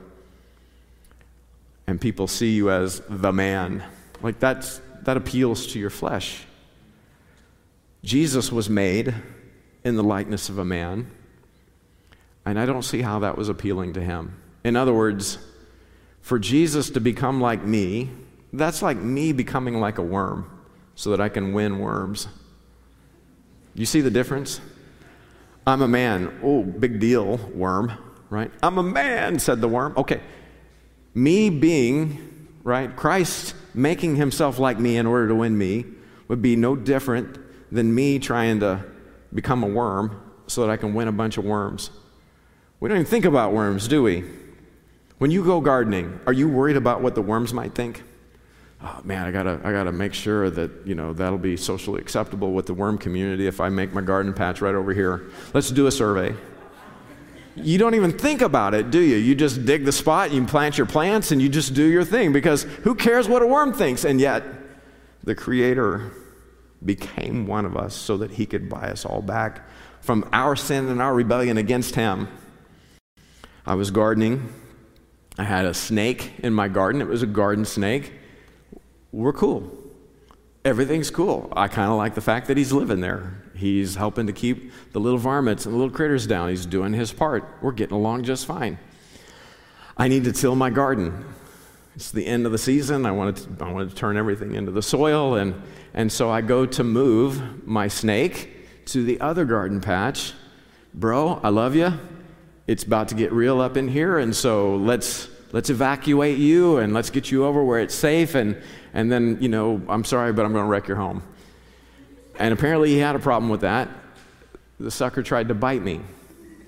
and 1.88 2.00
people 2.00 2.28
see 2.28 2.54
you 2.54 2.70
as 2.70 3.02
the 3.08 3.32
man. 3.32 3.82
Like 4.22 4.38
that's, 4.38 4.80
that 5.02 5.16
appeals 5.16 5.66
to 5.72 5.80
your 5.80 5.90
flesh. 5.90 6.44
Jesus 8.04 8.52
was 8.52 8.70
made 8.70 9.12
in 9.82 9.96
the 9.96 10.04
likeness 10.04 10.48
of 10.48 10.58
a 10.58 10.64
man, 10.64 11.10
and 12.44 12.60
I 12.60 12.64
don't 12.64 12.84
see 12.84 13.02
how 13.02 13.18
that 13.18 13.36
was 13.36 13.48
appealing 13.48 13.94
to 13.94 14.00
him. 14.00 14.40
In 14.62 14.76
other 14.76 14.94
words, 14.94 15.38
for 16.20 16.38
Jesus 16.38 16.90
to 16.90 17.00
become 17.00 17.40
like 17.40 17.64
me, 17.64 18.08
that's 18.52 18.82
like 18.82 18.98
me 18.98 19.32
becoming 19.32 19.80
like 19.80 19.98
a 19.98 20.02
worm 20.02 20.48
so 20.94 21.10
that 21.10 21.20
I 21.20 21.28
can 21.28 21.52
win 21.52 21.80
worms. 21.80 22.28
You 23.74 23.84
see 23.84 24.00
the 24.00 24.12
difference? 24.12 24.60
I'm 25.66 25.82
a 25.82 25.88
man. 25.88 26.38
Oh, 26.42 26.62
big 26.62 27.00
deal, 27.00 27.38
worm, 27.52 27.92
right? 28.30 28.50
I'm 28.62 28.78
a 28.78 28.82
man, 28.82 29.38
said 29.38 29.60
the 29.60 29.68
worm. 29.68 29.94
Okay. 29.96 30.20
Me 31.14 31.50
being, 31.50 32.48
right, 32.62 32.94
Christ 32.94 33.54
making 33.74 34.16
himself 34.16 34.58
like 34.58 34.78
me 34.78 34.96
in 34.96 35.06
order 35.06 35.28
to 35.28 35.34
win 35.34 35.58
me 35.58 35.84
would 36.28 36.40
be 36.40 36.54
no 36.54 36.76
different 36.76 37.38
than 37.72 37.94
me 37.94 38.18
trying 38.18 38.60
to 38.60 38.84
become 39.34 39.64
a 39.64 39.66
worm 39.66 40.20
so 40.46 40.60
that 40.60 40.70
I 40.70 40.76
can 40.76 40.94
win 40.94 41.08
a 41.08 41.12
bunch 41.12 41.36
of 41.36 41.44
worms. 41.44 41.90
We 42.78 42.88
don't 42.88 42.98
even 42.98 43.10
think 43.10 43.24
about 43.24 43.52
worms, 43.52 43.88
do 43.88 44.02
we? 44.02 44.24
When 45.18 45.30
you 45.30 45.44
go 45.44 45.60
gardening, 45.60 46.20
are 46.26 46.32
you 46.32 46.48
worried 46.48 46.76
about 46.76 47.00
what 47.00 47.14
the 47.14 47.22
worms 47.22 47.52
might 47.52 47.74
think? 47.74 48.04
Oh 48.82 49.00
man, 49.04 49.26
I 49.26 49.30
gotta, 49.30 49.60
I 49.64 49.72
gotta 49.72 49.92
make 49.92 50.12
sure 50.14 50.50
that 50.50 50.70
you 50.86 50.94
know 50.94 51.12
that'll 51.12 51.38
be 51.38 51.56
socially 51.56 52.00
acceptable 52.00 52.52
with 52.52 52.66
the 52.66 52.74
worm 52.74 52.98
community 52.98 53.46
if 53.46 53.60
I 53.60 53.68
make 53.68 53.92
my 53.92 54.02
garden 54.02 54.32
patch 54.34 54.60
right 54.60 54.74
over 54.74 54.92
here. 54.92 55.30
Let's 55.54 55.70
do 55.70 55.86
a 55.86 55.90
survey. 55.90 56.34
You 57.54 57.78
don't 57.78 57.94
even 57.94 58.12
think 58.12 58.42
about 58.42 58.74
it, 58.74 58.90
do 58.90 59.00
you? 59.00 59.16
You 59.16 59.34
just 59.34 59.64
dig 59.64 59.86
the 59.86 59.92
spot, 59.92 60.30
you 60.30 60.44
plant 60.44 60.76
your 60.76 60.86
plants, 60.86 61.32
and 61.32 61.40
you 61.40 61.48
just 61.48 61.72
do 61.72 61.84
your 61.84 62.04
thing 62.04 62.32
because 62.32 62.64
who 62.64 62.94
cares 62.94 63.28
what 63.28 63.40
a 63.40 63.46
worm 63.46 63.72
thinks? 63.72 64.04
And 64.04 64.20
yet, 64.20 64.44
the 65.24 65.34
Creator 65.34 66.12
became 66.84 67.46
one 67.46 67.64
of 67.64 67.74
us 67.74 67.94
so 67.94 68.18
that 68.18 68.32
He 68.32 68.44
could 68.44 68.68
buy 68.68 68.90
us 68.90 69.06
all 69.06 69.22
back 69.22 69.66
from 70.02 70.28
our 70.34 70.54
sin 70.54 70.88
and 70.88 71.00
our 71.00 71.14
rebellion 71.14 71.56
against 71.56 71.94
Him. 71.94 72.28
I 73.64 73.74
was 73.74 73.90
gardening 73.90 74.52
I 75.38 75.44
had 75.44 75.66
a 75.66 75.74
snake 75.74 76.32
in 76.38 76.54
my 76.54 76.68
garden. 76.68 77.02
It 77.02 77.08
was 77.08 77.22
a 77.22 77.26
garden 77.26 77.64
snake. 77.64 78.12
We're 79.16 79.32
cool. 79.32 79.72
Everything's 80.62 81.10
cool. 81.10 81.50
I 81.56 81.68
kind 81.68 81.90
of 81.90 81.96
like 81.96 82.14
the 82.14 82.20
fact 82.20 82.48
that 82.48 82.58
he's 82.58 82.70
living 82.70 83.00
there. 83.00 83.42
He's 83.54 83.94
helping 83.94 84.26
to 84.26 84.32
keep 84.34 84.70
the 84.92 85.00
little 85.00 85.18
varmints 85.18 85.64
and 85.64 85.74
the 85.74 85.78
little 85.78 85.94
critters 85.94 86.26
down. 86.26 86.50
He's 86.50 86.66
doing 86.66 86.92
his 86.92 87.12
part. 87.12 87.48
We're 87.62 87.72
getting 87.72 87.96
along 87.96 88.24
just 88.24 88.44
fine. 88.44 88.78
I 89.96 90.08
need 90.08 90.24
to 90.24 90.32
till 90.32 90.54
my 90.54 90.68
garden. 90.68 91.24
It's 91.94 92.10
the 92.10 92.26
end 92.26 92.44
of 92.44 92.52
the 92.52 92.58
season. 92.58 93.06
I 93.06 93.12
want 93.12 93.38
to, 93.38 93.64
I 93.64 93.72
wanted 93.72 93.88
to 93.88 93.96
turn 93.96 94.18
everything 94.18 94.54
into 94.54 94.70
the 94.70 94.82
soil. 94.82 95.36
And, 95.36 95.62
and 95.94 96.12
so 96.12 96.30
I 96.30 96.42
go 96.42 96.66
to 96.66 96.84
move 96.84 97.66
my 97.66 97.88
snake 97.88 98.84
to 98.86 99.02
the 99.02 99.18
other 99.22 99.46
garden 99.46 99.80
patch. 99.80 100.34
Bro, 100.92 101.40
I 101.42 101.48
love 101.48 101.74
you 101.74 101.94
it's 102.66 102.82
about 102.82 103.08
to 103.08 103.14
get 103.14 103.32
real 103.32 103.60
up 103.60 103.76
in 103.76 103.86
here, 103.86 104.18
and 104.18 104.34
so 104.34 104.76
let's 104.76 105.28
let's 105.52 105.70
evacuate 105.70 106.38
you 106.38 106.78
and 106.78 106.92
let's 106.92 107.10
get 107.10 107.30
you 107.30 107.46
over 107.46 107.62
where 107.62 107.78
it's 107.78 107.94
safe 107.94 108.34
and 108.34 108.60
and 108.96 109.12
then 109.12 109.36
you 109.40 109.48
know 109.48 109.80
i'm 109.88 110.02
sorry 110.02 110.32
but 110.32 110.44
i'm 110.44 110.52
going 110.52 110.64
to 110.64 110.68
wreck 110.68 110.88
your 110.88 110.96
home. 110.96 111.22
And 112.38 112.52
apparently 112.52 112.90
he 112.90 112.98
had 112.98 113.16
a 113.16 113.18
problem 113.18 113.50
with 113.50 113.62
that. 113.62 113.88
The 114.78 114.90
sucker 114.90 115.22
tried 115.22 115.48
to 115.48 115.54
bite 115.54 115.82
me. 115.82 116.00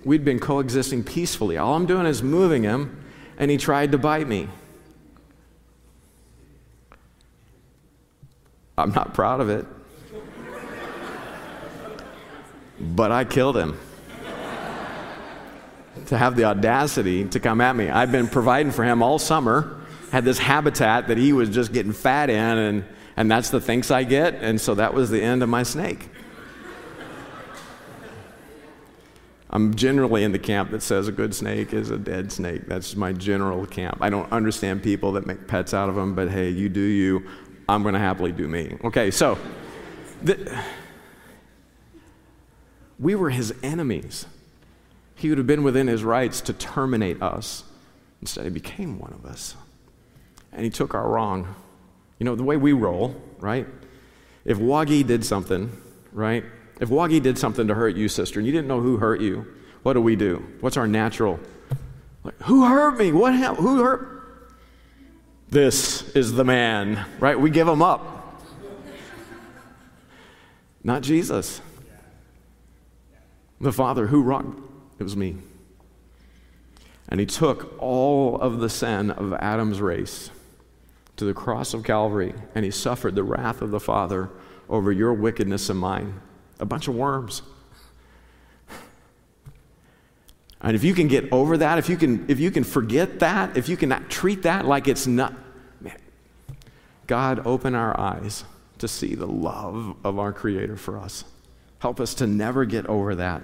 We'd 0.05 0.25
been 0.25 0.39
coexisting 0.39 1.05
peacefully. 1.05 1.57
All 1.57 1.75
i'm 1.75 1.87
doing 1.87 2.07
is 2.07 2.23
moving 2.23 2.63
him 2.63 3.03
and 3.39 3.51
he 3.51 3.57
tried 3.57 3.93
to 3.93 3.99
bite 3.99 4.29
me. 4.29 4.49
I'm 8.77 8.93
not 8.93 9.15
proud 9.15 9.41
of 9.41 9.49
it. 9.49 9.67
But 12.81 13.11
i 13.11 13.25
killed 13.25 13.57
him. 13.57 13.79
To 16.07 16.17
have 16.17 16.37
the 16.37 16.45
audacity 16.45 17.25
to 17.25 17.41
come 17.41 17.61
at 17.61 17.75
me. 17.75 17.89
I've 17.89 18.13
been 18.13 18.29
providing 18.29 18.71
for 18.71 18.85
him 18.85 19.03
all 19.03 19.19
summer, 19.19 19.78
had 20.11 20.25
this 20.25 20.39
habitat 20.39 21.09
that 21.09 21.19
he 21.19 21.33
was 21.33 21.49
just 21.49 21.73
getting 21.73 21.93
fat 21.93 22.31
in, 22.31 22.37
and, 22.37 22.85
and 23.17 23.31
that's 23.31 23.51
the 23.51 23.61
thanks 23.61 23.91
I 23.91 24.05
get. 24.05 24.35
And 24.37 24.61
so 24.61 24.75
that 24.75 24.95
was 24.95 25.11
the 25.11 25.23
end 25.23 25.43
of 25.43 25.49
my 25.49 25.63
snake. 25.63 26.09
I'm 29.51 29.75
generally 29.75 30.25
in 30.25 30.33
the 30.33 30.39
camp 30.39 30.73
that 30.73 30.83
says 30.83 31.09
a 31.09 31.13
good 31.13 31.35
snake 31.35 31.73
is 31.73 31.91
a 31.91 31.97
dead 31.97 32.31
snake. 32.31 32.67
That's 32.67 32.95
my 32.95 33.13
general 33.15 33.65
camp. 33.65 33.99
I 34.03 34.11
don't 34.11 34.31
understand 34.31 34.83
people 34.83 35.13
that 35.13 35.27
make 35.27 35.47
pets 35.47 35.73
out 35.73 35.89
of 35.89 35.95
them, 35.95 36.15
but 36.15 36.31
hey, 36.31 36.51
you 36.51 36.69
do 36.69 36.81
you. 36.81 37.27
I'm 37.67 37.83
going 37.83 37.95
to 37.95 38.01
happily 38.01 38.33
do 38.33 38.47
me. 38.47 38.77
Okay, 38.85 39.11
so 39.11 39.39
the, 40.23 40.63
we 42.99 43.15
were 43.15 43.31
his 43.31 43.55
enemies 43.63 44.27
he 45.19 45.29
would 45.29 45.39
have 45.39 45.49
been 45.49 45.65
within 45.65 45.89
his 45.89 46.05
rights 46.05 46.41
to 46.43 46.53
terminate 46.53 47.21
us. 47.21 47.65
Instead, 48.21 48.45
he 48.45 48.51
became 48.51 49.01
one 49.01 49.13
of 49.13 49.27
us. 49.27 49.57
And 50.53 50.65
he 50.65 50.71
took 50.71 50.95
our 50.95 51.09
wrong. 51.09 51.55
You 52.19 52.25
know, 52.25 52.35
the 52.35 52.45
way 52.45 52.57
we 52.57 52.73
roll, 52.73 53.15
right? 53.39 53.67
If 54.45 54.59
Wagi 54.59 55.07
did 55.07 55.25
something, 55.25 55.71
right? 56.13 56.45
If 56.81 56.89
Wagi 56.89 57.21
did 57.21 57.39
something 57.39 57.69
to 57.69 57.75
hurt 57.75 57.97
you, 57.97 58.09
sister, 58.09 58.41
and 58.41 58.47
you 58.47 58.53
didn't 58.53 58.69
know 58.69 58.81
who 58.81 58.97
hurt 58.97 59.21
you, 59.21 59.47
what 59.83 59.93
do 59.93 60.01
we 60.01 60.17
do? 60.17 60.45
What's 60.61 60.77
our 60.77 60.89
natural? 60.89 61.39
Like, 62.25 62.41
who 62.43 62.65
hurt 62.65 62.99
me? 62.99 63.13
What 63.13 63.35
happened? 63.35 63.67
Who 63.67 63.83
hurt? 63.83 64.19
This 65.51 66.09
is 66.11 66.33
the 66.33 66.45
man, 66.45 67.05
right? 67.21 67.39
We 67.39 67.51
give 67.51 67.69
him 67.69 67.83
up. 67.83 68.43
Not 70.83 71.03
Jesus. 71.03 71.61
The 73.61 73.73
Father 73.73 74.07
who 74.07 74.23
wronged 74.23 74.63
it 74.99 75.03
was 75.03 75.17
me. 75.17 75.37
And 77.09 77.21
he 77.21 77.27
took 77.27 77.81
all 77.81 78.39
of 78.41 78.61
the 78.61 78.69
sin 78.69 79.11
of 79.11 79.33
Adam's 79.35 79.81
race 79.81 80.31
to 81.19 81.25
the 81.25 81.35
cross 81.35 81.75
of 81.75 81.85
Calvary, 81.85 82.35
and 82.55 82.65
he 82.65 82.71
suffered 82.71 83.15
the 83.15 83.23
wrath 83.23 83.61
of 83.61 83.71
the 83.71 83.81
Father 83.81 84.31
over 84.69 84.91
your 84.91 85.13
wickedness 85.13 85.69
and 85.69 85.79
mine. 85.79 86.21
A 86.61 86.65
bunch 86.65 86.89
of 86.89 86.95
worms. 86.95 87.43
And 90.61 90.75
if 90.75 90.83
you 90.83 90.93
can 90.95 91.07
get 91.07 91.33
over 91.33 91.57
that, 91.59 91.79
if 91.79 91.89
you 91.89 91.97
can, 91.97 92.29
if 92.29 92.41
you 92.41 92.51
can 92.51 92.65
forget 92.65 93.21
that, 93.21 93.57
if 93.57 93.69
you 93.69 93.77
can 93.77 93.91
treat 94.09 94.43
that 94.43 94.67
like 94.67 94.89
it's 94.89 95.07
not, 95.07 95.33
man, 95.81 95.99
God, 97.07 97.47
open 97.47 97.75
our 97.75 97.99
eyes 97.99 98.45
to 98.79 98.89
see 98.89 99.15
the 99.15 99.27
love 99.27 99.97
of 100.05 100.19
our 100.19 100.33
Creator 100.33 100.77
for 100.77 100.99
us. 100.99 101.25
Help 101.79 102.01
us 102.01 102.15
to 102.15 102.27
never 102.27 102.65
get 102.65 102.87
over 102.87 103.15
that. 103.15 103.43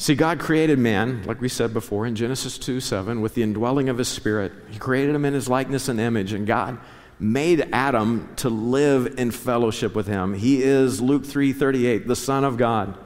See, 0.00 0.14
God 0.14 0.38
created 0.38 0.78
man, 0.78 1.24
like 1.24 1.40
we 1.40 1.48
said 1.48 1.74
before 1.74 2.06
in 2.06 2.14
Genesis 2.14 2.56
2 2.56 2.78
7, 2.78 3.20
with 3.20 3.34
the 3.34 3.42
indwelling 3.42 3.88
of 3.88 3.98
his 3.98 4.06
spirit. 4.06 4.52
He 4.70 4.78
created 4.78 5.12
him 5.12 5.24
in 5.24 5.34
his 5.34 5.48
likeness 5.48 5.88
and 5.88 5.98
image, 5.98 6.32
and 6.32 6.46
God 6.46 6.78
made 7.18 7.68
Adam 7.72 8.32
to 8.36 8.48
live 8.48 9.18
in 9.18 9.32
fellowship 9.32 9.96
with 9.96 10.06
him. 10.06 10.34
He 10.34 10.62
is, 10.62 11.00
Luke 11.00 11.26
3 11.26 11.52
38, 11.52 12.06
the 12.06 12.14
Son 12.14 12.44
of 12.44 12.56
God. 12.56 12.96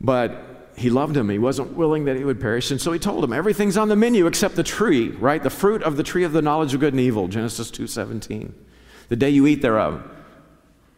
But 0.00 0.70
he 0.76 0.88
loved 0.88 1.14
him. 1.14 1.28
He 1.28 1.38
wasn't 1.38 1.74
willing 1.74 2.06
that 2.06 2.16
he 2.16 2.24
would 2.24 2.40
perish. 2.40 2.70
And 2.70 2.80
so 2.80 2.90
he 2.90 2.98
told 2.98 3.22
him, 3.22 3.34
everything's 3.34 3.76
on 3.76 3.90
the 3.90 3.96
menu 3.96 4.26
except 4.26 4.56
the 4.56 4.62
tree, 4.62 5.10
right? 5.10 5.42
The 5.42 5.50
fruit 5.50 5.82
of 5.82 5.98
the 5.98 6.02
tree 6.02 6.24
of 6.24 6.32
the 6.32 6.40
knowledge 6.40 6.72
of 6.72 6.80
good 6.80 6.94
and 6.94 7.00
evil, 7.00 7.28
Genesis 7.28 7.70
2 7.70 7.86
17. 7.86 8.54
The 9.10 9.16
day 9.16 9.28
you 9.28 9.46
eat 9.46 9.60
thereof, 9.60 10.02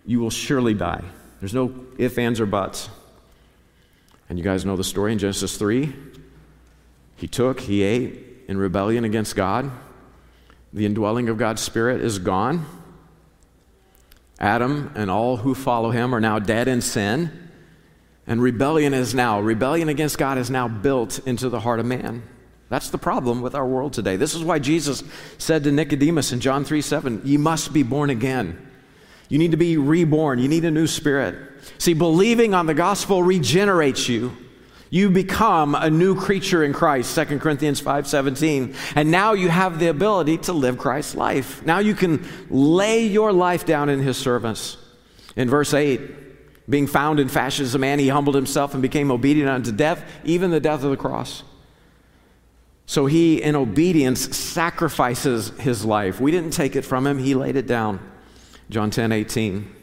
you 0.06 0.20
will 0.20 0.30
surely 0.30 0.74
die. 0.74 1.02
There's 1.40 1.54
no 1.54 1.74
ifs, 1.98 2.16
ands, 2.16 2.38
or 2.38 2.46
buts. 2.46 2.90
And 4.30 4.38
you 4.38 4.44
guys 4.44 4.64
know 4.64 4.76
the 4.76 4.84
story 4.84 5.10
in 5.10 5.18
Genesis 5.18 5.56
3. 5.56 5.92
He 7.16 7.26
took, 7.26 7.58
he 7.58 7.82
ate 7.82 8.44
in 8.46 8.58
rebellion 8.58 9.04
against 9.04 9.34
God. 9.34 9.68
The 10.72 10.86
indwelling 10.86 11.28
of 11.28 11.36
God's 11.36 11.60
Spirit 11.60 12.00
is 12.00 12.20
gone. 12.20 12.64
Adam 14.38 14.92
and 14.94 15.10
all 15.10 15.38
who 15.38 15.52
follow 15.52 15.90
him 15.90 16.14
are 16.14 16.20
now 16.20 16.38
dead 16.38 16.68
in 16.68 16.80
sin. 16.80 17.50
And 18.24 18.40
rebellion 18.40 18.94
is 18.94 19.16
now, 19.16 19.40
rebellion 19.40 19.88
against 19.88 20.16
God 20.16 20.38
is 20.38 20.48
now 20.48 20.68
built 20.68 21.18
into 21.26 21.48
the 21.48 21.58
heart 21.58 21.80
of 21.80 21.86
man. 21.86 22.22
That's 22.68 22.90
the 22.90 22.98
problem 22.98 23.42
with 23.42 23.56
our 23.56 23.66
world 23.66 23.94
today. 23.94 24.14
This 24.14 24.36
is 24.36 24.44
why 24.44 24.60
Jesus 24.60 25.02
said 25.38 25.64
to 25.64 25.72
Nicodemus 25.72 26.30
in 26.30 26.38
John 26.38 26.64
3 26.64 26.80
7, 26.80 27.22
You 27.24 27.40
must 27.40 27.72
be 27.72 27.82
born 27.82 28.10
again. 28.10 28.69
You 29.30 29.38
need 29.38 29.52
to 29.52 29.56
be 29.56 29.78
reborn. 29.78 30.40
You 30.40 30.48
need 30.48 30.66
a 30.66 30.70
new 30.70 30.86
spirit. 30.86 31.36
See, 31.78 31.94
believing 31.94 32.52
on 32.52 32.66
the 32.66 32.74
gospel 32.74 33.22
regenerates 33.22 34.08
you. 34.08 34.36
You 34.90 35.08
become 35.08 35.76
a 35.76 35.88
new 35.88 36.16
creature 36.16 36.64
in 36.64 36.72
Christ, 36.72 37.14
2 37.14 37.38
Corinthians 37.38 37.80
5:17. 37.80 38.74
And 38.96 39.12
now 39.12 39.34
you 39.34 39.48
have 39.48 39.78
the 39.78 39.86
ability 39.86 40.38
to 40.38 40.52
live 40.52 40.78
Christ's 40.78 41.14
life. 41.14 41.64
Now 41.64 41.78
you 41.78 41.94
can 41.94 42.26
lay 42.50 43.06
your 43.06 43.32
life 43.32 43.64
down 43.64 43.88
in 43.88 44.00
his 44.00 44.16
service. 44.16 44.76
In 45.36 45.48
verse 45.48 45.72
8, 45.72 46.68
being 46.68 46.88
found 46.88 47.20
in 47.20 47.28
fashion 47.28 47.64
as 47.64 47.76
a 47.76 47.78
man, 47.78 48.00
he 48.00 48.08
humbled 48.08 48.34
himself 48.34 48.72
and 48.72 48.82
became 48.82 49.12
obedient 49.12 49.48
unto 49.48 49.70
death, 49.70 50.02
even 50.24 50.50
the 50.50 50.60
death 50.60 50.82
of 50.82 50.90
the 50.90 50.96
cross. 50.96 51.44
So 52.86 53.06
he, 53.06 53.40
in 53.40 53.54
obedience, 53.54 54.36
sacrifices 54.36 55.50
his 55.60 55.84
life. 55.84 56.20
We 56.20 56.32
didn't 56.32 56.50
take 56.50 56.74
it 56.74 56.82
from 56.82 57.06
him, 57.06 57.18
he 57.18 57.36
laid 57.36 57.54
it 57.54 57.68
down. 57.68 58.00
John 58.70 58.90
10 58.90 59.12
18. 59.12 59.76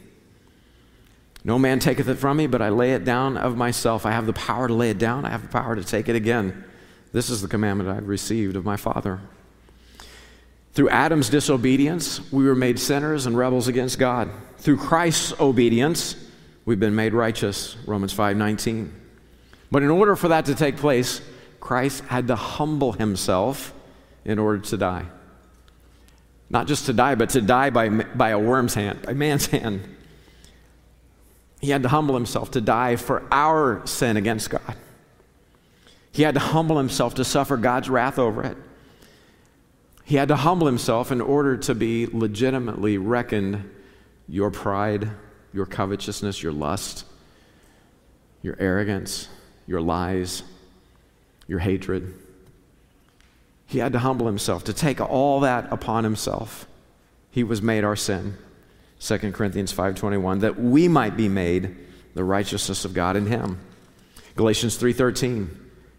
No 1.44 1.58
man 1.58 1.78
taketh 1.78 2.08
it 2.08 2.16
from 2.16 2.38
me, 2.38 2.46
but 2.46 2.60
I 2.60 2.70
lay 2.70 2.92
it 2.92 3.04
down 3.04 3.36
of 3.36 3.56
myself. 3.56 4.04
I 4.04 4.10
have 4.10 4.26
the 4.26 4.32
power 4.32 4.66
to 4.66 4.74
lay 4.74 4.90
it 4.90 4.98
down, 4.98 5.24
I 5.24 5.30
have 5.30 5.42
the 5.42 5.48
power 5.48 5.76
to 5.76 5.84
take 5.84 6.08
it 6.08 6.16
again. 6.16 6.64
This 7.12 7.30
is 7.30 7.40
the 7.40 7.48
commandment 7.48 7.88
I've 7.88 8.08
received 8.08 8.56
of 8.56 8.64
my 8.64 8.76
Father. 8.76 9.20
Through 10.72 10.90
Adam's 10.90 11.28
disobedience, 11.28 12.20
we 12.32 12.44
were 12.44 12.54
made 12.54 12.78
sinners 12.78 13.26
and 13.26 13.36
rebels 13.36 13.68
against 13.68 13.98
God. 13.98 14.30
Through 14.58 14.78
Christ's 14.78 15.38
obedience, 15.40 16.16
we've 16.64 16.80
been 16.80 16.94
made 16.94 17.14
righteous. 17.14 17.76
Romans 17.86 18.12
5:19. 18.12 18.92
But 19.70 19.82
in 19.82 19.90
order 19.90 20.16
for 20.16 20.28
that 20.28 20.46
to 20.46 20.54
take 20.54 20.76
place, 20.76 21.20
Christ 21.60 22.04
had 22.04 22.26
to 22.28 22.36
humble 22.36 22.92
himself 22.92 23.74
in 24.24 24.38
order 24.38 24.58
to 24.58 24.76
die. 24.76 25.06
Not 26.50 26.66
just 26.66 26.86
to 26.86 26.92
die, 26.92 27.14
but 27.14 27.30
to 27.30 27.40
die 27.40 27.70
by, 27.70 27.88
by 27.88 28.30
a 28.30 28.38
worm's 28.38 28.74
hand, 28.74 29.02
by 29.02 29.12
man's 29.12 29.46
hand. 29.46 29.96
He 31.60 31.70
had 31.70 31.82
to 31.82 31.88
humble 31.88 32.14
himself 32.14 32.52
to 32.52 32.60
die 32.60 32.96
for 32.96 33.26
our 33.30 33.82
sin 33.86 34.16
against 34.16 34.50
God. 34.50 34.76
He 36.12 36.22
had 36.22 36.34
to 36.34 36.40
humble 36.40 36.78
himself 36.78 37.14
to 37.14 37.24
suffer 37.24 37.56
God's 37.56 37.88
wrath 37.88 38.18
over 38.18 38.42
it. 38.42 38.56
He 40.04 40.16
had 40.16 40.28
to 40.28 40.36
humble 40.36 40.66
himself 40.66 41.12
in 41.12 41.20
order 41.20 41.56
to 41.58 41.74
be 41.74 42.06
legitimately 42.06 42.96
reckoned 42.96 43.70
your 44.26 44.50
pride, 44.50 45.10
your 45.52 45.66
covetousness, 45.66 46.42
your 46.42 46.52
lust, 46.52 47.04
your 48.42 48.56
arrogance, 48.58 49.28
your 49.66 49.80
lies, 49.80 50.42
your 51.46 51.58
hatred. 51.58 52.14
He 53.68 53.80
had 53.80 53.92
to 53.92 53.98
humble 53.98 54.26
himself 54.26 54.64
to 54.64 54.72
take 54.72 54.98
all 54.98 55.40
that 55.40 55.70
upon 55.70 56.02
himself. 56.02 56.66
He 57.30 57.44
was 57.44 57.60
made 57.60 57.84
our 57.84 57.96
sin. 57.96 58.38
2 58.98 59.34
Corinthians 59.34 59.72
5:21 59.72 60.40
that 60.40 60.58
we 60.58 60.88
might 60.88 61.18
be 61.18 61.28
made 61.28 61.76
the 62.14 62.24
righteousness 62.24 62.86
of 62.86 62.94
God 62.94 63.14
in 63.14 63.26
him. 63.26 63.58
Galatians 64.36 64.78
3:13 64.78 65.50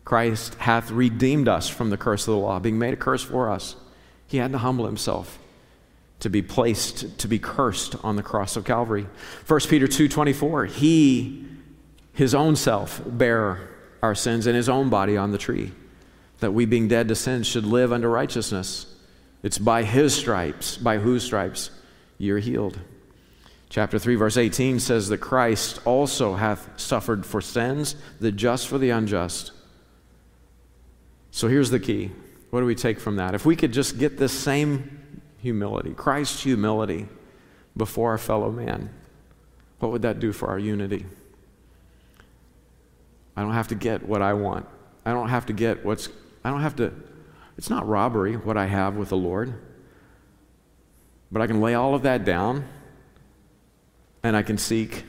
Christ 0.04 0.56
hath 0.56 0.90
redeemed 0.90 1.48
us 1.48 1.70
from 1.70 1.92
the 1.92 1.98
curse 1.98 2.28
of 2.28 2.34
the 2.34 2.40
law, 2.40 2.58
being 2.58 2.80
made 2.80 2.94
a 2.96 2.98
curse 2.98 3.22
for 3.22 3.52
us. 3.52 3.76
He 4.26 4.38
had 4.38 4.52
to 4.52 4.58
humble 4.58 4.88
himself 4.88 5.38
to 6.22 6.30
be 6.30 6.42
placed 6.42 7.20
to 7.20 7.28
be 7.28 7.38
cursed 7.38 7.96
on 8.04 8.16
the 8.16 8.24
cross 8.24 8.58
of 8.58 8.66
Calvary. 8.66 9.06
1 9.46 9.70
Peter 9.70 9.88
2:24 9.88 10.66
He 10.66 11.46
his 12.14 12.34
own 12.34 12.56
self 12.56 13.00
bare 13.06 13.70
our 14.02 14.16
sins 14.16 14.48
in 14.48 14.56
his 14.56 14.68
own 14.68 14.90
body 14.90 15.16
on 15.16 15.30
the 15.30 15.38
tree 15.38 15.72
that 16.40 16.52
we, 16.52 16.66
being 16.66 16.88
dead 16.88 17.08
to 17.10 17.16
sin, 17.16 17.44
should 17.44 17.66
live 17.66 17.92
unto 17.92 18.08
righteousness. 18.08 18.86
It's 19.44 19.58
by 19.58 19.84
his 19.84 20.16
stripes, 20.16 20.78
by 20.78 20.98
whose 20.98 21.24
stripes 21.24 21.72
you're 22.18 22.40
healed. 22.40 22.80
Chapter 23.70 24.00
3, 24.00 24.16
verse 24.16 24.38
18 24.38 24.80
says 24.80 25.10
that 25.10 25.20
Christ 25.20 25.80
also 25.86 26.34
hath 26.34 26.80
suffered 26.80 27.26
for 27.26 27.40
sins, 27.40 27.96
the 28.20 28.32
just 28.32 28.68
for 28.68 28.78
the 28.78 28.90
unjust. 28.90 29.52
So 31.32 31.48
here's 31.48 31.70
the 31.70 31.80
key. 31.80 32.12
What 32.50 32.62
do 32.62 32.66
we 32.66 32.76
take 32.76 33.00
from 33.00 33.18
that? 33.18 33.36
If 33.36 33.46
we 33.46 33.56
could 33.56 33.72
just 33.72 34.00
get 34.00 34.18
this 34.18 34.34
same 34.34 35.22
humility, 35.38 35.94
Christ's 35.94 36.42
humility, 36.42 37.08
before 37.78 38.10
our 38.10 38.18
fellow 38.18 38.52
man, 38.52 38.90
what 39.80 39.92
would 39.92 40.02
that 40.02 40.20
do 40.20 40.34
for 40.34 40.50
our 40.50 40.60
unity? 40.60 41.06
I 43.38 43.42
don't 43.44 43.54
have 43.54 43.70
to 43.70 43.76
get 43.76 44.04
what 44.04 44.22
I 44.22 44.34
want. 44.34 44.66
I 45.06 45.14
don't 45.14 45.30
have 45.30 45.46
to 45.46 45.54
get 45.54 45.86
what's 45.86 46.10
I 46.44 46.52
don't 46.52 46.62
have 46.62 46.76
to, 46.78 46.94
it's 47.58 47.70
not 47.70 47.88
robbery 47.88 48.36
what 48.36 48.58
I 48.58 48.66
have 48.66 48.96
with 48.96 49.10
the 49.10 49.18
Lord. 49.18 49.54
But 51.32 51.42
I 51.42 51.48
can 51.48 51.62
lay 51.62 51.76
all 51.76 51.94
of 51.94 52.04
that 52.04 52.26
down 52.26 52.66
and 54.24 54.36
I 54.36 54.44
can 54.44 54.58
seek 54.58 55.04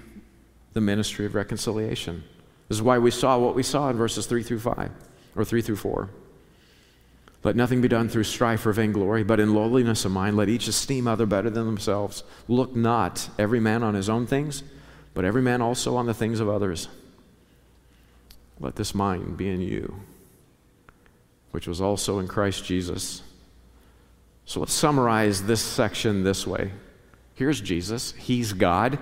the 0.73 0.81
ministry 0.81 1.27
of 1.27 1.35
reconciliation. 1.35 2.25
This 2.69 2.79
is 2.79 2.83
why 2.83 2.99
we 2.99 3.11
saw 3.11 3.39
what 3.39 3.55
we 3.55 3.63
saw 3.63 3.91
in 3.91 3.97
verses 3.97 4.27
3 4.27 4.43
through 4.43 4.61
5, 4.61 4.91
or 5.35 5.45
3 5.45 5.63
through 5.63 5.77
4. 5.77 6.11
Let 7.43 7.57
nothing 7.57 7.81
be 7.81 7.89
done 7.89 8.09
through 8.09 8.25
strife 8.25 8.67
or 8.67 8.73
vainglory, 8.73 9.25
but 9.25 9.41
in 9.41 9.55
lowliness 9.55 10.05
of 10.05 10.13
mind, 10.13 10.37
let 10.37 10.49
each 10.49 10.69
esteem 10.69 11.09
other 11.09 11.27
better 11.27 11.49
than 11.49 11.65
themselves. 11.65 12.23
Look 12.49 12.77
not 12.77 13.29
every 13.39 13.61
man 13.61 13.83
on 13.83 13.95
his 13.95 14.09
own 14.09 14.27
things, 14.27 14.63
but 15.15 15.25
every 15.25 15.43
man 15.43 15.63
also 15.63 15.97
on 15.97 16.07
the 16.07 16.15
things 16.15 16.39
of 16.39 16.49
others. 16.49 16.89
Let 18.61 18.77
this 18.77 18.95
mind 18.95 19.39
be 19.39 19.49
in 19.49 19.63
you, 19.63 20.01
which 21.51 21.67
was 21.67 21.81
also 21.81 22.19
in 22.19 22.29
Christ 22.29 22.65
Jesus. 22.65 23.23
So 24.45 24.61
let's 24.61 24.73
summarize 24.73 25.45
this 25.45 25.61
section 25.61 26.25
this 26.25 26.47
way. 26.47 26.73
Here's 27.35 27.61
Jesus, 27.61 28.13
He's 28.13 28.53
God. 28.53 28.99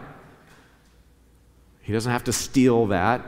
He 1.83 1.93
doesn't 1.93 2.13
have 2.13 2.25
to 2.25 2.33
steal 2.33 2.87
that. 2.87 3.25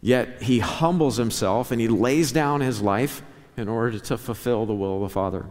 Yet 0.00 0.42
He 0.42 0.58
humbles 0.58 1.16
Himself 1.16 1.70
and 1.70 1.80
He 1.80 1.88
lays 1.88 2.30
down 2.30 2.60
His 2.60 2.82
life 2.82 3.22
in 3.56 3.68
order 3.68 3.98
to 3.98 4.18
fulfill 4.18 4.66
the 4.66 4.74
will 4.74 4.96
of 4.96 5.02
the 5.02 5.08
Father. 5.08 5.46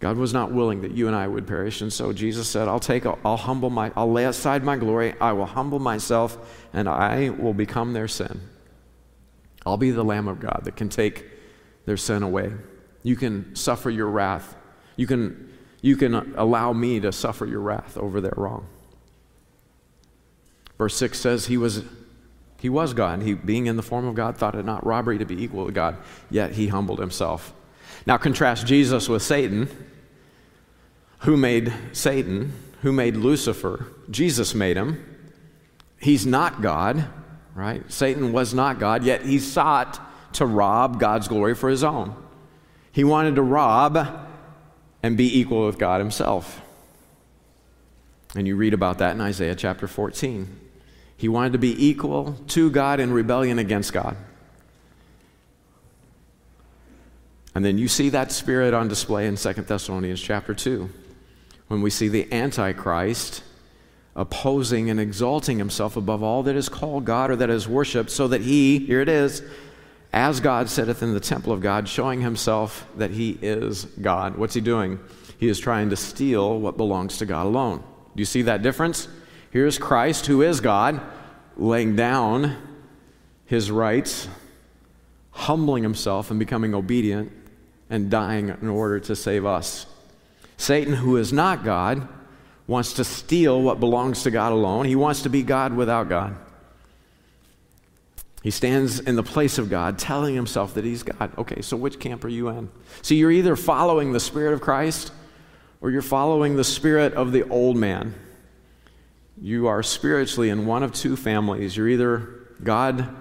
God 0.00 0.16
was 0.16 0.32
not 0.32 0.50
willing 0.50 0.80
that 0.82 0.90
you 0.90 1.06
and 1.06 1.14
I 1.14 1.28
would 1.28 1.46
perish, 1.46 1.80
and 1.80 1.92
so 1.92 2.12
Jesus 2.12 2.48
said, 2.48 2.66
"I'll 2.66 2.80
take, 2.80 3.06
I'll 3.06 3.36
humble 3.36 3.70
my, 3.70 3.92
I'll 3.94 4.10
lay 4.10 4.24
aside 4.24 4.64
my 4.64 4.76
glory. 4.76 5.14
I 5.20 5.32
will 5.32 5.46
humble 5.46 5.78
myself, 5.78 6.66
and 6.72 6.88
I 6.88 7.30
will 7.30 7.54
become 7.54 7.92
their 7.92 8.08
sin. 8.08 8.40
I'll 9.64 9.76
be 9.76 9.92
the 9.92 10.02
Lamb 10.02 10.26
of 10.26 10.40
God 10.40 10.62
that 10.64 10.74
can 10.74 10.88
take 10.88 11.24
their 11.84 11.96
sin 11.96 12.22
away. 12.22 12.52
You 13.02 13.16
can 13.16 13.54
suffer 13.56 13.90
your 13.90 14.08
wrath. 14.08 14.56
You 14.96 15.06
can, 15.06 15.52
you 15.80 15.96
can 15.96 16.34
allow 16.36 16.72
me 16.72 17.00
to 17.00 17.12
suffer 17.12 17.46
your 17.46 17.60
wrath 17.60 17.96
over 17.96 18.20
their 18.20 18.34
wrong. 18.36 18.66
Verse 20.78 20.96
6 20.96 21.18
says, 21.18 21.46
He 21.46 21.56
was, 21.56 21.84
he 22.60 22.68
was 22.68 22.94
God. 22.94 23.22
He, 23.22 23.34
being 23.34 23.66
in 23.66 23.76
the 23.76 23.82
form 23.82 24.06
of 24.06 24.14
God, 24.14 24.36
thought 24.36 24.54
it 24.54 24.64
not 24.64 24.84
robbery 24.86 25.18
to 25.18 25.24
be 25.24 25.42
equal 25.42 25.66
to 25.66 25.72
God, 25.72 25.96
yet 26.30 26.52
he 26.52 26.68
humbled 26.68 26.98
himself. 26.98 27.52
Now 28.06 28.16
contrast 28.16 28.66
Jesus 28.66 29.08
with 29.08 29.22
Satan. 29.22 29.68
Who 31.20 31.36
made 31.36 31.72
Satan? 31.92 32.52
Who 32.82 32.92
made 32.92 33.16
Lucifer? 33.16 33.86
Jesus 34.10 34.54
made 34.54 34.76
him. 34.76 35.04
He's 35.98 36.26
not 36.26 36.60
God, 36.62 37.06
right? 37.54 37.90
Satan 37.92 38.32
was 38.32 38.52
not 38.52 38.80
God, 38.80 39.04
yet 39.04 39.22
he 39.22 39.38
sought 39.38 40.00
to 40.34 40.46
rob 40.46 40.98
God's 40.98 41.28
glory 41.28 41.54
for 41.54 41.68
his 41.68 41.84
own. 41.84 42.14
He 42.92 43.04
wanted 43.04 43.36
to 43.36 43.42
rob 43.42 44.28
and 45.02 45.16
be 45.16 45.38
equal 45.38 45.66
with 45.66 45.78
God 45.78 46.00
himself. 46.00 46.60
And 48.34 48.46
you 48.46 48.56
read 48.56 48.74
about 48.74 48.98
that 48.98 49.14
in 49.14 49.20
Isaiah 49.20 49.54
chapter 49.54 49.86
14. 49.86 50.60
He 51.16 51.28
wanted 51.28 51.52
to 51.52 51.58
be 51.58 51.86
equal 51.86 52.38
to 52.48 52.70
God 52.70 53.00
in 53.00 53.12
rebellion 53.12 53.58
against 53.58 53.92
God. 53.92 54.16
And 57.54 57.64
then 57.64 57.78
you 57.78 57.88
see 57.88 58.08
that 58.08 58.32
spirit 58.32 58.72
on 58.72 58.88
display 58.88 59.26
in 59.26 59.36
2 59.36 59.52
Thessalonians 59.52 60.20
chapter 60.20 60.54
2 60.54 60.88
when 61.68 61.82
we 61.82 61.90
see 61.90 62.08
the 62.08 62.32
Antichrist 62.32 63.42
opposing 64.14 64.90
and 64.90 65.00
exalting 65.00 65.58
himself 65.58 65.96
above 65.96 66.22
all 66.22 66.42
that 66.42 66.56
is 66.56 66.68
called 66.68 67.04
God 67.04 67.30
or 67.30 67.36
that 67.36 67.50
is 67.50 67.66
worshiped, 67.66 68.10
so 68.10 68.28
that 68.28 68.42
he, 68.42 68.78
here 68.78 69.00
it 69.00 69.08
is, 69.08 69.42
as 70.12 70.40
God 70.40 70.68
sitteth 70.68 71.02
in 71.02 71.14
the 71.14 71.20
temple 71.20 71.52
of 71.52 71.60
God, 71.60 71.88
showing 71.88 72.20
himself 72.20 72.86
that 72.96 73.10
he 73.10 73.38
is 73.40 73.84
God. 73.84 74.36
What's 74.36 74.54
he 74.54 74.60
doing? 74.60 75.00
He 75.38 75.48
is 75.48 75.58
trying 75.58 75.90
to 75.90 75.96
steal 75.96 76.58
what 76.58 76.76
belongs 76.76 77.18
to 77.18 77.26
God 77.26 77.46
alone. 77.46 77.78
Do 78.14 78.20
you 78.20 78.26
see 78.26 78.42
that 78.42 78.62
difference? 78.62 79.08
Here's 79.50 79.78
Christ, 79.78 80.26
who 80.26 80.42
is 80.42 80.60
God, 80.60 81.00
laying 81.56 81.96
down 81.96 82.56
his 83.46 83.70
rights, 83.70 84.28
humbling 85.30 85.82
himself 85.82 86.30
and 86.30 86.38
becoming 86.38 86.74
obedient, 86.74 87.32
and 87.90 88.10
dying 88.10 88.48
in 88.48 88.68
order 88.68 89.00
to 89.00 89.16
save 89.16 89.44
us. 89.44 89.86
Satan, 90.56 90.94
who 90.94 91.16
is 91.16 91.32
not 91.32 91.64
God, 91.64 92.06
wants 92.66 92.94
to 92.94 93.04
steal 93.04 93.60
what 93.60 93.80
belongs 93.80 94.22
to 94.22 94.30
God 94.30 94.52
alone. 94.52 94.84
He 94.84 94.96
wants 94.96 95.22
to 95.22 95.28
be 95.28 95.42
God 95.42 95.74
without 95.74 96.08
God. 96.08 96.36
He 98.42 98.50
stands 98.50 98.98
in 98.98 99.16
the 99.16 99.22
place 99.22 99.58
of 99.58 99.70
God, 99.70 99.98
telling 99.98 100.34
himself 100.34 100.74
that 100.74 100.84
he's 100.84 101.02
God. 101.02 101.32
Okay, 101.38 101.62
so 101.62 101.76
which 101.76 102.00
camp 102.00 102.24
are 102.24 102.28
you 102.28 102.48
in? 102.48 102.70
See, 103.02 103.16
you're 103.16 103.30
either 103.30 103.54
following 103.56 104.12
the 104.12 104.20
Spirit 104.20 104.52
of 104.52 104.60
Christ 104.60 105.12
or 105.82 105.90
you're 105.90 106.00
following 106.00 106.56
the 106.56 106.64
spirit 106.64 107.12
of 107.14 107.32
the 107.32 107.42
old 107.48 107.76
man. 107.76 108.14
You 109.38 109.66
are 109.66 109.82
spiritually 109.82 110.48
in 110.48 110.64
one 110.64 110.84
of 110.84 110.92
two 110.92 111.16
families. 111.16 111.76
You're 111.76 111.88
either 111.88 112.46
God 112.62 113.14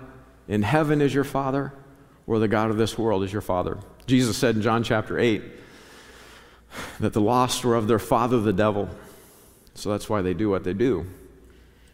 in 0.47 0.61
heaven 0.61 1.01
is 1.01 1.13
your 1.13 1.23
father, 1.23 1.73
or 2.27 2.37
the 2.37 2.47
God 2.47 2.69
of 2.69 2.77
this 2.77 2.97
world 2.97 3.23
is 3.23 3.33
your 3.33 3.41
father. 3.41 3.79
Jesus 4.05 4.37
said 4.37 4.55
in 4.55 4.61
John 4.61 4.83
chapter 4.83 5.17
8 5.17 5.41
that 6.99 7.13
the 7.13 7.21
lost 7.21 7.65
were 7.65 7.75
of 7.75 7.87
their 7.87 7.99
father, 7.99 8.39
the 8.39 8.53
devil. 8.53 8.87
So 9.73 9.89
that's 9.89 10.07
why 10.07 10.21
they 10.21 10.35
do 10.35 10.49
what 10.49 10.63
they 10.63 10.73
do. 10.73 11.07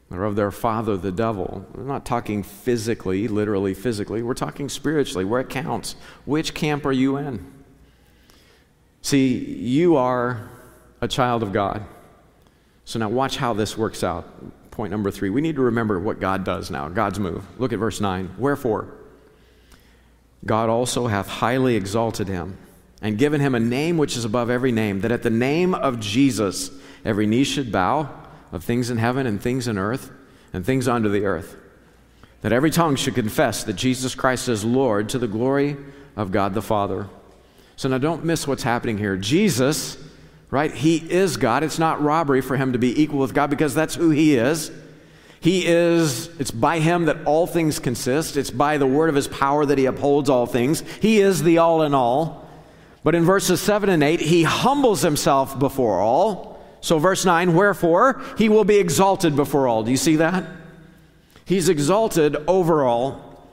They're 0.10 0.24
of 0.24 0.36
their 0.36 0.52
father, 0.52 0.96
the 0.96 1.12
devil. 1.12 1.66
We're 1.74 1.84
not 1.84 2.06
talking 2.06 2.42
physically, 2.42 3.28
literally 3.28 3.74
physically. 3.74 4.22
We're 4.22 4.36
talking 4.36 4.70
spiritually, 4.70 5.26
where 5.26 5.42
it 5.42 5.50
counts. 5.50 5.96
Which 6.26 6.54
camp 6.54 6.86
are 6.86 6.94
you 6.94 7.18
in? 7.18 7.46
See, 9.02 9.38
you 9.38 9.98
are 9.98 10.50
a 11.02 11.08
child 11.08 11.44
of 11.44 11.52
God. 11.52 11.86
So 12.86 13.00
now 13.00 13.10
watch 13.10 13.36
how 13.36 13.54
this 13.54 13.78
works 13.78 14.04
out. 14.04 14.26
Point 14.72 14.92
number 14.92 15.12
three. 15.12 15.30
We 15.30 15.42
need 15.42 15.56
to 15.56 15.62
remember 15.62 16.00
what 16.00 16.20
God 16.20 16.46
does 16.46 16.72
now, 16.72 16.88
God's 16.88 17.20
move. 17.20 17.44
Look 17.60 17.74
at 17.74 17.80
verse 17.80 18.00
9. 18.00 18.36
Wherefore, 18.38 18.94
God 20.46 20.70
also 20.70 21.08
hath 21.08 21.28
highly 21.28 21.76
exalted 21.76 22.28
him 22.30 22.58
and 23.02 23.18
given 23.18 23.42
him 23.42 23.56
a 23.56 23.60
name 23.60 23.98
which 23.98 24.16
is 24.16 24.24
above 24.24 24.50
every 24.50 24.72
name, 24.72 25.02
that 25.02 25.12
at 25.12 25.24
the 25.24 25.30
name 25.30 25.74
of 25.74 26.00
Jesus 26.00 26.72
every 27.04 27.28
knee 27.28 27.44
should 27.44 27.72
bow 27.72 28.10
of 28.52 28.64
things 28.64 28.90
in 28.90 28.98
heaven 28.98 29.26
and 29.28 29.42
things 29.42 29.68
in 29.68 29.78
earth 29.78 30.12
and 30.54 30.66
things 30.66 30.88
under 30.88 31.10
the 31.10 31.26
earth, 31.26 31.56
that 32.42 32.52
every 32.52 32.72
tongue 32.72 32.96
should 32.96 33.16
confess 33.16 33.64
that 33.64 33.74
Jesus 33.74 34.16
Christ 34.16 34.48
is 34.48 34.64
Lord 34.64 35.10
to 35.10 35.20
the 35.20 35.28
glory 35.28 35.78
of 36.16 36.32
God 36.32 36.54
the 36.54 36.62
Father. 36.62 37.08
So 37.76 37.90
now 37.90 37.98
don't 37.98 38.26
miss 38.26 38.48
what's 38.48 38.64
happening 38.64 38.98
here. 38.98 39.18
Jesus 39.18 39.98
right? 40.50 40.74
He 40.74 40.98
is 40.98 41.38
God. 41.38 41.64
It's 41.64 41.80
not 41.80 42.02
robbery 42.02 42.42
for 42.42 42.56
him 42.56 42.74
to 42.74 42.80
be 42.80 43.02
equal 43.02 43.20
with 43.20 43.34
God 43.34 43.50
because 43.50 43.76
that's 43.76 43.96
who 43.96 44.10
he 44.10 44.36
is. 44.36 44.72
He 45.40 45.66
is, 45.68 46.28
it's 46.40 46.52
by 46.52 46.80
him 46.80 47.06
that 47.06 47.26
all 47.26 47.46
things 47.46 47.80
consist. 47.80 48.38
It's 48.38 48.50
by 48.50 48.78
the 48.78 48.88
word 48.88 49.10
of 49.10 49.16
his 49.16 49.28
power 49.28 49.66
that 49.66 49.78
he 49.78 49.86
upholds 49.86 50.30
all 50.30 50.46
things. 50.46 50.82
He 51.00 51.20
is 51.20 51.44
the 51.44 51.60
all 51.60 51.84
in 51.84 51.94
all. 51.94 52.48
But 53.04 53.14
in 53.14 53.24
verses 53.24 53.62
7 53.62 53.90
and 53.90 54.04
8, 54.04 54.20
he 54.20 54.44
humbles 54.44 55.02
himself 55.02 55.58
before 55.60 56.00
all. 56.00 56.57
So, 56.88 57.00
verse 57.00 57.26
9, 57.26 57.54
wherefore 57.54 58.22
he 58.38 58.48
will 58.48 58.64
be 58.64 58.78
exalted 58.78 59.36
before 59.36 59.68
all. 59.68 59.84
Do 59.84 59.92
you 59.92 59.98
see 59.98 60.16
that? 60.16 60.46
He's 61.44 61.68
exalted 61.68 62.38
over 62.48 62.86
all. 62.86 63.46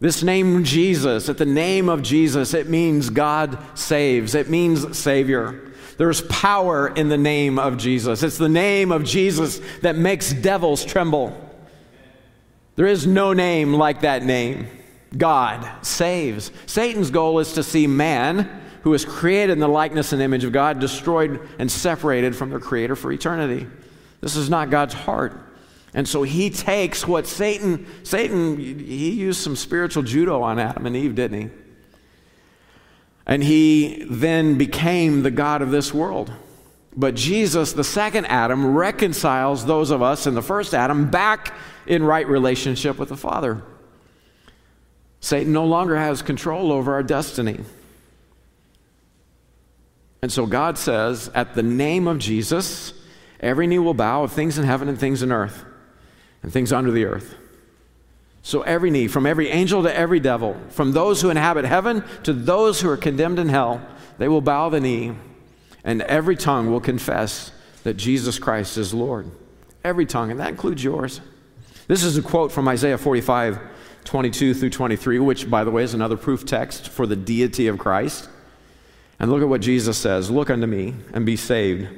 This 0.00 0.24
name 0.24 0.64
Jesus, 0.64 1.28
at 1.28 1.38
the 1.38 1.46
name 1.46 1.88
of 1.88 2.02
Jesus, 2.02 2.52
it 2.52 2.68
means 2.68 3.08
God 3.08 3.58
saves, 3.78 4.34
it 4.34 4.50
means 4.50 4.98
Savior. 4.98 5.72
There's 5.98 6.22
power 6.22 6.88
in 6.88 7.08
the 7.08 7.16
name 7.16 7.60
of 7.60 7.76
Jesus. 7.76 8.24
It's 8.24 8.38
the 8.38 8.48
name 8.48 8.90
of 8.90 9.04
Jesus 9.04 9.60
that 9.82 9.96
makes 9.96 10.32
devils 10.32 10.84
tremble. 10.84 11.32
There 12.74 12.88
is 12.88 13.06
no 13.06 13.32
name 13.32 13.72
like 13.72 14.00
that 14.00 14.24
name. 14.24 14.66
God 15.16 15.86
saves. 15.86 16.50
Satan's 16.66 17.12
goal 17.12 17.38
is 17.38 17.52
to 17.52 17.62
see 17.62 17.86
man, 17.86 18.59
who 18.82 18.94
is 18.94 19.04
created 19.04 19.52
in 19.52 19.58
the 19.58 19.68
likeness 19.68 20.12
and 20.12 20.22
image 20.22 20.44
of 20.44 20.52
God, 20.52 20.78
destroyed 20.78 21.40
and 21.58 21.70
separated 21.70 22.34
from 22.34 22.50
their 22.50 22.60
creator 22.60 22.96
for 22.96 23.12
eternity. 23.12 23.66
This 24.20 24.36
is 24.36 24.48
not 24.48 24.70
God's 24.70 24.94
heart. 24.94 25.34
And 25.92 26.08
so 26.08 26.22
he 26.22 26.50
takes 26.50 27.06
what 27.06 27.26
Satan, 27.26 27.86
Satan, 28.04 28.58
he 28.58 29.10
used 29.10 29.40
some 29.40 29.56
spiritual 29.56 30.02
judo 30.02 30.42
on 30.42 30.58
Adam 30.58 30.86
and 30.86 30.96
Eve, 30.96 31.14
didn't 31.14 31.40
he? 31.40 31.50
And 33.26 33.42
he 33.42 34.04
then 34.08 34.56
became 34.56 35.22
the 35.22 35.30
God 35.30 35.62
of 35.62 35.70
this 35.70 35.92
world. 35.92 36.32
But 36.96 37.14
Jesus, 37.14 37.72
the 37.72 37.84
second 37.84 38.26
Adam, 38.26 38.74
reconciles 38.74 39.64
those 39.66 39.90
of 39.90 40.02
us 40.02 40.26
in 40.26 40.34
the 40.34 40.42
first 40.42 40.74
Adam 40.74 41.10
back 41.10 41.54
in 41.86 42.02
right 42.02 42.26
relationship 42.26 42.98
with 42.98 43.08
the 43.08 43.16
Father. 43.16 43.62
Satan 45.20 45.52
no 45.52 45.64
longer 45.64 45.96
has 45.96 46.22
control 46.22 46.72
over 46.72 46.94
our 46.94 47.02
destiny. 47.02 47.60
And 50.22 50.30
so 50.30 50.46
God 50.46 50.76
says, 50.76 51.30
at 51.34 51.54
the 51.54 51.62
name 51.62 52.06
of 52.06 52.18
Jesus, 52.18 52.92
every 53.40 53.66
knee 53.66 53.78
will 53.78 53.94
bow 53.94 54.24
of 54.24 54.32
things 54.32 54.58
in 54.58 54.64
heaven 54.64 54.88
and 54.88 54.98
things 54.98 55.22
in 55.22 55.32
earth 55.32 55.64
and 56.42 56.52
things 56.52 56.72
under 56.72 56.90
the 56.90 57.04
earth. 57.04 57.36
So, 58.42 58.62
every 58.62 58.90
knee, 58.90 59.06
from 59.06 59.26
every 59.26 59.48
angel 59.48 59.82
to 59.82 59.94
every 59.94 60.18
devil, 60.18 60.58
from 60.70 60.92
those 60.92 61.20
who 61.20 61.28
inhabit 61.28 61.66
heaven 61.66 62.02
to 62.22 62.32
those 62.32 62.80
who 62.80 62.88
are 62.88 62.96
condemned 62.96 63.38
in 63.38 63.50
hell, 63.50 63.86
they 64.16 64.28
will 64.28 64.40
bow 64.40 64.70
the 64.70 64.80
knee, 64.80 65.12
and 65.84 66.00
every 66.02 66.36
tongue 66.36 66.70
will 66.70 66.80
confess 66.80 67.52
that 67.82 67.94
Jesus 67.94 68.38
Christ 68.38 68.78
is 68.78 68.94
Lord. 68.94 69.30
Every 69.84 70.06
tongue, 70.06 70.30
and 70.30 70.40
that 70.40 70.48
includes 70.48 70.82
yours. 70.82 71.20
This 71.86 72.02
is 72.02 72.16
a 72.16 72.22
quote 72.22 72.50
from 72.50 72.66
Isaiah 72.66 72.96
45, 72.96 73.60
22 74.04 74.54
through 74.54 74.70
23, 74.70 75.18
which, 75.18 75.50
by 75.50 75.62
the 75.64 75.70
way, 75.70 75.82
is 75.82 75.92
another 75.92 76.16
proof 76.16 76.46
text 76.46 76.88
for 76.88 77.06
the 77.06 77.16
deity 77.16 77.66
of 77.66 77.78
Christ. 77.78 78.28
And 79.20 79.30
look 79.30 79.42
at 79.42 79.48
what 79.48 79.60
Jesus 79.60 79.98
says 79.98 80.30
Look 80.30 80.50
unto 80.50 80.66
me 80.66 80.94
and 81.12 81.24
be 81.24 81.36
saved, 81.36 81.88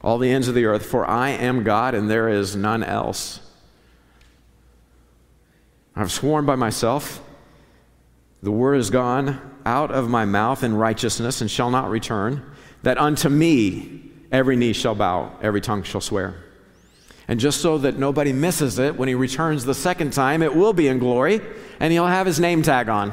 all 0.00 0.16
the 0.16 0.30
ends 0.30 0.48
of 0.48 0.54
the 0.54 0.64
earth, 0.64 0.86
for 0.86 1.04
I 1.04 1.30
am 1.30 1.64
God 1.64 1.94
and 1.94 2.08
there 2.08 2.28
is 2.28 2.56
none 2.56 2.82
else. 2.82 3.40
I've 5.94 6.12
sworn 6.12 6.46
by 6.46 6.54
myself, 6.54 7.20
the 8.42 8.50
word 8.50 8.76
is 8.76 8.88
gone 8.88 9.40
out 9.66 9.90
of 9.90 10.08
my 10.08 10.24
mouth 10.24 10.64
in 10.64 10.74
righteousness 10.74 11.42
and 11.42 11.50
shall 11.50 11.70
not 11.70 11.90
return, 11.90 12.42
that 12.82 12.96
unto 12.96 13.28
me 13.28 14.10
every 14.32 14.56
knee 14.56 14.72
shall 14.72 14.94
bow, 14.94 15.36
every 15.42 15.60
tongue 15.60 15.82
shall 15.82 16.00
swear. 16.00 16.42
And 17.28 17.38
just 17.38 17.60
so 17.60 17.78
that 17.78 17.98
nobody 17.98 18.32
misses 18.32 18.78
it, 18.78 18.96
when 18.96 19.08
he 19.08 19.14
returns 19.14 19.64
the 19.64 19.74
second 19.74 20.12
time, 20.12 20.42
it 20.42 20.56
will 20.56 20.72
be 20.72 20.88
in 20.88 20.98
glory, 20.98 21.40
and 21.78 21.92
he'll 21.92 22.06
have 22.06 22.26
his 22.26 22.40
name 22.40 22.62
tag 22.62 22.88
on. 22.88 23.12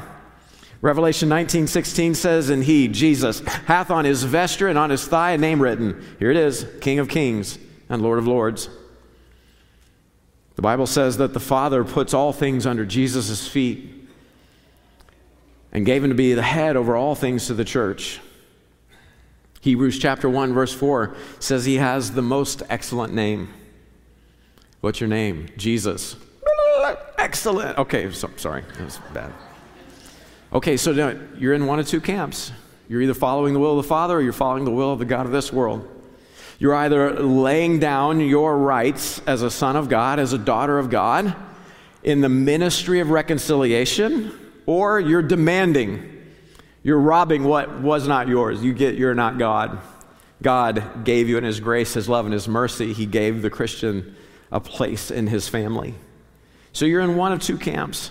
Revelation 0.82 1.28
19:16 1.28 2.14
says, 2.14 2.48
"And 2.48 2.64
he, 2.64 2.88
Jesus, 2.88 3.40
hath 3.66 3.90
on 3.90 4.04
his 4.04 4.24
vesture 4.24 4.68
and 4.68 4.78
on 4.78 4.90
his 4.90 5.06
thigh 5.06 5.32
a 5.32 5.38
name 5.38 5.60
written. 5.60 6.02
Here 6.18 6.30
it 6.30 6.36
is, 6.36 6.66
King 6.80 6.98
of 6.98 7.08
Kings 7.08 7.58
and 7.88 8.00
Lord 8.00 8.18
of 8.18 8.26
Lords." 8.26 8.68
The 10.56 10.62
Bible 10.62 10.86
says 10.86 11.18
that 11.18 11.32
the 11.32 11.40
Father 11.40 11.84
puts 11.84 12.14
all 12.14 12.32
things 12.32 12.66
under 12.66 12.84
Jesus' 12.84 13.46
feet 13.46 14.08
and 15.72 15.86
gave 15.86 16.02
him 16.02 16.10
to 16.10 16.16
be 16.16 16.34
the 16.34 16.42
head 16.42 16.76
over 16.76 16.96
all 16.96 17.14
things 17.14 17.46
to 17.46 17.54
the 17.54 17.64
church. 17.64 18.20
Hebrews 19.60 19.98
chapter 19.98 20.28
1, 20.28 20.52
verse 20.54 20.72
4 20.72 21.14
says 21.38 21.64
he 21.66 21.76
has 21.76 22.12
the 22.12 22.22
most 22.22 22.62
excellent 22.70 23.12
name. 23.12 23.48
What's 24.80 25.00
your 25.00 25.08
name? 25.08 25.48
Jesus. 25.56 26.16
Excellent. 27.18 27.76
Okay, 27.78 28.10
so, 28.10 28.30
sorry, 28.36 28.62
that 28.62 28.84
was 28.84 28.98
bad. 29.12 29.32
Okay, 30.52 30.76
so 30.76 30.90
you're 31.38 31.54
in 31.54 31.66
one 31.66 31.78
of 31.78 31.86
two 31.86 32.00
camps. 32.00 32.50
You're 32.88 33.02
either 33.02 33.14
following 33.14 33.54
the 33.54 33.60
will 33.60 33.78
of 33.78 33.84
the 33.84 33.88
Father 33.88 34.16
or 34.16 34.20
you're 34.20 34.32
following 34.32 34.64
the 34.64 34.72
will 34.72 34.92
of 34.92 34.98
the 34.98 35.04
God 35.04 35.24
of 35.24 35.30
this 35.30 35.52
world. 35.52 35.88
You're 36.58 36.74
either 36.74 37.20
laying 37.20 37.78
down 37.78 38.20
your 38.20 38.58
rights 38.58 39.22
as 39.28 39.42
a 39.42 39.50
son 39.50 39.76
of 39.76 39.88
God, 39.88 40.18
as 40.18 40.32
a 40.32 40.38
daughter 40.38 40.76
of 40.76 40.90
God, 40.90 41.36
in 42.02 42.20
the 42.20 42.28
ministry 42.28 42.98
of 42.98 43.10
reconciliation, 43.10 44.32
or 44.66 44.98
you're 44.98 45.22
demanding. 45.22 46.20
You're 46.82 46.98
robbing 46.98 47.44
what 47.44 47.80
was 47.80 48.08
not 48.08 48.26
yours. 48.26 48.60
You 48.60 48.72
get 48.72 48.96
you're 48.96 49.14
not 49.14 49.38
God. 49.38 49.78
God 50.42 51.04
gave 51.04 51.28
you 51.28 51.38
in 51.38 51.44
his 51.44 51.60
grace, 51.60 51.94
his 51.94 52.08
love, 52.08 52.24
and 52.24 52.32
his 52.32 52.48
mercy, 52.48 52.92
he 52.92 53.06
gave 53.06 53.42
the 53.42 53.50
Christian 53.50 54.16
a 54.50 54.58
place 54.58 55.12
in 55.12 55.28
his 55.28 55.48
family. 55.48 55.94
So 56.72 56.86
you're 56.86 57.02
in 57.02 57.14
one 57.14 57.30
of 57.30 57.40
two 57.40 57.56
camps. 57.56 58.10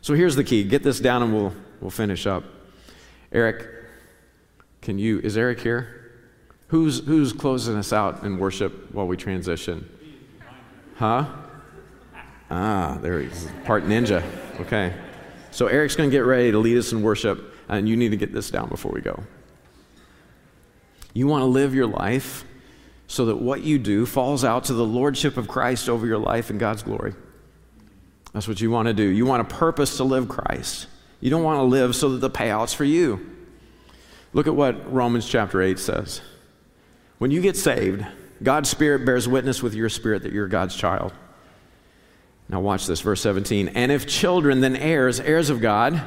So 0.00 0.14
here's 0.14 0.36
the 0.36 0.44
key. 0.44 0.64
Get 0.64 0.82
this 0.82 0.98
down 0.98 1.22
and 1.22 1.34
we'll 1.34 1.52
we'll 1.84 1.90
finish 1.90 2.26
up. 2.26 2.42
Eric, 3.30 3.68
can 4.80 4.98
you 4.98 5.20
is 5.20 5.36
Eric 5.36 5.60
here? 5.60 6.00
Who's, 6.68 7.04
who's 7.04 7.32
closing 7.32 7.76
us 7.76 7.92
out 7.92 8.24
in 8.24 8.38
worship 8.38 8.92
while 8.92 9.06
we 9.06 9.16
transition? 9.16 9.88
Huh? 10.96 11.26
Ah, 12.50 12.98
there 13.00 13.20
he 13.20 13.26
is. 13.26 13.48
Part 13.64 13.84
ninja. 13.84 14.24
Okay. 14.60 14.94
So 15.50 15.66
Eric's 15.66 15.94
going 15.94 16.10
to 16.10 16.16
get 16.16 16.24
ready 16.24 16.50
to 16.50 16.58
lead 16.58 16.78
us 16.78 16.90
in 16.90 17.02
worship, 17.02 17.54
and 17.68 17.88
you 17.88 17.96
need 17.96 18.10
to 18.10 18.16
get 18.16 18.32
this 18.32 18.50
down 18.50 18.68
before 18.68 18.90
we 18.90 19.00
go. 19.00 19.22
You 21.12 21.28
want 21.28 21.42
to 21.42 21.46
live 21.46 21.74
your 21.74 21.86
life 21.86 22.44
so 23.06 23.26
that 23.26 23.36
what 23.36 23.62
you 23.62 23.78
do 23.78 24.06
falls 24.06 24.42
out 24.42 24.64
to 24.64 24.72
the 24.72 24.84
lordship 24.84 25.36
of 25.36 25.46
Christ 25.46 25.88
over 25.88 26.06
your 26.06 26.18
life 26.18 26.50
and 26.50 26.58
God's 26.58 26.82
glory. 26.82 27.14
That's 28.32 28.48
what 28.48 28.60
you 28.60 28.70
want 28.70 28.88
to 28.88 28.94
do. 28.94 29.04
You 29.04 29.26
want 29.26 29.42
a 29.42 29.54
purpose 29.54 29.98
to 29.98 30.04
live 30.04 30.28
Christ. 30.28 30.88
You 31.24 31.30
don't 31.30 31.42
want 31.42 31.56
to 31.56 31.62
live 31.62 31.96
so 31.96 32.10
that 32.10 32.18
the 32.18 32.28
payout's 32.28 32.74
for 32.74 32.84
you. 32.84 33.18
Look 34.34 34.46
at 34.46 34.54
what 34.54 34.92
Romans 34.92 35.26
chapter 35.26 35.62
8 35.62 35.78
says. 35.78 36.20
When 37.16 37.30
you 37.30 37.40
get 37.40 37.56
saved, 37.56 38.04
God's 38.42 38.68
Spirit 38.68 39.06
bears 39.06 39.26
witness 39.26 39.62
with 39.62 39.72
your 39.72 39.88
spirit 39.88 40.24
that 40.24 40.32
you're 40.34 40.48
God's 40.48 40.76
child. 40.76 41.14
Now, 42.50 42.60
watch 42.60 42.86
this, 42.86 43.00
verse 43.00 43.22
17. 43.22 43.68
And 43.68 43.90
if 43.90 44.06
children, 44.06 44.60
then 44.60 44.76
heirs, 44.76 45.18
heirs 45.18 45.48
of 45.48 45.62
God, 45.62 45.98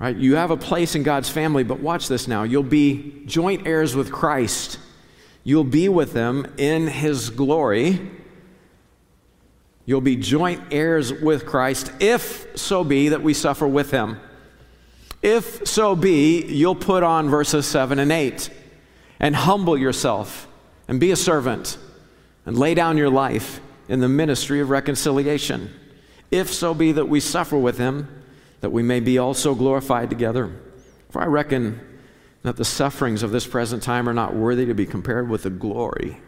right? 0.00 0.16
You 0.16 0.34
have 0.34 0.50
a 0.50 0.56
place 0.56 0.96
in 0.96 1.04
God's 1.04 1.30
family, 1.30 1.62
but 1.62 1.78
watch 1.78 2.08
this 2.08 2.26
now. 2.26 2.42
You'll 2.42 2.64
be 2.64 3.22
joint 3.26 3.64
heirs 3.64 3.94
with 3.94 4.10
Christ. 4.10 4.80
You'll 5.44 5.62
be 5.62 5.88
with 5.88 6.14
them 6.14 6.52
in 6.58 6.88
his 6.88 7.30
glory. 7.30 8.10
You'll 9.90 10.00
be 10.00 10.14
joint 10.14 10.62
heirs 10.70 11.12
with 11.12 11.46
Christ, 11.46 11.90
if 11.98 12.56
so 12.56 12.84
be 12.84 13.08
that 13.08 13.24
we 13.24 13.34
suffer 13.34 13.66
with 13.66 13.90
him. 13.90 14.20
If 15.20 15.66
so 15.66 15.96
be, 15.96 16.44
you'll 16.46 16.76
put 16.76 17.02
on 17.02 17.28
verses 17.28 17.66
7 17.66 17.98
and 17.98 18.12
8 18.12 18.50
and 19.18 19.34
humble 19.34 19.76
yourself 19.76 20.46
and 20.86 21.00
be 21.00 21.10
a 21.10 21.16
servant 21.16 21.76
and 22.46 22.56
lay 22.56 22.72
down 22.74 22.98
your 22.98 23.10
life 23.10 23.60
in 23.88 23.98
the 23.98 24.08
ministry 24.08 24.60
of 24.60 24.70
reconciliation. 24.70 25.74
If 26.30 26.52
so 26.54 26.72
be 26.72 26.92
that 26.92 27.08
we 27.08 27.18
suffer 27.18 27.58
with 27.58 27.78
him, 27.78 28.06
that 28.60 28.70
we 28.70 28.84
may 28.84 29.00
be 29.00 29.18
also 29.18 29.56
glorified 29.56 30.08
together. 30.08 30.52
For 31.10 31.20
I 31.20 31.26
reckon 31.26 31.80
that 32.44 32.56
the 32.56 32.64
sufferings 32.64 33.24
of 33.24 33.32
this 33.32 33.48
present 33.48 33.82
time 33.82 34.08
are 34.08 34.14
not 34.14 34.36
worthy 34.36 34.66
to 34.66 34.74
be 34.74 34.86
compared 34.86 35.28
with 35.28 35.42
the 35.42 35.50
glory 35.50 36.18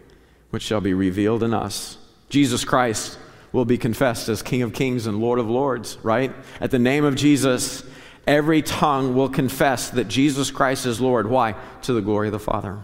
which 0.51 0.65
shall 0.65 0.81
be 0.81 0.95
revealed 0.95 1.45
in 1.45 1.55
us. 1.55 1.97
Jesus 2.29 2.65
Christ 2.65 3.19
will 3.53 3.65
be 3.65 3.79
confessed 3.79 4.29
as 4.29 4.43
King 4.43 4.63
of 4.63 4.73
Kings 4.73 5.07
and 5.07 5.21
Lord 5.21 5.39
of 5.39 5.49
Lords, 5.49 5.99
right? 6.03 6.33
At 6.61 6.71
the 6.71 6.79
name 6.79 7.05
of 7.05 7.15
Jesus, 7.15 7.85
every 8.27 8.63
tongue 8.63 9.15
will 9.15 9.29
confess 9.29 9.91
that 9.91 10.09
Jesus 10.09 10.51
Christ 10.51 10.87
is 10.87 11.01
Lord. 11.01 11.29
Why? 11.29 11.55
To 11.83 11.93
the 11.93 12.01
glory 12.01 12.29
of 12.29 12.33
the 12.33 12.39
Father. 12.39 12.79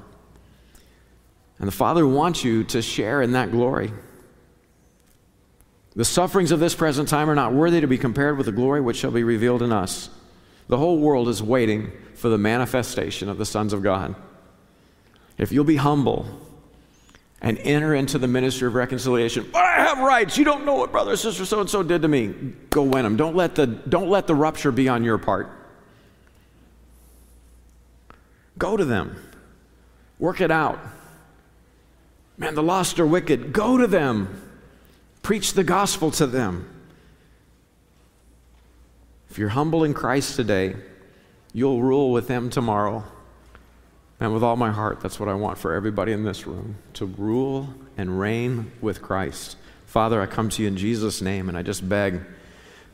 And 1.59 1.67
the 1.67 1.73
Father 1.73 2.07
wants 2.07 2.45
you 2.45 2.65
to 2.65 2.83
share 2.83 3.23
in 3.23 3.33
that 3.33 3.51
glory. 3.51 3.93
The 5.97 6.05
sufferings 6.05 6.53
of 6.53 6.61
this 6.61 6.75
present 6.75 7.09
time 7.09 7.29
are 7.29 7.35
not 7.35 7.53
worthy 7.53 7.81
to 7.81 7.89
be 7.89 7.99
compared 7.99 8.37
with 8.37 8.47
the 8.47 8.53
glory 8.53 8.81
which 8.81 8.99
shall 8.99 9.11
be 9.11 9.25
revealed 9.25 9.63
in 9.63 9.73
us. 9.73 10.11
The 10.69 10.77
whole 10.77 10.99
world 10.99 11.29
is 11.29 11.43
waiting 11.43 11.91
for 12.15 12.29
the 12.29 12.39
manifestation 12.39 13.29
of 13.29 13.39
the 13.39 13.47
sons 13.47 13.73
of 13.73 13.83
God. 13.83 14.15
If 15.39 15.51
you'll 15.51 15.65
be 15.65 15.77
humble 15.77 16.27
and 17.41 17.59
enter 17.59 17.95
into 17.95 18.19
the 18.19 18.27
ministry 18.27 18.67
of 18.67 18.75
reconciliation, 18.75 19.49
but 19.53 19.63
I 19.63 19.75
have 19.77 19.99
rights. 19.99 20.37
You 20.37 20.45
don't 20.45 20.65
know 20.65 20.75
what 20.75 20.91
brother, 20.91 21.17
sister, 21.17 21.45
so 21.45 21.61
and 21.61 21.71
so 21.71 21.83
did 21.83 22.03
to 22.03 22.09
me. 22.09 22.35
Go 22.71 22.83
win 22.83 23.05
them. 23.05 23.17
Don't 23.17 23.37
let 23.37 23.55
the, 23.55 23.67
don't 23.67 24.09
let 24.09 24.27
the 24.27 24.35
rupture 24.35 24.73
be 24.73 24.89
on 24.89 25.05
your 25.05 25.19
part. 25.19 25.49
Go 28.59 28.77
to 28.77 28.85
them, 28.85 29.17
work 30.19 30.41
it 30.41 30.51
out. 30.51 30.81
Man, 32.37 32.55
the 32.55 32.63
lost 32.63 33.01
are 33.01 33.07
wicked. 33.07 33.53
Go 33.53 33.77
to 33.77 33.87
them. 33.87 34.43
Preach 35.23 35.53
the 35.53 35.65
gospel 35.65 36.11
to 36.13 36.27
them. 36.27 36.69
If 39.31 39.39
you're 39.39 39.49
humble 39.51 39.85
in 39.85 39.93
Christ 39.93 40.37
today, 40.37 40.77
you'll 41.53 41.83
rule 41.83 42.13
with 42.13 42.29
them 42.29 42.49
tomorrow. 42.49 43.05
And 44.21 44.35
with 44.35 44.43
all 44.43 44.57
my 44.57 44.71
heart, 44.71 45.01
that's 45.01 45.21
what 45.21 45.29
I 45.29 45.35
want 45.35 45.59
for 45.59 45.73
everybody 45.73 46.13
in 46.13 46.25
this 46.25 46.47
room 46.47 46.77
to 46.95 47.07
rule 47.07 47.73
and 47.97 48.19
reign 48.19 48.73
with 48.81 49.01
Christ. 49.01 49.57
Father, 49.87 50.21
I 50.21 50.27
come 50.27 50.49
to 50.51 50.63
you 50.63 50.69
in 50.69 50.77
Jesus' 50.77 51.23
name, 51.23 51.49
and 51.49 51.57
I 51.57 51.63
just 51.63 51.89
beg 51.89 52.21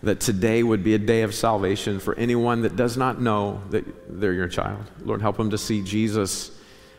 that 0.03 0.21
today 0.21 0.63
would 0.63 0.85
be 0.85 0.95
a 0.95 0.99
day 0.99 1.23
of 1.23 1.35
salvation 1.35 1.99
for 1.99 2.15
anyone 2.17 2.61
that 2.63 2.77
does 2.77 2.99
not 2.99 3.23
know 3.23 3.63
that 3.71 4.21
they're 4.21 4.35
your 4.35 4.49
child. 4.49 4.91
Lord, 5.01 5.23
help 5.23 5.39
them 5.39 5.51
to 5.51 5.59
see 5.59 5.83
Jesus 5.83 6.51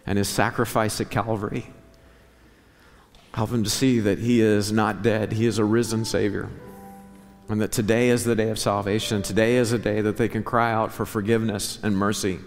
and 0.08 0.18
his 0.18 0.28
sacrifice 0.28 1.00
at 1.00 1.12
Calvary. 1.12 1.68
Help 3.34 3.52
them 3.52 3.64
to 3.64 3.70
see 3.70 4.00
that 4.00 4.18
he 4.18 4.42
is 4.42 4.72
not 4.72 5.04
dead, 5.04 5.34
he 5.34 5.46
is 5.46 5.60
a 5.60 5.66
risen 5.66 6.04
Savior. 6.04 6.50
And 7.48 7.62
that 7.62 7.72
today 7.72 8.10
is 8.10 8.24
the 8.24 8.36
day 8.36 8.50
of 8.50 8.58
salvation. 8.58 9.22
Today 9.22 9.58
is 9.58 9.72
a 9.72 9.78
day 9.78 10.02
that 10.02 10.18
they 10.18 10.28
can 10.28 10.42
cry 10.42 10.74
out 10.74 10.92
for 10.92 11.06
forgiveness 11.06 11.78
and 11.84 11.96
mercy 11.96 12.40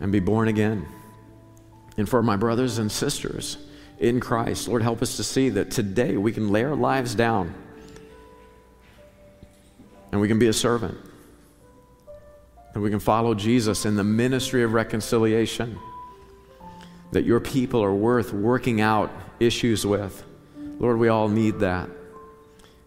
and 0.00 0.12
be 0.12 0.20
born 0.20 0.48
again. 0.48 0.86
And 1.96 2.08
for 2.08 2.22
my 2.22 2.36
brothers 2.36 2.78
and 2.78 2.90
sisters 2.90 3.58
in 3.98 4.20
Christ, 4.20 4.68
Lord, 4.68 4.82
help 4.82 5.02
us 5.02 5.16
to 5.16 5.24
see 5.24 5.48
that 5.50 5.70
today 5.70 6.16
we 6.16 6.32
can 6.32 6.50
lay 6.50 6.64
our 6.64 6.76
lives 6.76 7.14
down 7.14 7.54
and 10.12 10.20
we 10.20 10.28
can 10.28 10.38
be 10.38 10.46
a 10.46 10.52
servant. 10.52 10.96
And 12.74 12.82
we 12.82 12.90
can 12.90 13.00
follow 13.00 13.34
Jesus 13.34 13.86
in 13.86 13.96
the 13.96 14.04
ministry 14.04 14.62
of 14.62 14.74
reconciliation. 14.74 15.78
That 17.12 17.24
your 17.24 17.40
people 17.40 17.82
are 17.82 17.94
worth 17.94 18.32
working 18.32 18.80
out 18.80 19.10
issues 19.40 19.86
with. 19.86 20.22
Lord, 20.78 20.98
we 20.98 21.08
all 21.08 21.28
need 21.28 21.60
that. 21.60 21.88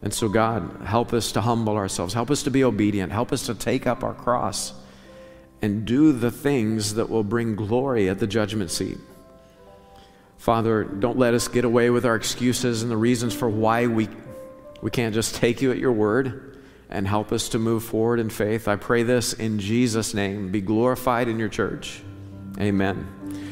And 0.01 0.14
so, 0.14 0.30
God, 0.30 0.82
help 0.86 1.12
us 1.12 1.32
to 1.34 1.41
humble 1.41 1.76
ourselves. 1.76 2.14
Help 2.14 2.30
us 2.30 2.43
to 2.43 2.51
be 2.51 2.64
obedient. 2.64 3.12
Help 3.12 3.32
us 3.32 3.47
to 3.47 3.55
take 3.55 3.88
up 3.88 4.03
our 4.03 4.14
cross 4.14 4.74
and 5.62 5.86
do 5.86 6.12
the 6.12 6.32
things 6.32 6.95
that 6.95 7.10
will 7.10 7.24
bring 7.24 7.55
glory 7.55 8.10
at 8.10 8.20
the 8.20 8.28
judgment 8.28 8.72
seat. 8.72 8.97
Father, 10.38 10.84
don't 10.84 11.18
let 11.18 11.34
us 11.34 11.47
get 11.47 11.66
away 11.66 11.89
with 11.89 12.05
our 12.05 12.16
excuses 12.16 12.82
and 12.82 12.89
the 12.89 12.97
reasons 12.97 13.34
for 13.34 13.49
why 13.49 13.88
we, 13.88 14.07
we 14.82 14.89
can't 14.89 15.14
just 15.14 15.36
take 15.36 15.62
you 15.62 15.72
at 15.72 15.78
your 15.78 15.91
word 15.91 16.57
and 16.89 17.07
help 17.07 17.32
us 17.32 17.49
to 17.49 17.60
move 17.60 17.84
forward 17.84 18.20
in 18.20 18.30
faith. 18.30 18.68
I 18.68 18.78
pray 18.78 19.03
this 19.03 19.34
in 19.34 19.60
Jesus' 19.60 20.14
name. 20.14 20.49
Be 20.49 20.62
glorified 20.62 21.28
in 21.28 21.39
your 21.39 21.49
church. 21.49 22.01
Amen. 22.60 23.45